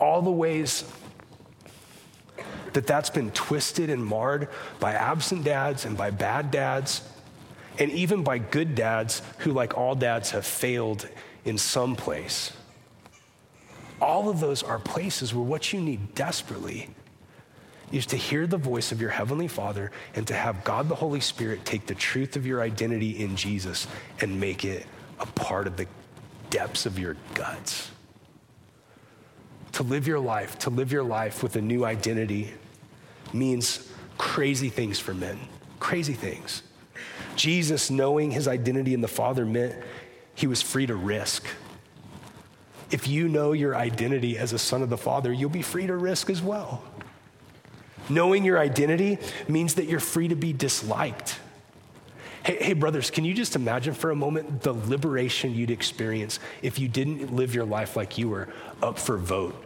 all 0.00 0.22
the 0.22 0.30
ways 0.30 0.84
that 2.72 2.86
that's 2.86 3.10
been 3.10 3.30
twisted 3.30 3.88
and 3.88 4.04
marred 4.04 4.48
by 4.80 4.92
absent 4.92 5.44
dads 5.44 5.84
and 5.84 5.96
by 5.96 6.10
bad 6.10 6.50
dads 6.50 7.02
and 7.78 7.90
even 7.90 8.22
by 8.22 8.38
good 8.38 8.74
dads 8.74 9.22
who, 9.38 9.52
like 9.52 9.76
all 9.76 9.94
dads, 9.94 10.30
have 10.30 10.46
failed 10.46 11.08
in 11.44 11.58
some 11.58 11.96
place. 11.96 12.52
All 14.00 14.28
of 14.28 14.40
those 14.40 14.62
are 14.62 14.78
places 14.78 15.34
where 15.34 15.44
what 15.44 15.72
you 15.72 15.80
need 15.80 16.14
desperately 16.14 16.90
is 17.92 18.06
to 18.06 18.16
hear 18.16 18.46
the 18.46 18.56
voice 18.56 18.92
of 18.92 19.00
your 19.00 19.10
Heavenly 19.10 19.48
Father 19.48 19.90
and 20.14 20.26
to 20.26 20.34
have 20.34 20.64
God 20.64 20.88
the 20.88 20.94
Holy 20.94 21.20
Spirit 21.20 21.64
take 21.64 21.86
the 21.86 21.94
truth 21.94 22.36
of 22.36 22.46
your 22.46 22.60
identity 22.60 23.22
in 23.22 23.36
Jesus 23.36 23.86
and 24.20 24.40
make 24.40 24.64
it 24.64 24.86
a 25.20 25.26
part 25.26 25.66
of 25.66 25.76
the 25.76 25.86
depths 26.50 26.86
of 26.86 26.98
your 26.98 27.16
guts. 27.34 27.90
To 29.72 29.82
live 29.82 30.06
your 30.06 30.18
life, 30.18 30.58
to 30.60 30.70
live 30.70 30.90
your 30.90 31.04
life 31.04 31.42
with 31.42 31.56
a 31.56 31.60
new 31.60 31.84
identity 31.84 32.54
means 33.32 33.90
crazy 34.18 34.68
things 34.68 34.98
for 34.98 35.14
men, 35.14 35.38
crazy 35.78 36.14
things. 36.14 36.62
Jesus, 37.36 37.90
knowing 37.90 38.30
his 38.30 38.48
identity 38.48 38.94
in 38.94 39.00
the 39.00 39.08
Father, 39.08 39.44
meant 39.44 39.74
he 40.34 40.46
was 40.46 40.62
free 40.62 40.86
to 40.86 40.94
risk. 40.94 41.46
If 42.90 43.08
you 43.08 43.28
know 43.28 43.52
your 43.52 43.74
identity 43.74 44.38
as 44.38 44.52
a 44.52 44.58
son 44.58 44.82
of 44.82 44.90
the 44.90 44.96
Father, 44.96 45.32
you'll 45.32 45.50
be 45.50 45.62
free 45.62 45.86
to 45.86 45.96
risk 45.96 46.30
as 46.30 46.40
well. 46.40 46.82
Knowing 48.08 48.44
your 48.44 48.58
identity 48.58 49.18
means 49.48 49.74
that 49.74 49.86
you're 49.86 49.98
free 49.98 50.28
to 50.28 50.36
be 50.36 50.52
disliked. 50.52 51.40
Hey, 52.44 52.58
hey, 52.62 52.72
brothers, 52.74 53.10
can 53.10 53.24
you 53.24 53.34
just 53.34 53.56
imagine 53.56 53.92
for 53.92 54.12
a 54.12 54.14
moment 54.14 54.62
the 54.62 54.72
liberation 54.72 55.52
you'd 55.52 55.72
experience 55.72 56.38
if 56.62 56.78
you 56.78 56.86
didn't 56.86 57.34
live 57.34 57.54
your 57.54 57.64
life 57.64 57.96
like 57.96 58.18
you 58.18 58.28
were 58.28 58.48
up 58.80 59.00
for 59.00 59.16
vote? 59.16 59.65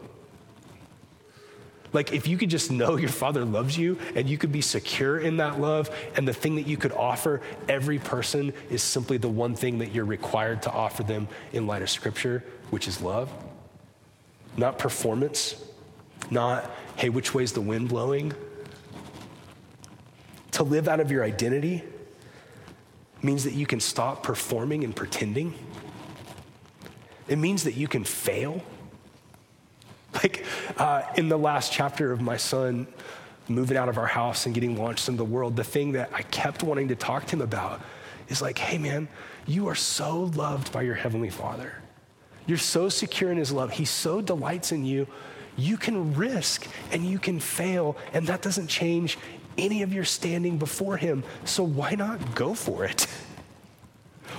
Like, 1.93 2.13
if 2.13 2.29
you 2.29 2.37
could 2.37 2.51
just 2.51 2.71
know 2.71 2.97
your 2.97 3.09
Father 3.09 3.45
loves 3.45 3.77
you 3.77 3.99
and 4.15 4.29
you 4.29 4.39
could 4.39 4.53
be 4.53 4.61
secure 4.61 5.19
in 5.19 5.39
that 5.39 5.61
love, 5.61 5.91
and 6.15 6.27
the 6.27 6.33
thing 6.33 6.55
that 6.57 6.67
you 6.67 6.77
could 6.77 6.93
offer 6.93 7.41
every 7.69 7.99
person 7.99 8.53
is 8.71 8.83
simply 8.83 9.17
the 9.17 9.29
one 9.29 9.55
thing 9.55 9.79
that 9.79 9.93
you're 9.93 10.05
required 10.05 10.63
to 10.63 10.71
offer 10.71 11.03
them 11.03 11.27
in 11.53 11.67
light 11.67 11.83
of 11.83 11.91
Scripture, 11.91 12.45
which 12.71 12.87
is 12.87 13.01
love, 13.01 13.33
not 14.57 14.79
performance, 14.79 15.63
not, 16.31 16.71
hey, 16.97 17.09
which 17.09 17.35
way's 17.35 17.53
the 17.53 17.61
wind 17.61 17.89
blowing? 17.89 18.33
To 20.53 20.63
live 20.63 20.87
out 20.87 21.01
of 21.01 21.11
your 21.11 21.25
identity 21.25 21.83
means 23.23 23.45
that 23.45 23.55
you 23.55 23.67
can 23.67 23.81
stop 23.81 24.23
performing 24.23 24.85
and 24.85 24.95
pretending. 24.95 25.55
It 27.27 27.37
means 27.37 27.65
that 27.65 27.75
you 27.75 27.89
can 27.89 28.05
fail 28.05 28.63
Like 30.23 30.45
uh, 30.77 31.03
in 31.17 31.29
the 31.29 31.39
last 31.39 31.73
chapter 31.73 32.11
of 32.11 32.21
my 32.21 32.37
son 32.37 32.87
moving 33.49 33.77
out 33.77 33.89
of 33.89 33.97
our 33.97 34.07
house 34.07 34.47
and 34.47 34.55
getting 34.55 34.77
launched 34.77 35.09
into 35.09 35.19
the 35.19 35.25
world, 35.25 35.57
the 35.57 35.65
thing 35.65 35.93
that 35.93 36.11
I 36.13 36.23
kept 36.23 36.63
wanting 36.63 36.89
to 36.89 36.97
talk 36.97 37.27
to 37.27 37.37
him 37.37 37.43
about 37.43 37.81
is 38.29 38.43
like, 38.43 38.59
hey 38.59 38.79
man, 38.79 39.09
you 39.47 39.69
are 39.69 39.75
so 39.75 40.25
loved 40.35 40.73
by 40.73 40.83
your 40.83 40.95
Heavenly 40.95 41.31
Father. 41.31 41.75
You're 42.47 42.59
so 42.59 42.89
secure 42.89 43.31
in 43.31 43.39
His 43.39 43.53
love. 43.53 43.71
He 43.73 43.85
so 43.85 44.21
delights 44.21 44.73
in 44.73 44.85
you. 44.85 45.07
You 45.57 45.77
can 45.77 46.15
risk 46.15 46.67
and 46.93 47.05
you 47.05 47.19
can 47.19 47.41
fail, 47.41 47.97
and 48.13 48.27
that 48.27 48.43
doesn't 48.43 48.69
change 48.69 49.19
any 49.59 49.83
of 49.83 49.93
your 49.93 50.05
standing 50.05 50.59
before 50.59 50.97
Him. 50.97 51.25
So 51.45 51.63
why 51.63 51.95
not 51.95 52.35
go 52.35 52.55
for 52.55 52.85
it? 52.85 53.07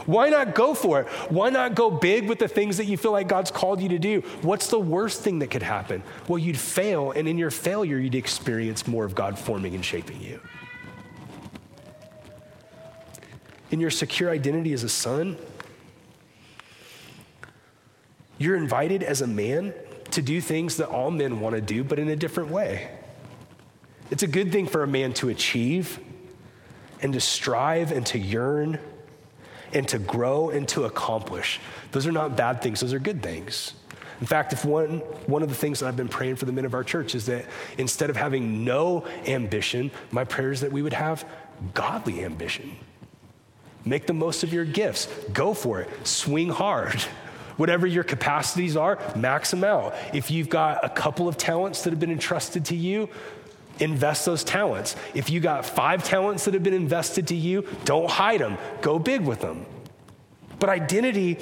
Why 0.05 0.29
not 0.29 0.55
go 0.55 0.73
for 0.73 1.01
it? 1.01 1.07
Why 1.29 1.49
not 1.49 1.75
go 1.75 1.91
big 1.91 2.27
with 2.27 2.39
the 2.39 2.47
things 2.47 2.77
that 2.77 2.85
you 2.85 2.97
feel 2.97 3.11
like 3.11 3.27
God's 3.27 3.51
called 3.51 3.81
you 3.81 3.89
to 3.89 3.99
do? 3.99 4.21
What's 4.41 4.67
the 4.67 4.79
worst 4.79 5.21
thing 5.21 5.39
that 5.39 5.51
could 5.51 5.63
happen? 5.63 6.03
Well, 6.27 6.39
you'd 6.39 6.57
fail, 6.57 7.11
and 7.11 7.27
in 7.27 7.37
your 7.37 7.51
failure, 7.51 7.97
you'd 7.97 8.15
experience 8.15 8.87
more 8.87 9.05
of 9.05 9.15
God 9.15 9.37
forming 9.37 9.75
and 9.75 9.83
shaping 9.83 10.21
you. 10.21 10.39
In 13.69 13.79
your 13.79 13.91
secure 13.91 14.29
identity 14.29 14.73
as 14.73 14.83
a 14.83 14.89
son, 14.89 15.37
you're 18.37 18.57
invited 18.57 19.03
as 19.03 19.21
a 19.21 19.27
man 19.27 19.73
to 20.11 20.21
do 20.21 20.41
things 20.41 20.77
that 20.77 20.89
all 20.89 21.11
men 21.11 21.39
want 21.39 21.55
to 21.55 21.61
do, 21.61 21.83
but 21.83 21.99
in 21.99 22.09
a 22.09 22.15
different 22.15 22.49
way. 22.49 22.89
It's 24.09 24.23
a 24.23 24.27
good 24.27 24.51
thing 24.51 24.67
for 24.67 24.83
a 24.83 24.87
man 24.87 25.13
to 25.13 25.29
achieve 25.29 25.99
and 27.01 27.13
to 27.13 27.21
strive 27.21 27.91
and 27.91 28.05
to 28.07 28.19
yearn 28.19 28.77
and 29.73 29.87
to 29.89 29.99
grow 29.99 30.49
and 30.49 30.67
to 30.69 30.85
accomplish. 30.85 31.59
Those 31.91 32.07
are 32.07 32.11
not 32.11 32.35
bad 32.35 32.61
things, 32.61 32.79
those 32.79 32.93
are 32.93 32.99
good 32.99 33.21
things. 33.23 33.73
In 34.19 34.27
fact, 34.27 34.53
if 34.53 34.63
one, 34.63 34.99
one 35.25 35.41
of 35.41 35.49
the 35.49 35.55
things 35.55 35.79
that 35.79 35.87
I've 35.87 35.97
been 35.97 36.07
praying 36.07 36.35
for 36.35 36.45
the 36.45 36.51
men 36.51 36.63
of 36.65 36.75
our 36.75 36.83
church 36.83 37.15
is 37.15 37.25
that 37.25 37.45
instead 37.79 38.11
of 38.11 38.15
having 38.15 38.63
no 38.63 39.05
ambition, 39.25 39.89
my 40.11 40.23
prayer 40.23 40.51
is 40.51 40.61
that 40.61 40.71
we 40.71 40.83
would 40.83 40.93
have 40.93 41.25
godly 41.73 42.23
ambition. 42.23 42.75
Make 43.83 44.05
the 44.05 44.13
most 44.13 44.43
of 44.43 44.53
your 44.53 44.63
gifts. 44.63 45.07
Go 45.33 45.55
for 45.55 45.81
it. 45.81 46.07
Swing 46.07 46.49
hard. 46.49 47.01
Whatever 47.57 47.85
your 47.85 48.03
capacities 48.03 48.77
are, 48.77 48.99
max 49.15 49.51
them 49.51 49.63
out. 49.63 49.95
If 50.13 50.31
you've 50.31 50.49
got 50.49 50.85
a 50.85 50.89
couple 50.89 51.27
of 51.27 51.37
talents 51.37 51.83
that 51.83 51.89
have 51.89 51.99
been 51.99 52.11
entrusted 52.11 52.65
to 52.65 52.75
you, 52.75 53.09
invest 53.79 54.25
those 54.25 54.43
talents. 54.43 54.95
If 55.13 55.29
you 55.29 55.39
got 55.39 55.65
five 55.65 56.03
talents 56.03 56.45
that 56.45 56.53
have 56.53 56.63
been 56.63 56.73
invested 56.73 57.27
to 57.27 57.35
you, 57.35 57.67
don't 57.85 58.09
hide 58.09 58.41
them, 58.41 58.57
go 58.81 58.99
big 58.99 59.21
with 59.21 59.41
them. 59.41 59.65
But 60.59 60.69
identity 60.69 61.39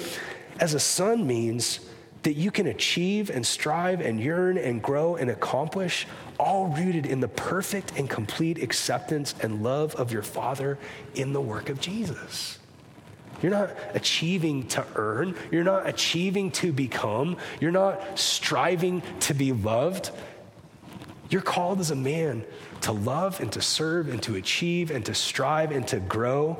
as 0.58 0.74
a 0.74 0.80
son 0.80 1.26
means 1.26 1.80
that 2.22 2.34
you 2.34 2.50
can 2.50 2.66
achieve 2.66 3.30
and 3.30 3.46
strive 3.46 4.00
and 4.00 4.20
yearn 4.20 4.58
and 4.58 4.82
grow 4.82 5.16
and 5.16 5.30
accomplish, 5.30 6.06
all 6.38 6.68
rooted 6.68 7.06
in 7.06 7.20
the 7.20 7.28
perfect 7.28 7.98
and 7.98 8.08
complete 8.08 8.62
acceptance 8.62 9.34
and 9.40 9.62
love 9.62 9.94
of 9.94 10.12
your 10.12 10.22
Father 10.22 10.78
in 11.14 11.32
the 11.32 11.40
work 11.40 11.68
of 11.68 11.80
Jesus. 11.80 12.58
You're 13.42 13.52
not 13.52 13.70
achieving 13.94 14.68
to 14.68 14.84
earn. 14.96 15.34
You're 15.50 15.64
not 15.64 15.88
achieving 15.88 16.50
to 16.52 16.72
become. 16.72 17.38
You're 17.58 17.70
not 17.70 18.18
striving 18.18 19.02
to 19.20 19.34
be 19.34 19.52
loved. 19.52 20.10
You're 21.30 21.42
called 21.42 21.80
as 21.80 21.90
a 21.90 21.96
man 21.96 22.44
to 22.82 22.92
love 22.92 23.40
and 23.40 23.50
to 23.52 23.62
serve 23.62 24.08
and 24.08 24.22
to 24.24 24.36
achieve 24.36 24.90
and 24.90 25.04
to 25.06 25.14
strive 25.14 25.70
and 25.70 25.86
to 25.88 26.00
grow, 26.00 26.58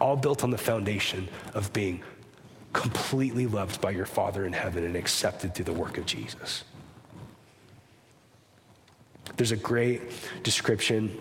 all 0.00 0.16
built 0.16 0.42
on 0.42 0.50
the 0.50 0.58
foundation 0.58 1.28
of 1.54 1.72
being 1.72 2.02
completely 2.72 3.46
loved 3.46 3.80
by 3.80 3.90
your 3.90 4.06
Father 4.06 4.44
in 4.44 4.52
heaven 4.52 4.84
and 4.84 4.96
accepted 4.96 5.54
through 5.54 5.66
the 5.66 5.72
work 5.72 5.98
of 5.98 6.06
Jesus. 6.06 6.64
There's 9.36 9.52
a 9.52 9.56
great 9.56 10.02
description 10.42 11.18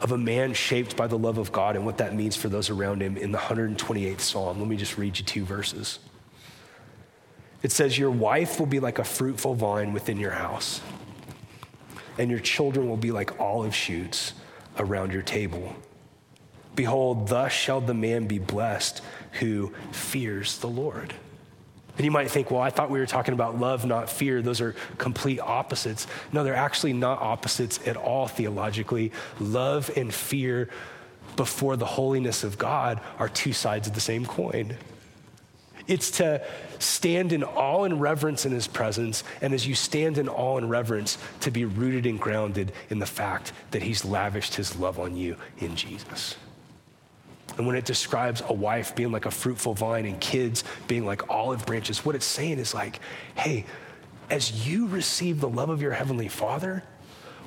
of 0.00 0.12
a 0.12 0.18
man 0.18 0.52
shaped 0.52 0.96
by 0.96 1.06
the 1.06 1.18
love 1.18 1.38
of 1.38 1.50
God 1.50 1.76
and 1.76 1.84
what 1.84 1.98
that 1.98 2.14
means 2.14 2.36
for 2.36 2.48
those 2.48 2.70
around 2.70 3.02
him 3.02 3.16
in 3.16 3.32
the 3.32 3.38
128th 3.38 4.20
Psalm. 4.20 4.58
Let 4.58 4.68
me 4.68 4.76
just 4.76 4.98
read 4.98 5.18
you 5.18 5.24
two 5.24 5.44
verses. 5.44 5.98
It 7.62 7.72
says, 7.72 7.98
Your 7.98 8.10
wife 8.10 8.60
will 8.60 8.66
be 8.66 8.80
like 8.80 8.98
a 8.98 9.04
fruitful 9.04 9.54
vine 9.54 9.92
within 9.92 10.18
your 10.18 10.32
house, 10.32 10.80
and 12.18 12.30
your 12.30 12.40
children 12.40 12.88
will 12.88 12.96
be 12.96 13.10
like 13.10 13.40
olive 13.40 13.74
shoots 13.74 14.32
around 14.78 15.12
your 15.12 15.22
table. 15.22 15.74
Behold, 16.74 17.28
thus 17.28 17.52
shall 17.52 17.80
the 17.80 17.94
man 17.94 18.26
be 18.26 18.38
blessed 18.38 19.00
who 19.32 19.72
fears 19.92 20.58
the 20.58 20.66
Lord. 20.66 21.14
And 21.96 22.04
you 22.04 22.10
might 22.10 22.30
think, 22.30 22.50
well, 22.50 22.60
I 22.60 22.70
thought 22.70 22.90
we 22.90 22.98
were 22.98 23.06
talking 23.06 23.34
about 23.34 23.60
love, 23.60 23.86
not 23.86 24.10
fear. 24.10 24.42
Those 24.42 24.60
are 24.60 24.74
complete 24.98 25.38
opposites. 25.38 26.08
No, 26.32 26.42
they're 26.42 26.56
actually 26.56 26.92
not 26.92 27.22
opposites 27.22 27.78
at 27.86 27.96
all 27.96 28.26
theologically. 28.26 29.12
Love 29.38 29.90
and 29.96 30.12
fear 30.12 30.68
before 31.36 31.76
the 31.76 31.86
holiness 31.86 32.42
of 32.42 32.58
God 32.58 33.00
are 33.18 33.28
two 33.28 33.52
sides 33.52 33.86
of 33.86 33.94
the 33.94 34.00
same 34.00 34.26
coin. 34.26 34.76
It's 35.86 36.12
to 36.12 36.44
stand 36.78 37.32
in 37.32 37.44
awe 37.44 37.84
and 37.84 38.00
reverence 38.00 38.46
in 38.46 38.52
his 38.52 38.66
presence, 38.66 39.22
and 39.42 39.52
as 39.52 39.66
you 39.66 39.74
stand 39.74 40.18
in 40.18 40.28
awe 40.28 40.56
and 40.56 40.70
reverence, 40.70 41.18
to 41.40 41.50
be 41.50 41.64
rooted 41.64 42.06
and 42.06 42.18
grounded 42.18 42.72
in 42.88 42.98
the 42.98 43.06
fact 43.06 43.52
that 43.70 43.82
he's 43.82 44.04
lavished 44.04 44.54
his 44.54 44.76
love 44.76 44.98
on 44.98 45.16
you 45.16 45.36
in 45.58 45.76
Jesus. 45.76 46.36
And 47.56 47.66
when 47.66 47.76
it 47.76 47.84
describes 47.84 48.42
a 48.48 48.52
wife 48.52 48.96
being 48.96 49.12
like 49.12 49.26
a 49.26 49.30
fruitful 49.30 49.74
vine 49.74 50.06
and 50.06 50.18
kids 50.20 50.64
being 50.88 51.04
like 51.04 51.28
olive 51.30 51.64
branches, 51.66 52.04
what 52.04 52.14
it's 52.14 52.24
saying 52.24 52.58
is 52.58 52.74
like, 52.74 53.00
hey, 53.36 53.64
as 54.30 54.66
you 54.66 54.86
receive 54.86 55.40
the 55.40 55.48
love 55.48 55.68
of 55.68 55.82
your 55.82 55.92
Heavenly 55.92 56.28
Father, 56.28 56.82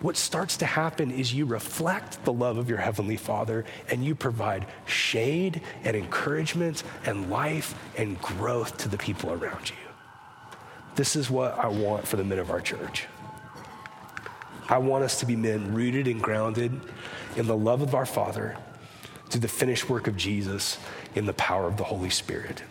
what 0.01 0.15
starts 0.15 0.57
to 0.57 0.65
happen 0.65 1.09
is 1.09 1.33
you 1.33 1.45
reflect 1.45 2.23
the 2.23 2.33
love 2.33 2.57
of 2.57 2.69
your 2.69 2.77
Heavenly 2.77 3.17
Father 3.17 3.65
and 3.89 4.05
you 4.05 4.13
provide 4.13 4.67
shade 4.85 5.61
and 5.83 5.97
encouragement 5.97 6.83
and 7.05 7.31
life 7.31 7.73
and 7.97 8.21
growth 8.21 8.77
to 8.77 8.89
the 8.89 8.97
people 8.97 9.31
around 9.31 9.69
you. 9.69 9.75
This 10.95 11.15
is 11.15 11.29
what 11.29 11.57
I 11.57 11.67
want 11.67 12.07
for 12.07 12.15
the 12.17 12.23
men 12.23 12.39
of 12.39 12.51
our 12.51 12.61
church. 12.61 13.05
I 14.69 14.77
want 14.77 15.03
us 15.03 15.19
to 15.21 15.25
be 15.25 15.35
men 15.35 15.73
rooted 15.73 16.07
and 16.07 16.21
grounded 16.21 16.79
in 17.35 17.47
the 17.47 17.57
love 17.57 17.81
of 17.81 17.95
our 17.95 18.05
Father 18.05 18.57
through 19.29 19.41
the 19.41 19.47
finished 19.47 19.89
work 19.89 20.07
of 20.07 20.17
Jesus 20.17 20.77
in 21.15 21.25
the 21.25 21.33
power 21.33 21.67
of 21.67 21.77
the 21.77 21.83
Holy 21.83 22.09
Spirit. 22.09 22.63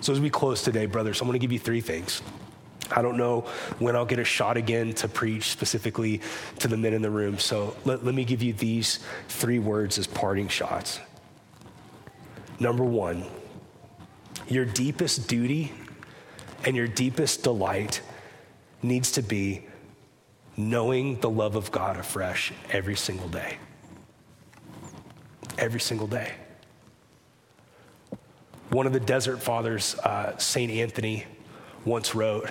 So, 0.00 0.12
as 0.12 0.20
we 0.20 0.30
close 0.30 0.62
today, 0.62 0.86
brothers, 0.86 1.20
I 1.20 1.24
want 1.24 1.34
to 1.34 1.40
give 1.40 1.50
you 1.50 1.58
three 1.58 1.80
things. 1.80 2.22
I 2.90 3.02
don't 3.02 3.16
know 3.16 3.42
when 3.78 3.96
I'll 3.96 4.06
get 4.06 4.18
a 4.18 4.24
shot 4.24 4.56
again 4.56 4.92
to 4.94 5.08
preach 5.08 5.50
specifically 5.50 6.20
to 6.60 6.68
the 6.68 6.76
men 6.76 6.94
in 6.94 7.02
the 7.02 7.10
room. 7.10 7.38
So, 7.38 7.76
let, 7.84 8.04
let 8.04 8.14
me 8.14 8.24
give 8.24 8.42
you 8.42 8.52
these 8.52 9.00
three 9.28 9.58
words 9.58 9.98
as 9.98 10.06
parting 10.06 10.48
shots. 10.48 11.00
Number 12.60 12.84
one, 12.84 13.24
your 14.48 14.64
deepest 14.64 15.28
duty 15.28 15.72
and 16.64 16.76
your 16.76 16.88
deepest 16.88 17.42
delight 17.42 18.00
needs 18.82 19.12
to 19.12 19.22
be 19.22 19.64
knowing 20.56 21.20
the 21.20 21.30
love 21.30 21.54
of 21.54 21.70
God 21.70 21.96
afresh 21.96 22.52
every 22.70 22.96
single 22.96 23.28
day 23.28 23.58
every 25.58 25.80
single 25.80 26.06
day. 26.06 26.32
One 28.70 28.86
of 28.86 28.92
the 28.92 29.00
desert 29.00 29.42
fathers, 29.42 29.94
uh, 29.96 30.36
St. 30.38 30.70
Anthony, 30.70 31.24
once 31.84 32.14
wrote, 32.14 32.50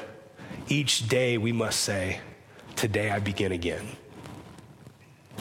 Each 0.70 1.08
day 1.08 1.38
we 1.38 1.52
must 1.52 1.80
say, 1.82 2.20
Today 2.76 3.10
I 3.10 3.20
begin 3.20 3.54
again. 3.54 3.88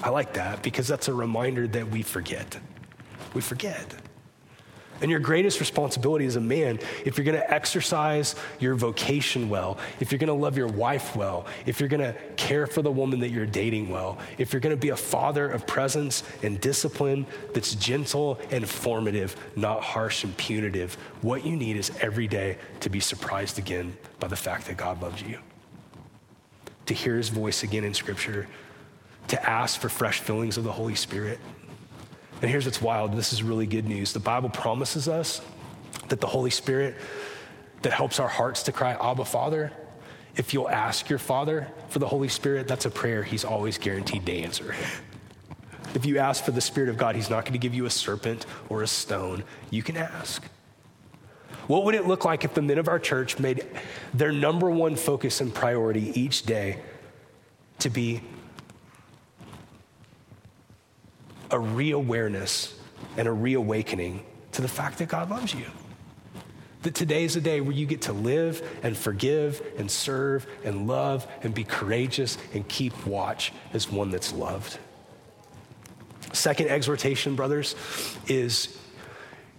I 0.02 0.10
like 0.10 0.34
that 0.34 0.62
because 0.62 0.88
that's 0.88 1.08
a 1.08 1.14
reminder 1.14 1.66
that 1.68 1.88
we 1.88 2.02
forget. 2.02 2.58
We 3.34 3.40
forget. 3.40 3.94
And 5.00 5.10
your 5.10 5.20
greatest 5.20 5.60
responsibility 5.60 6.24
as 6.26 6.36
a 6.36 6.40
man, 6.40 6.78
if 7.04 7.18
you're 7.18 7.24
going 7.24 7.38
to 7.38 7.52
exercise 7.52 8.34
your 8.60 8.74
vocation 8.74 9.48
well, 9.48 9.78
if 10.00 10.10
you're 10.10 10.18
going 10.18 10.28
to 10.28 10.34
love 10.34 10.56
your 10.56 10.68
wife 10.68 11.14
well, 11.14 11.46
if 11.66 11.80
you're 11.80 11.88
going 11.88 12.00
to 12.00 12.14
care 12.36 12.66
for 12.66 12.82
the 12.82 12.90
woman 12.90 13.20
that 13.20 13.30
you're 13.30 13.46
dating 13.46 13.90
well, 13.90 14.18
if 14.38 14.52
you're 14.52 14.60
going 14.60 14.74
to 14.74 14.80
be 14.80 14.90
a 14.90 14.96
father 14.96 15.48
of 15.50 15.66
presence 15.66 16.22
and 16.42 16.60
discipline 16.60 17.26
that's 17.52 17.74
gentle 17.74 18.38
and 18.50 18.68
formative, 18.68 19.36
not 19.54 19.82
harsh 19.82 20.24
and 20.24 20.36
punitive, 20.36 20.94
what 21.22 21.44
you 21.44 21.56
need 21.56 21.76
is 21.76 21.92
every 22.00 22.26
day 22.26 22.58
to 22.80 22.88
be 22.88 23.00
surprised 23.00 23.58
again 23.58 23.96
by 24.18 24.28
the 24.28 24.36
fact 24.36 24.66
that 24.66 24.76
God 24.76 25.02
loves 25.02 25.22
you, 25.22 25.38
to 26.86 26.94
hear 26.94 27.16
his 27.16 27.28
voice 27.28 27.62
again 27.62 27.84
in 27.84 27.92
Scripture, 27.92 28.48
to 29.28 29.48
ask 29.50 29.80
for 29.80 29.88
fresh 29.88 30.20
fillings 30.20 30.56
of 30.56 30.64
the 30.64 30.72
Holy 30.72 30.94
Spirit 30.94 31.38
and 32.42 32.50
here's 32.50 32.66
what's 32.66 32.82
wild 32.82 33.14
this 33.14 33.32
is 33.32 33.42
really 33.42 33.66
good 33.66 33.86
news. 33.86 34.12
The 34.12 34.20
Bible 34.20 34.50
promises 34.50 35.08
us 35.08 35.40
that 36.08 36.20
the 36.20 36.26
Holy 36.26 36.50
Spirit 36.50 36.96
that 37.82 37.92
helps 37.92 38.20
our 38.20 38.28
hearts 38.28 38.64
to 38.64 38.72
cry, 38.72 38.96
Abba, 39.00 39.24
Father, 39.24 39.72
if 40.36 40.52
you'll 40.52 40.68
ask 40.68 41.08
your 41.08 41.18
Father 41.18 41.68
for 41.88 41.98
the 41.98 42.06
Holy 42.06 42.28
Spirit, 42.28 42.68
that's 42.68 42.84
a 42.84 42.90
prayer 42.90 43.22
He's 43.22 43.44
always 43.44 43.78
guaranteed 43.78 44.26
to 44.26 44.32
answer. 44.32 44.74
If 45.94 46.04
you 46.04 46.18
ask 46.18 46.44
for 46.44 46.50
the 46.50 46.60
Spirit 46.60 46.90
of 46.90 46.98
God, 46.98 47.16
He's 47.16 47.30
not 47.30 47.44
going 47.44 47.54
to 47.54 47.58
give 47.58 47.74
you 47.74 47.86
a 47.86 47.90
serpent 47.90 48.44
or 48.68 48.82
a 48.82 48.86
stone. 48.86 49.44
You 49.70 49.82
can 49.82 49.96
ask. 49.96 50.44
What 51.68 51.84
would 51.84 51.94
it 51.94 52.06
look 52.06 52.24
like 52.24 52.44
if 52.44 52.54
the 52.54 52.62
men 52.62 52.78
of 52.78 52.86
our 52.86 52.98
church 52.98 53.38
made 53.38 53.66
their 54.14 54.30
number 54.30 54.70
one 54.70 54.94
focus 54.94 55.40
and 55.40 55.52
priority 55.52 56.12
each 56.20 56.44
day 56.44 56.80
to 57.80 57.90
be 57.90 58.20
a 61.50 61.58
reawareness 61.58 62.78
and 63.16 63.28
a 63.28 63.32
reawakening 63.32 64.24
to 64.52 64.62
the 64.62 64.68
fact 64.68 64.98
that 64.98 65.08
God 65.08 65.30
loves 65.30 65.54
you. 65.54 65.66
That 66.82 66.94
today 66.94 67.24
is 67.24 67.36
a 67.36 67.40
day 67.40 67.60
where 67.60 67.74
you 67.74 67.86
get 67.86 68.02
to 68.02 68.12
live 68.12 68.66
and 68.82 68.96
forgive 68.96 69.60
and 69.76 69.90
serve 69.90 70.46
and 70.64 70.86
love 70.86 71.26
and 71.42 71.54
be 71.54 71.64
courageous 71.64 72.38
and 72.54 72.66
keep 72.68 73.06
watch 73.06 73.52
as 73.72 73.90
one 73.90 74.10
that's 74.10 74.32
loved. 74.32 74.78
Second 76.32 76.68
exhortation, 76.68 77.34
brothers, 77.34 77.74
is 78.28 78.78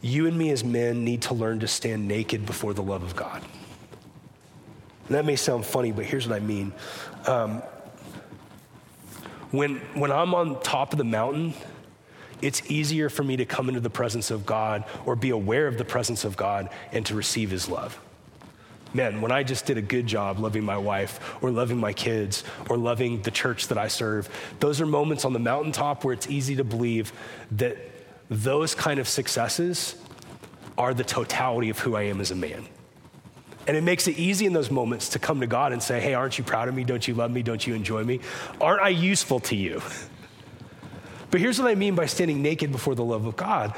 you 0.01 0.27
and 0.27 0.38
me 0.38 0.51
as 0.51 0.63
men 0.63 1.03
need 1.03 1.23
to 1.23 1.33
learn 1.33 1.59
to 1.59 1.67
stand 1.67 2.07
naked 2.07 2.45
before 2.45 2.73
the 2.73 2.83
love 2.83 3.03
of 3.03 3.15
God. 3.15 3.43
And 5.07 5.15
that 5.15 5.25
may 5.25 5.35
sound 5.35 5.65
funny, 5.65 5.91
but 5.91 6.05
here's 6.05 6.27
what 6.27 6.35
I 6.35 6.39
mean. 6.39 6.73
Um, 7.25 7.61
when, 9.51 9.77
when 9.95 10.11
I'm 10.11 10.35
on 10.35 10.61
top 10.61 10.91
of 10.91 10.97
the 10.97 11.05
mountain 11.05 11.53
it's 12.41 12.69
easier 12.69 13.09
for 13.09 13.23
me 13.23 13.38
to 13.38 13.45
come 13.45 13.69
into 13.69 13.81
the 13.81 13.89
presence 13.89 14.31
of 14.31 14.45
God 14.45 14.83
or 15.05 15.15
be 15.15 15.29
aware 15.29 15.67
of 15.67 15.77
the 15.77 15.85
presence 15.85 16.23
of 16.23 16.38
God 16.38 16.69
and 16.91 17.05
to 17.07 17.15
receive 17.15 17.49
his 17.49 17.67
love. 17.67 17.99
Man, 18.93 19.21
when 19.21 19.31
I 19.31 19.43
just 19.43 19.65
did 19.65 19.77
a 19.77 19.81
good 19.81 20.07
job 20.07 20.39
loving 20.39 20.63
my 20.63 20.77
wife 20.77 21.38
or 21.41 21.51
loving 21.51 21.77
my 21.77 21.93
kids 21.93 22.43
or 22.69 22.77
loving 22.77 23.21
the 23.21 23.31
church 23.31 23.67
that 23.67 23.77
I 23.77 23.89
serve, 23.89 24.29
those 24.59 24.79
are 24.79 24.85
moments 24.85 25.25
on 25.25 25.33
the 25.33 25.39
mountaintop 25.39 26.03
where 26.03 26.13
it's 26.13 26.29
easy 26.29 26.55
to 26.55 26.63
believe 26.63 27.11
that 27.51 27.77
those 28.29 28.75
kind 28.75 28.99
of 28.99 29.07
successes 29.07 29.95
are 30.77 30.93
the 30.93 31.03
totality 31.03 31.69
of 31.69 31.79
who 31.79 31.95
I 31.95 32.03
am 32.03 32.21
as 32.21 32.31
a 32.31 32.35
man. 32.35 32.65
And 33.67 33.75
it 33.75 33.83
makes 33.83 34.07
it 34.07 34.17
easy 34.17 34.45
in 34.45 34.53
those 34.53 34.71
moments 34.71 35.09
to 35.09 35.19
come 35.19 35.41
to 35.41 35.47
God 35.47 35.73
and 35.73 35.83
say, 35.83 35.99
Hey, 35.99 36.13
aren't 36.13 36.38
you 36.38 36.43
proud 36.43 36.69
of 36.69 36.75
me? 36.75 36.85
Don't 36.85 37.05
you 37.05 37.13
love 37.13 37.31
me? 37.31 37.43
Don't 37.43 37.65
you 37.67 37.73
enjoy 37.73 38.03
me? 38.03 38.21
Aren't 38.61 38.81
I 38.81 38.89
useful 38.89 39.41
to 39.41 39.55
you? 39.55 39.81
But 41.30 41.41
here's 41.41 41.59
what 41.59 41.69
I 41.69 41.75
mean 41.75 41.95
by 41.95 42.05
standing 42.05 42.41
naked 42.41 42.71
before 42.71 42.95
the 42.95 43.03
love 43.03 43.25
of 43.25 43.36
God. 43.36 43.75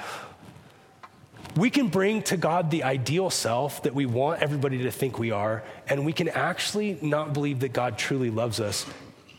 We 1.55 1.69
can 1.69 1.87
bring 1.87 2.21
to 2.23 2.37
God 2.37 2.69
the 2.69 2.83
ideal 2.83 3.29
self 3.29 3.83
that 3.83 3.95
we 3.95 4.05
want 4.05 4.41
everybody 4.41 4.83
to 4.83 4.91
think 4.91 5.17
we 5.17 5.31
are, 5.31 5.63
and 5.87 6.05
we 6.05 6.13
can 6.13 6.29
actually 6.29 6.99
not 7.01 7.33
believe 7.33 7.61
that 7.61 7.73
God 7.73 7.97
truly 7.97 8.29
loves 8.29 8.59
us 8.59 8.85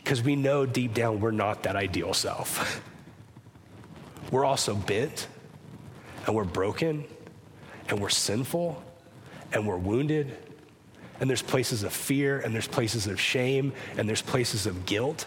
because 0.03 0.21
we 0.21 0.35
know 0.35 0.65
deep 0.65 0.93
down 0.93 1.21
we're 1.21 1.31
not 1.31 1.63
that 1.63 1.75
ideal 1.75 2.13
self. 2.13 2.81
We're 4.29 4.45
also 4.45 4.75
bent, 4.75 5.27
and 6.25 6.35
we're 6.35 6.43
broken, 6.43 7.05
and 7.89 8.01
we're 8.01 8.09
sinful, 8.09 8.81
and 9.53 9.67
we're 9.67 9.77
wounded, 9.77 10.35
and 11.19 11.29
there's 11.29 11.41
places 11.41 11.83
of 11.83 11.93
fear, 11.93 12.39
and 12.39 12.53
there's 12.53 12.67
places 12.67 13.07
of 13.07 13.19
shame, 13.19 13.73
and 13.97 14.07
there's 14.07 14.21
places 14.21 14.65
of 14.65 14.85
guilt. 14.85 15.25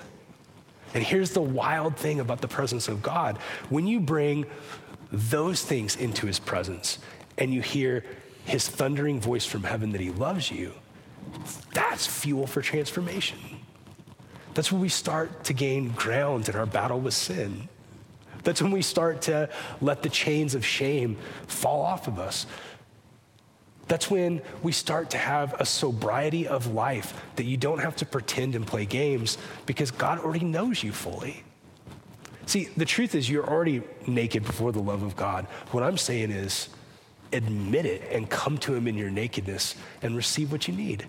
And 0.95 1.03
here's 1.03 1.31
the 1.31 1.43
wild 1.43 1.97
thing 1.97 2.21
about 2.21 2.41
the 2.41 2.49
presence 2.49 2.89
of 2.89 3.03
God 3.03 3.37
when 3.69 3.87
you 3.87 4.01
bring 4.01 4.47
those 5.13 5.63
things 5.63 5.97
into 5.97 6.27
his 6.27 6.39
presence 6.39 6.99
and 7.37 7.53
you 7.53 7.61
hear 7.61 8.05
his 8.45 8.69
thundering 8.69 9.21
voice 9.21 9.45
from 9.45 9.65
heaven 9.65 9.93
that 9.93 10.01
he 10.01 10.11
loves 10.11 10.51
you, 10.51 10.73
that's 11.73 12.07
fuel 12.07 12.47
for 12.47 12.63
transformation. 12.63 13.39
That's 14.55 14.71
when 14.71 14.81
we 14.81 14.89
start 14.89 15.45
to 15.45 15.53
gain 15.53 15.91
ground 15.91 16.49
in 16.49 16.55
our 16.55 16.67
battle 16.67 17.01
with 17.01 17.15
sin. 17.15 17.69
That's 18.45 18.63
when 18.63 18.71
we 18.71 18.83
start 18.83 19.23
to 19.23 19.49
let 19.81 20.03
the 20.03 20.09
chains 20.09 20.55
of 20.55 20.65
shame 20.65 21.17
fall 21.47 21.83
off 21.83 22.07
of 22.07 22.19
us. 22.19 22.47
That's 23.87 24.11
when 24.11 24.41
we 24.63 24.73
start 24.73 25.11
to 25.11 25.19
have 25.19 25.55
a 25.61 25.67
sobriety 25.67 26.47
of 26.47 26.69
life 26.69 27.23
that 27.37 27.45
you 27.45 27.57
don't 27.57 27.81
have 27.81 27.97
to 27.97 28.07
pretend 28.07 28.55
and 28.55 28.67
play 28.67 28.87
games 28.87 29.39
because 29.67 29.91
God 29.91 30.19
already 30.21 30.45
knows 30.45 30.83
you 30.83 30.93
fully. 30.93 31.43
See, 32.47 32.69
the 32.77 32.85
truth 32.85 33.15
is, 33.15 33.29
you're 33.29 33.49
already 33.49 33.83
naked 34.07 34.45
before 34.45 34.73
the 34.73 34.81
love 34.81 35.03
of 35.03 35.17
God. 35.17 35.47
What 35.71 35.83
I'm 35.83 35.99
saying 35.99 36.31
is, 36.31 36.69
admit 37.33 37.87
it 37.87 38.03
and 38.11 38.29
come 38.29 38.59
to 38.59 38.75
Him 38.75 38.87
in 38.87 38.97
your 38.97 39.11
nakedness 39.11 39.75
and 40.03 40.17
receive 40.17 40.53
what 40.53 40.69
you 40.69 40.75
need 40.75 41.07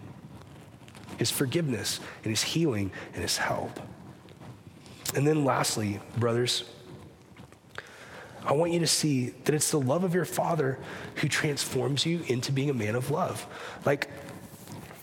His 1.17 1.31
forgiveness 1.31 1.99
and 2.23 2.31
His 2.31 2.41
healing 2.41 2.91
and 3.13 3.21
His 3.21 3.37
help. 3.37 3.79
And 5.13 5.25
then, 5.25 5.45
lastly, 5.45 5.99
brothers, 6.17 6.63
I 8.45 8.53
want 8.53 8.71
you 8.71 8.79
to 8.79 8.87
see 8.87 9.29
that 9.45 9.55
it's 9.55 9.71
the 9.71 9.79
love 9.79 10.03
of 10.03 10.13
your 10.13 10.25
Father 10.25 10.77
who 11.15 11.27
transforms 11.27 12.05
you 12.05 12.23
into 12.27 12.51
being 12.51 12.69
a 12.69 12.73
man 12.73 12.95
of 12.95 13.09
love. 13.09 13.45
Like, 13.85 14.09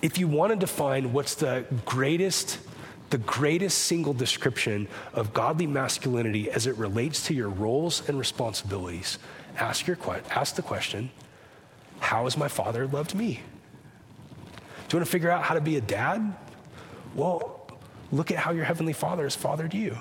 if 0.01 0.19
you 0.19 0.29
want 0.29 0.53
to 0.53 0.57
define 0.57 1.13
what's 1.13 1.35
the 1.35 1.65
greatest, 1.85 2.59
the 3.11 3.19
greatest 3.19 3.79
single 3.79 4.15
description 4.15 4.89
of 5.13 5.33
godly 5.33 5.67
masculinity 5.67 6.51
as 6.51 6.67
it 6.67 6.77
relates 6.77 7.27
to 7.27 7.35
your 7.35 7.49
roles 7.49 8.09
and 8.09 8.19
responsibilities, 8.19 9.19
ask, 9.59 9.87
your, 9.87 9.99
ask 10.31 10.55
the 10.55 10.63
question 10.63 11.11
How 12.01 12.25
has 12.25 12.37
my 12.37 12.49
Father 12.49 12.87
loved 12.87 13.15
me? 13.15 13.41
Do 14.89 14.97
you 14.97 14.99
want 14.99 15.07
to 15.07 15.13
figure 15.13 15.31
out 15.31 15.43
how 15.43 15.55
to 15.55 15.61
be 15.61 15.77
a 15.77 15.81
dad? 15.81 16.37
Well, 17.15 17.67
look 18.11 18.31
at 18.31 18.39
how 18.39 18.53
your 18.53 18.65
Heavenly 18.65 18.93
Father 18.93 19.25
has 19.25 19.35
fathered 19.35 19.75
you. 19.75 19.99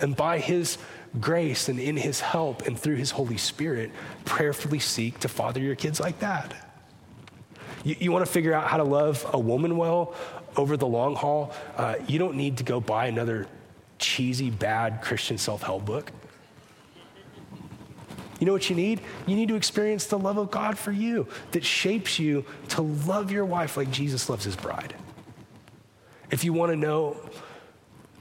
And 0.00 0.16
by 0.16 0.38
His 0.38 0.78
grace 1.20 1.68
and 1.68 1.78
in 1.78 1.96
his 1.96 2.20
help 2.20 2.62
and 2.66 2.78
through 2.78 2.96
his 2.96 3.10
Holy 3.10 3.36
Spirit, 3.36 3.90
prayerfully 4.24 4.78
seek 4.78 5.20
to 5.20 5.28
father 5.28 5.60
your 5.60 5.76
kids 5.76 6.00
like 6.00 6.18
that. 6.20 6.54
You, 7.84 7.96
you 7.98 8.12
want 8.12 8.24
to 8.24 8.30
figure 8.30 8.52
out 8.52 8.66
how 8.66 8.78
to 8.78 8.84
love 8.84 9.28
a 9.32 9.38
woman 9.38 9.76
well 9.76 10.14
over 10.56 10.76
the 10.76 10.86
long 10.86 11.14
haul? 11.14 11.52
Uh, 11.76 11.96
you 12.06 12.18
don't 12.18 12.36
need 12.36 12.58
to 12.58 12.64
go 12.64 12.80
buy 12.80 13.06
another 13.06 13.46
cheesy, 13.98 14.50
bad 14.50 15.02
Christian 15.02 15.38
self 15.38 15.62
help 15.62 15.84
book. 15.84 16.10
You 18.40 18.46
know 18.46 18.52
what 18.52 18.68
you 18.68 18.76
need? 18.76 19.00
You 19.26 19.36
need 19.36 19.48
to 19.48 19.54
experience 19.54 20.06
the 20.06 20.18
love 20.18 20.36
of 20.36 20.50
God 20.50 20.76
for 20.76 20.92
you 20.92 21.28
that 21.52 21.64
shapes 21.64 22.18
you 22.18 22.44
to 22.70 22.82
love 22.82 23.30
your 23.30 23.44
wife 23.44 23.76
like 23.76 23.90
Jesus 23.90 24.28
loves 24.28 24.44
his 24.44 24.56
bride. 24.56 24.94
If 26.30 26.42
you 26.44 26.52
want 26.52 26.72
to 26.72 26.76
know 26.76 27.16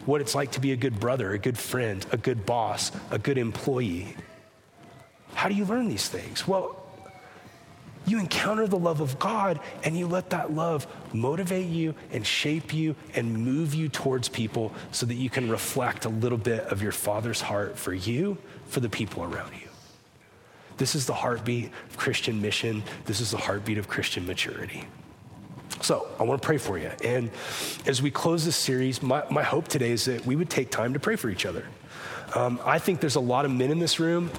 what 0.06 0.22
it's 0.22 0.36
like 0.36 0.51
to 0.51 0.60
be 0.60 0.72
a 0.72 0.76
good 0.76 0.99
brother, 0.99 1.32
a 1.32 1.39
good 1.39 1.58
friend, 1.58 2.06
a 2.12 2.18
good 2.18 2.45
boss, 2.45 2.91
a 3.12 3.20
good 3.20 3.38
employee. 3.38 4.16
How 5.34 5.49
do 5.49 5.56
you 5.56 5.66
learn 5.66 5.88
these 5.88 6.08
things? 6.08 6.47
Well, 6.47 6.80
you 8.06 8.20
encounter 8.20 8.68
the 8.68 8.78
love 8.78 8.99
of 8.99 9.18
God 9.18 9.60
and 9.84 9.97
you 9.97 10.08
let 10.08 10.32
that 10.32 10.54
love 10.54 10.86
motivate 11.14 11.68
you 11.68 11.95
and 12.12 12.26
shape 12.26 12.74
you 12.74 12.95
and 13.16 13.45
move 13.45 13.74
you 13.74 13.88
towards 13.88 14.28
people 14.28 14.74
so 14.91 15.06
that 15.06 15.16
you 15.16 15.30
can 15.30 15.49
reflect 15.49 16.06
a 16.06 16.10
little 16.10 16.38
bit 16.38 16.66
of 16.66 16.82
your 16.82 16.91
Father's 16.91 17.39
heart 17.39 17.78
for 17.78 17.93
you, 17.93 18.38
for 18.68 18.82
the 18.82 18.89
people 18.89 19.24
around 19.24 19.54
you. 19.54 19.70
This 20.78 20.95
is 20.95 21.06
the 21.06 21.14
heartbeat 21.14 21.72
of 21.89 21.97
Christian 21.97 22.41
mission. 22.41 22.84
This 23.06 23.22
is 23.22 23.32
the 23.32 23.38
heartbeat 23.38 23.78
of 23.78 23.88
Christian 23.88 24.26
maturity. 24.26 24.86
So 25.84 26.08
I 26.18 26.24
want 26.24 26.42
to 26.42 26.46
pray 26.46 26.58
for 26.58 26.78
you. 26.78 26.90
And 27.04 27.30
as 27.86 28.02
we 28.02 28.10
close 28.10 28.46
this 28.46 28.56
series, 28.56 29.04
my, 29.04 29.26
my 29.30 29.44
hope 29.44 29.68
today 29.68 29.92
is 29.92 30.06
that 30.06 30.26
we 30.26 30.38
would 30.38 30.50
take 30.50 30.72
time 30.72 30.94
to 30.94 31.00
pray 31.00 31.18
for 31.18 31.30
each 31.30 31.46
other. 31.46 31.66
Um, 32.36 32.60
I 32.64 32.80
think 32.80 33.02
there's 33.02 33.18
a 33.18 33.22
lot 33.22 33.44
of 33.44 33.52
men 33.52 33.70
in 33.70 33.80
this 33.80 34.00
room 34.00 34.32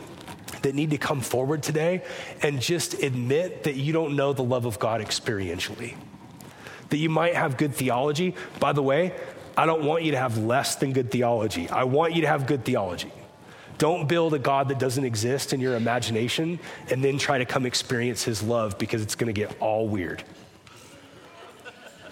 that 0.63 0.75
need 0.75 0.91
to 0.91 0.99
come 0.99 1.21
forward 1.21 1.63
today 1.63 2.03
and 2.43 2.63
just 2.63 2.95
admit 3.03 3.65
that 3.65 3.77
you 3.77 3.93
don't 3.93 4.17
know 4.17 4.33
the 4.33 4.43
love 4.43 4.65
of 4.65 4.79
God 4.79 5.03
experientially. 5.03 5.95
That 6.89 6.97
you 6.97 7.11
might 7.11 7.35
have 7.35 7.59
good 7.59 7.75
theology. 7.75 8.35
By 8.59 8.73
the 8.73 8.83
way, 8.83 9.13
I 9.55 9.67
don't 9.67 9.85
want 9.85 10.03
you 10.03 10.13
to 10.13 10.19
have 10.19 10.39
less 10.39 10.77
than 10.77 10.95
good 10.95 11.11
theology. 11.11 11.69
I 11.69 11.85
want 11.85 12.15
you 12.15 12.23
to 12.23 12.29
have 12.29 12.47
good 12.47 12.65
theology. 12.65 13.13
Don't 13.77 14.09
build 14.09 14.33
a 14.33 14.39
God 14.39 14.69
that 14.69 14.79
doesn't 14.79 15.05
exist 15.05 15.53
in 15.53 15.61
your 15.61 15.77
imagination 15.77 16.59
and 16.89 17.05
then 17.05 17.19
try 17.19 17.37
to 17.37 17.45
come 17.45 17.67
experience 17.67 18.25
his 18.25 18.43
love 18.43 18.79
because 18.79 19.03
it's 19.03 19.15
going 19.15 19.33
to 19.33 19.39
get 19.39 19.55
all 19.61 19.87
weird. 19.87 20.25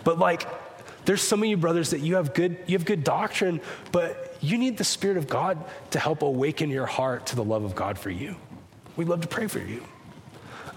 But 0.04 0.18
like, 0.18 0.46
there's 1.04 1.22
some 1.22 1.42
of 1.42 1.48
you 1.48 1.56
brothers 1.56 1.90
that 1.90 2.00
you 2.00 2.16
have 2.16 2.34
good, 2.34 2.58
you 2.66 2.76
have 2.76 2.84
good 2.84 3.02
doctrine, 3.04 3.60
but 3.90 4.36
you 4.40 4.58
need 4.58 4.78
the 4.78 4.84
Spirit 4.84 5.16
of 5.16 5.28
God 5.28 5.64
to 5.90 5.98
help 5.98 6.22
awaken 6.22 6.70
your 6.70 6.86
heart 6.86 7.26
to 7.26 7.36
the 7.36 7.44
love 7.44 7.64
of 7.64 7.74
God 7.74 7.98
for 7.98 8.10
you. 8.10 8.36
We'd 8.96 9.08
love 9.08 9.22
to 9.22 9.28
pray 9.28 9.46
for 9.46 9.58
you. 9.58 9.82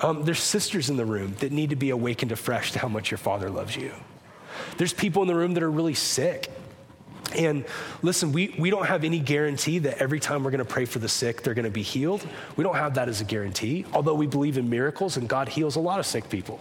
Um, 0.01 0.23
there's 0.23 0.41
sisters 0.41 0.89
in 0.89 0.97
the 0.97 1.05
room 1.05 1.35
that 1.39 1.51
need 1.51 1.69
to 1.69 1.75
be 1.75 1.89
awakened 1.89 2.31
afresh 2.31 2.71
to 2.73 2.79
how 2.79 2.87
much 2.87 3.11
your 3.11 3.17
Father 3.17 3.49
loves 3.49 3.75
you. 3.75 3.91
There's 4.77 4.93
people 4.93 5.21
in 5.21 5.27
the 5.27 5.35
room 5.35 5.53
that 5.53 5.63
are 5.63 5.71
really 5.71 5.93
sick. 5.93 6.51
And 7.35 7.65
listen, 8.01 8.31
we, 8.31 8.55
we 8.57 8.69
don't 8.69 8.85
have 8.85 9.03
any 9.03 9.19
guarantee 9.19 9.79
that 9.79 9.97
every 9.97 10.19
time 10.19 10.43
we're 10.43 10.51
going 10.51 10.59
to 10.59 10.65
pray 10.65 10.85
for 10.85 10.99
the 10.99 11.09
sick, 11.09 11.41
they're 11.41 11.53
going 11.53 11.65
to 11.65 11.71
be 11.71 11.81
healed. 11.81 12.25
We 12.55 12.63
don't 12.63 12.75
have 12.75 12.95
that 12.95 13.09
as 13.09 13.21
a 13.21 13.25
guarantee, 13.25 13.85
although 13.93 14.13
we 14.13 14.27
believe 14.27 14.57
in 14.57 14.69
miracles 14.69 15.17
and 15.17 15.27
God 15.27 15.49
heals 15.49 15.75
a 15.75 15.79
lot 15.79 15.99
of 15.99 16.05
sick 16.05 16.29
people. 16.29 16.59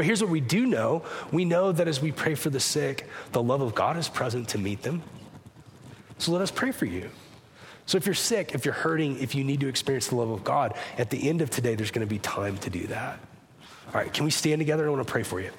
But 0.00 0.06
here's 0.06 0.22
what 0.22 0.30
we 0.30 0.40
do 0.40 0.64
know 0.64 1.02
we 1.30 1.44
know 1.44 1.72
that 1.72 1.86
as 1.86 2.00
we 2.00 2.10
pray 2.10 2.34
for 2.34 2.48
the 2.48 2.58
sick, 2.58 3.06
the 3.32 3.42
love 3.42 3.60
of 3.60 3.74
God 3.74 3.98
is 3.98 4.08
present 4.08 4.48
to 4.48 4.58
meet 4.58 4.80
them. 4.80 5.02
So 6.16 6.32
let 6.32 6.40
us 6.40 6.50
pray 6.50 6.72
for 6.72 6.86
you. 6.86 7.10
So 7.84 7.98
if 7.98 8.06
you're 8.06 8.14
sick, 8.14 8.54
if 8.54 8.64
you're 8.64 8.72
hurting, 8.72 9.20
if 9.20 9.34
you 9.34 9.44
need 9.44 9.60
to 9.60 9.68
experience 9.68 10.08
the 10.08 10.14
love 10.14 10.30
of 10.30 10.42
God, 10.42 10.72
at 10.96 11.10
the 11.10 11.28
end 11.28 11.42
of 11.42 11.50
today, 11.50 11.74
there's 11.74 11.90
going 11.90 12.06
to 12.06 12.10
be 12.10 12.18
time 12.18 12.56
to 12.56 12.70
do 12.70 12.86
that. 12.86 13.20
All 13.88 14.00
right, 14.00 14.10
can 14.10 14.24
we 14.24 14.30
stand 14.30 14.60
together? 14.60 14.86
I 14.86 14.88
want 14.88 15.06
to 15.06 15.12
pray 15.12 15.22
for 15.22 15.38
you. 15.38 15.50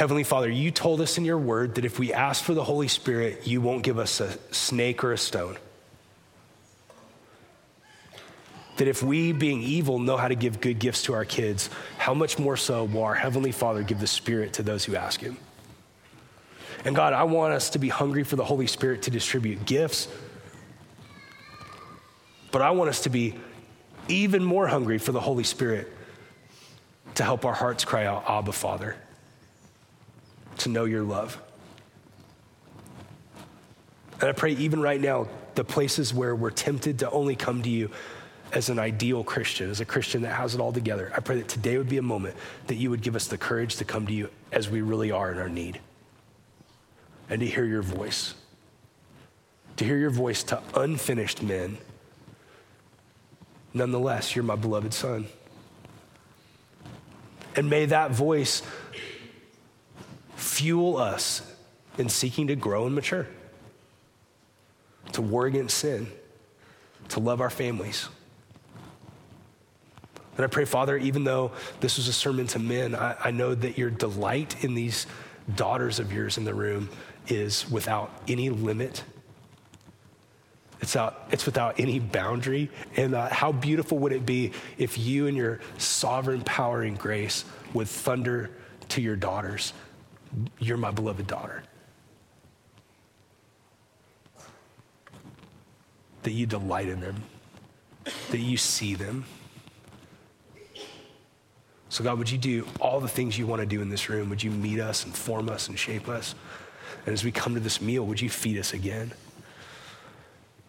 Heavenly 0.00 0.24
Father, 0.24 0.48
you 0.48 0.70
told 0.70 1.02
us 1.02 1.18
in 1.18 1.26
your 1.26 1.36
word 1.36 1.74
that 1.74 1.84
if 1.84 1.98
we 1.98 2.10
ask 2.10 2.42
for 2.42 2.54
the 2.54 2.64
Holy 2.64 2.88
Spirit, 2.88 3.46
you 3.46 3.60
won't 3.60 3.82
give 3.82 3.98
us 3.98 4.18
a 4.20 4.32
snake 4.50 5.04
or 5.04 5.12
a 5.12 5.18
stone. 5.18 5.58
That 8.78 8.88
if 8.88 9.02
we, 9.02 9.32
being 9.32 9.60
evil, 9.60 9.98
know 9.98 10.16
how 10.16 10.28
to 10.28 10.34
give 10.34 10.62
good 10.62 10.78
gifts 10.78 11.02
to 11.02 11.12
our 11.12 11.26
kids, 11.26 11.68
how 11.98 12.14
much 12.14 12.38
more 12.38 12.56
so 12.56 12.84
will 12.84 13.02
our 13.02 13.14
Heavenly 13.14 13.52
Father 13.52 13.82
give 13.82 14.00
the 14.00 14.06
Spirit 14.06 14.54
to 14.54 14.62
those 14.62 14.86
who 14.86 14.96
ask 14.96 15.20
Him? 15.20 15.36
And 16.86 16.96
God, 16.96 17.12
I 17.12 17.24
want 17.24 17.52
us 17.52 17.68
to 17.68 17.78
be 17.78 17.90
hungry 17.90 18.24
for 18.24 18.36
the 18.36 18.44
Holy 18.44 18.68
Spirit 18.68 19.02
to 19.02 19.10
distribute 19.10 19.66
gifts, 19.66 20.08
but 22.50 22.62
I 22.62 22.70
want 22.70 22.88
us 22.88 23.02
to 23.02 23.10
be 23.10 23.34
even 24.08 24.42
more 24.42 24.66
hungry 24.66 24.96
for 24.96 25.12
the 25.12 25.20
Holy 25.20 25.44
Spirit 25.44 25.92
to 27.16 27.22
help 27.22 27.44
our 27.44 27.52
hearts 27.52 27.84
cry 27.84 28.06
out, 28.06 28.24
Abba, 28.26 28.52
Father 28.52 28.96
to 30.60 30.68
know 30.68 30.84
your 30.84 31.02
love. 31.02 31.40
And 34.20 34.28
I 34.28 34.32
pray, 34.32 34.52
even 34.52 34.80
right 34.80 35.00
now, 35.00 35.28
the 35.54 35.64
places 35.64 36.12
where 36.12 36.34
we're 36.34 36.50
tempted 36.50 37.00
to 37.00 37.10
only 37.10 37.36
come 37.36 37.62
to 37.62 37.70
you 37.70 37.90
as 38.52 38.68
an 38.68 38.78
ideal 38.78 39.24
Christian, 39.24 39.70
as 39.70 39.80
a 39.80 39.84
Christian 39.84 40.22
that 40.22 40.34
has 40.34 40.54
it 40.54 40.60
all 40.60 40.72
together, 40.72 41.12
I 41.16 41.20
pray 41.20 41.36
that 41.36 41.48
today 41.48 41.78
would 41.78 41.88
be 41.88 41.98
a 41.98 42.02
moment 42.02 42.36
that 42.66 42.74
you 42.74 42.90
would 42.90 43.02
give 43.02 43.16
us 43.16 43.28
the 43.28 43.38
courage 43.38 43.76
to 43.76 43.84
come 43.84 44.06
to 44.06 44.12
you 44.12 44.28
as 44.52 44.68
we 44.68 44.82
really 44.82 45.10
are 45.10 45.32
in 45.32 45.38
our 45.38 45.48
need 45.48 45.80
and 47.30 47.40
to 47.40 47.46
hear 47.46 47.64
your 47.64 47.82
voice. 47.82 48.34
To 49.76 49.84
hear 49.84 49.96
your 49.96 50.10
voice 50.10 50.42
to 50.44 50.60
unfinished 50.74 51.42
men. 51.42 51.78
Nonetheless, 53.72 54.34
you're 54.34 54.44
my 54.44 54.56
beloved 54.56 54.92
son. 54.92 55.26
And 57.56 57.70
may 57.70 57.86
that 57.86 58.10
voice 58.10 58.62
fuel 60.40 60.96
us 60.96 61.42
in 61.98 62.08
seeking 62.08 62.46
to 62.48 62.56
grow 62.56 62.86
and 62.86 62.94
mature, 62.94 63.26
to 65.12 65.22
war 65.22 65.46
against 65.46 65.76
sin, 65.76 66.06
to 67.08 67.20
love 67.20 67.40
our 67.40 67.50
families. 67.50 68.08
And 70.36 70.44
I 70.44 70.48
pray, 70.48 70.64
Father, 70.64 70.96
even 70.96 71.24
though 71.24 71.52
this 71.80 71.98
was 71.98 72.08
a 72.08 72.12
sermon 72.12 72.46
to 72.48 72.58
men, 72.58 72.94
I, 72.94 73.16
I 73.24 73.30
know 73.30 73.54
that 73.54 73.76
your 73.76 73.90
delight 73.90 74.64
in 74.64 74.74
these 74.74 75.06
daughters 75.54 75.98
of 75.98 76.12
yours 76.12 76.38
in 76.38 76.44
the 76.44 76.54
room 76.54 76.88
is 77.28 77.70
without 77.70 78.10
any 78.26 78.48
limit. 78.48 79.04
It's, 80.80 80.96
out, 80.96 81.28
it's 81.30 81.44
without 81.44 81.78
any 81.78 81.98
boundary. 81.98 82.70
And 82.96 83.14
uh, 83.14 83.28
how 83.28 83.52
beautiful 83.52 83.98
would 83.98 84.12
it 84.12 84.24
be 84.24 84.52
if 84.78 84.96
you 84.96 85.26
and 85.26 85.36
your 85.36 85.60
sovereign 85.76 86.40
power 86.42 86.82
and 86.82 86.98
grace 86.98 87.44
would 87.74 87.88
thunder 87.88 88.50
to 88.88 89.02
your 89.02 89.16
daughters, 89.16 89.74
You're 90.58 90.76
my 90.76 90.90
beloved 90.90 91.26
daughter. 91.26 91.62
That 96.22 96.32
you 96.32 96.46
delight 96.46 96.88
in 96.88 97.00
them, 97.00 97.22
that 98.30 98.38
you 98.38 98.56
see 98.56 98.94
them. 98.94 99.24
So, 101.88 102.04
God, 102.04 102.18
would 102.18 102.30
you 102.30 102.38
do 102.38 102.66
all 102.80 103.00
the 103.00 103.08
things 103.08 103.36
you 103.36 103.46
want 103.46 103.60
to 103.60 103.66
do 103.66 103.82
in 103.82 103.88
this 103.88 104.08
room? 104.08 104.30
Would 104.30 104.42
you 104.42 104.50
meet 104.50 104.78
us 104.78 105.04
and 105.04 105.14
form 105.14 105.48
us 105.48 105.68
and 105.68 105.78
shape 105.78 106.08
us? 106.08 106.34
And 107.04 107.12
as 107.12 107.24
we 107.24 107.32
come 107.32 107.54
to 107.54 107.60
this 107.60 107.80
meal, 107.80 108.04
would 108.06 108.20
you 108.20 108.30
feed 108.30 108.58
us 108.58 108.74
again? 108.74 109.12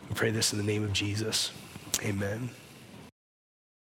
We 0.09 0.15
pray 0.15 0.31
this 0.31 0.51
in 0.51 0.57
the 0.57 0.65
name 0.65 0.83
of 0.83 0.93
Jesus. 0.93 1.51
Amen. 2.03 2.49